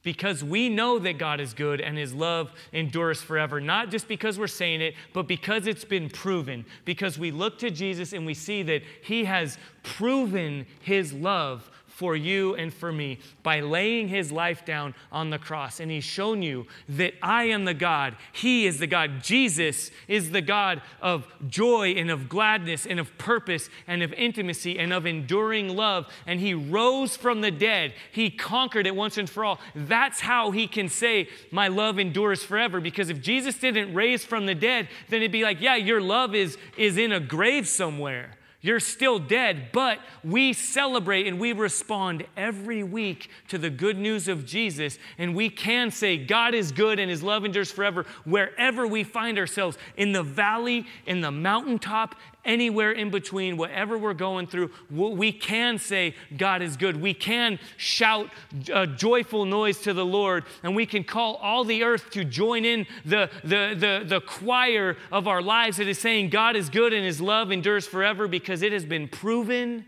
because 0.03 0.43
we 0.43 0.69
know 0.69 0.99
that 0.99 1.19
God 1.19 1.41
is 1.41 1.55
good 1.55 1.81
and 1.81 1.97
his 1.97 2.13
love 2.13 2.53
endures 2.73 3.23
forever, 3.23 3.61
not 3.61 3.91
just 3.91 4.09
because 4.09 4.39
we're 4.39 4.49
saying 4.49 4.81
it, 4.81 4.95
but 5.13 5.29
because 5.29 5.67
it's 5.67 5.85
been 5.85 6.09
proven. 6.09 6.65
Because 6.85 7.19
we 7.19 7.31
look 7.31 7.59
to 7.61 7.71
Jesus 7.71 8.13
and 8.13 8.27
we 8.27 8.35
see 8.35 8.63
that 8.65 8.83
he 9.03 9.25
has 9.25 9.59
proven 9.83 10.67
his 10.81 11.13
love 11.13 11.71
for 12.03 12.17
you 12.17 12.57
and 12.57 12.75
for 12.75 12.91
me 12.91 13.17
by 13.45 13.61
laying 13.61 14.09
his 14.09 14.33
life 14.33 14.65
down 14.65 14.93
on 15.13 15.31
the 15.31 15.39
cross. 15.39 15.79
And 15.79 15.89
he's 15.89 16.03
shown 16.03 16.43
you 16.43 16.67
that 16.89 17.15
I 17.23 17.45
am 17.45 17.65
the 17.65 17.75
God. 17.75 18.17
He 18.33 18.67
is 18.67 18.81
the 18.81 18.89
God. 18.89 19.23
Jesus 19.23 19.93
is 20.09 20.33
the 20.33 20.41
God 20.41 20.83
of 21.01 21.29
joy 21.47 21.91
and 21.91 22.11
of 22.11 22.29
gladness 22.29 22.87
and 22.87 22.99
of 22.99 23.17
purpose 23.19 23.71
and 23.87 24.03
of 24.03 24.13
intimacy 24.15 24.81
and 24.81 24.93
of 24.93 25.07
enduring 25.07 25.77
love. 25.77 26.13
And 26.27 26.41
he 26.41 26.55
rose 26.55 27.17
from 27.17 27.41
the 27.41 27.53
dead. 27.53 27.95
He 28.11 28.31
conquered 28.31 28.89
it 28.89 28.97
once 28.97 29.17
and 29.17 29.31
for 29.31 29.45
all. 29.45 29.61
That's 29.77 30.19
how 30.19 30.51
he 30.51 30.67
can 30.67 30.89
say, 30.89 31.29
My 31.53 31.69
love 31.69 32.01
endures 32.01 32.43
forever. 32.43 32.81
Because 32.81 33.11
if 33.11 33.23
Jesus 33.23 33.57
didn't 33.59 33.95
raise 33.95 34.25
from 34.25 34.47
the 34.47 34.57
dead, 34.57 34.89
then 35.09 35.19
it'd 35.19 35.31
be 35.31 35.45
like, 35.45 35.61
Yeah, 35.61 35.77
your 35.77 36.01
love 36.01 36.35
is, 36.35 36.59
is 36.77 36.99
in 36.99 37.13
a 37.13 37.21
grave 37.21 37.69
somewhere. 37.69 38.39
You're 38.65 38.79
still 38.79 39.19
dead, 39.19 39.71
but 39.73 39.99
we 40.23 40.53
celebrate 40.53 41.27
and 41.27 41.41
we 41.41 41.53
respond 41.53 42.25
every 42.37 42.85
week 42.85 43.29
to 43.49 43.59
the 43.59 43.71
good 43.71 43.99
news 43.99 44.29
of 44.29 44.47
Jesus. 44.47 45.01
And 45.19 45.35
we 45.35 45.51
can 45.51 45.91
say, 45.91 46.17
God 46.17 46.55
is 46.55 46.71
good 46.71 47.01
and 47.01 47.11
his 47.11 47.25
love 47.25 47.45
endures 47.45 47.73
forever 47.73 48.07
wherever 48.25 48.87
we 48.87 49.03
find 49.03 49.37
ourselves 49.37 49.79
in 49.97 50.13
the 50.13 50.23
valley, 50.23 50.87
in 51.07 51.23
the 51.23 51.33
mountaintop, 51.33 52.15
anywhere 52.45 52.93
in 52.93 53.11
between, 53.11 53.57
whatever 53.57 53.97
we're 53.97 54.15
going 54.15 54.47
through, 54.47 54.71
we 54.91 55.33
can 55.33 55.79
say, 55.79 56.15
God 56.37 56.63
is 56.63 56.77
good. 56.77 57.01
We 57.01 57.15
can 57.15 57.59
shout 57.77 58.31
a 58.73 58.87
joyful 58.87 59.45
noise 59.45 59.81
to 59.83 59.93
the 59.93 60.05
Lord, 60.05 60.45
and 60.63 60.75
we 60.75 60.87
can 60.87 61.05
call 61.05 61.37
all 61.37 61.65
the 61.65 61.85
earth 61.85 62.11
to 62.11 62.25
join 62.25 62.65
in 62.65 62.87
the, 63.05 63.31
the, 63.45 63.75
the, 63.79 64.05
the 64.07 64.21
choir 64.21 64.97
of 65.11 65.29
our 65.29 65.43
lives 65.43 65.77
that 65.77 65.89
is 65.89 65.99
saying, 65.99 66.31
God 66.31 66.57
is 66.57 66.69
good 66.69 66.93
and 66.93 67.05
his 67.05 67.21
love 67.21 67.53
endures 67.53 67.87
forever 67.87 68.27
because 68.27 68.63
it 68.63 68.73
has 68.73 68.85
been 68.85 69.09
proven 69.09 69.87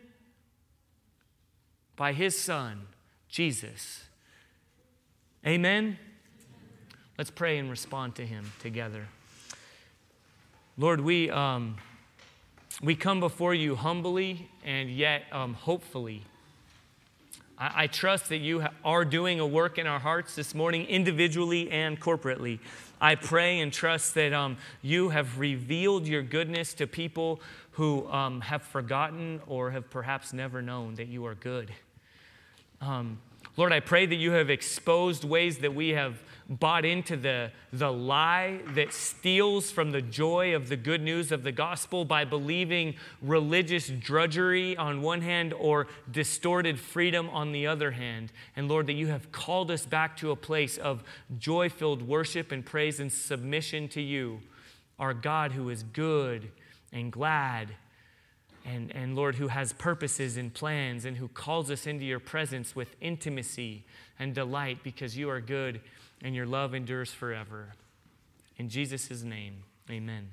by 1.97 2.13
his 2.13 2.39
Son, 2.39 2.87
Jesus. 3.29 4.05
Amen? 5.47 5.99
Let's 7.19 7.31
pray 7.31 7.59
and 7.59 7.71
respond 7.71 8.17
to 8.17 8.27
him 8.27 8.53
together. 8.61 9.07
Lord, 10.77 11.01
we. 11.01 11.31
Um, 11.31 11.77
we 12.83 12.95
come 12.95 13.21
before 13.21 13.55
you 13.55 13.77
humbly 13.77 14.49
and 14.65 14.91
yet 14.91 15.25
um, 15.33 15.55
hopefully. 15.55 16.23
I, 17.57 17.85
I, 17.85 17.87
trust 17.87 18.31
that 18.31 18.39
you 18.39 18.65
are 18.85 19.05
doing 19.05 19.41
a 19.41 19.47
work 19.47 19.79
in 19.79 19.87
our 19.87 20.01
hearts 20.01 20.35
this 20.35 20.55
morning, 20.55 20.87
individually 20.87 21.71
and 21.71 22.01
corporately. 22.01 22.59
I 23.01 23.15
pray 23.15 23.61
and 23.61 23.73
trust 23.73 24.15
that 24.15 24.33
um, 24.33 24.57
you 24.83 25.11
have 25.11 25.39
revealed 25.39 26.07
your 26.07 26.23
goodness 26.23 26.75
to 26.75 26.87
people 26.87 27.41
who 27.73 28.09
um, 28.09 28.41
have 28.41 28.63
forgotten 28.63 29.41
or 29.47 29.71
have 29.71 29.91
perhaps 29.91 30.33
never 30.33 30.63
known 30.63 30.95
that 30.95 31.09
you 31.09 31.27
are 31.27 31.35
good. 31.35 31.73
Um, 32.81 33.19
Lord, 33.57 33.73
I 33.73 33.81
pray 33.81 34.07
that 34.07 34.17
you 34.17 34.33
have 34.33 34.51
exposed 34.51 35.23
ways 35.23 35.59
that 35.59 35.75
we 35.75 35.91
have 35.91 36.19
bought 36.49 36.85
into 36.85 37.17
the, 37.17 37.51
the 37.73 37.91
lie 37.91 38.61
that 38.75 38.93
steals 38.93 39.71
from 39.71 39.93
the 39.93 40.03
joy 40.03 40.55
of 40.55 40.69
the 40.69 40.77
good 40.77 41.01
news 41.01 41.33
of 41.33 41.43
the 41.43 41.53
gospel 41.53 42.05
by 42.05 42.25
believing 42.25 42.95
religious 43.23 43.89
drudgery 43.89 44.77
on 44.77 45.01
one 45.01 45.23
hand 45.23 45.55
or 45.55 45.87
distorted 46.11 46.79
freedom 46.79 47.31
on 47.31 47.53
the 47.53 47.67
other 47.67 47.93
hand. 47.93 48.31
And 48.57 48.69
Lord, 48.69 48.87
that 48.89 48.93
you 48.95 49.07
have 49.07 49.33
called 49.33 49.71
us 49.71 49.87
back 49.87 50.17
to 50.19 50.31
a 50.31 50.37
place 50.37 50.77
of 50.77 51.03
joy 51.39 51.71
filled 51.71 52.03
worship 52.03 52.53
and 52.53 52.65
praise 52.65 53.01
and 53.01 53.11
submission 53.11 53.89
to 53.89 54.03
you, 54.03 54.41
our 54.99 55.15
God 55.15 55.53
who 55.53 55.71
is 55.71 55.83
good 55.83 56.51
and 56.93 57.11
glad. 57.11 57.71
And, 58.67 58.95
and 58.95 59.15
Lord, 59.15 59.35
who 59.35 59.49
has 59.49 59.75
purposes 59.75 60.37
and 60.39 60.53
plans 60.53 61.05
and 61.05 61.19
who 61.19 61.29
calls 61.29 61.71
us 61.71 61.87
into 61.87 62.05
your 62.05 62.21
presence 62.21 62.75
with 62.75 62.97
intimacy 63.01 63.85
and 64.19 64.35
delight 64.35 64.79
because 64.83 65.17
you 65.17 65.29
are 65.29 65.41
good 65.41 65.81
and 66.25 66.35
your 66.35 66.47
love 66.47 66.75
endures 66.75 67.13
forever. 67.13 67.75
In 68.57 68.69
Jesus' 68.71 69.23
name, 69.23 69.65
amen. 69.91 70.31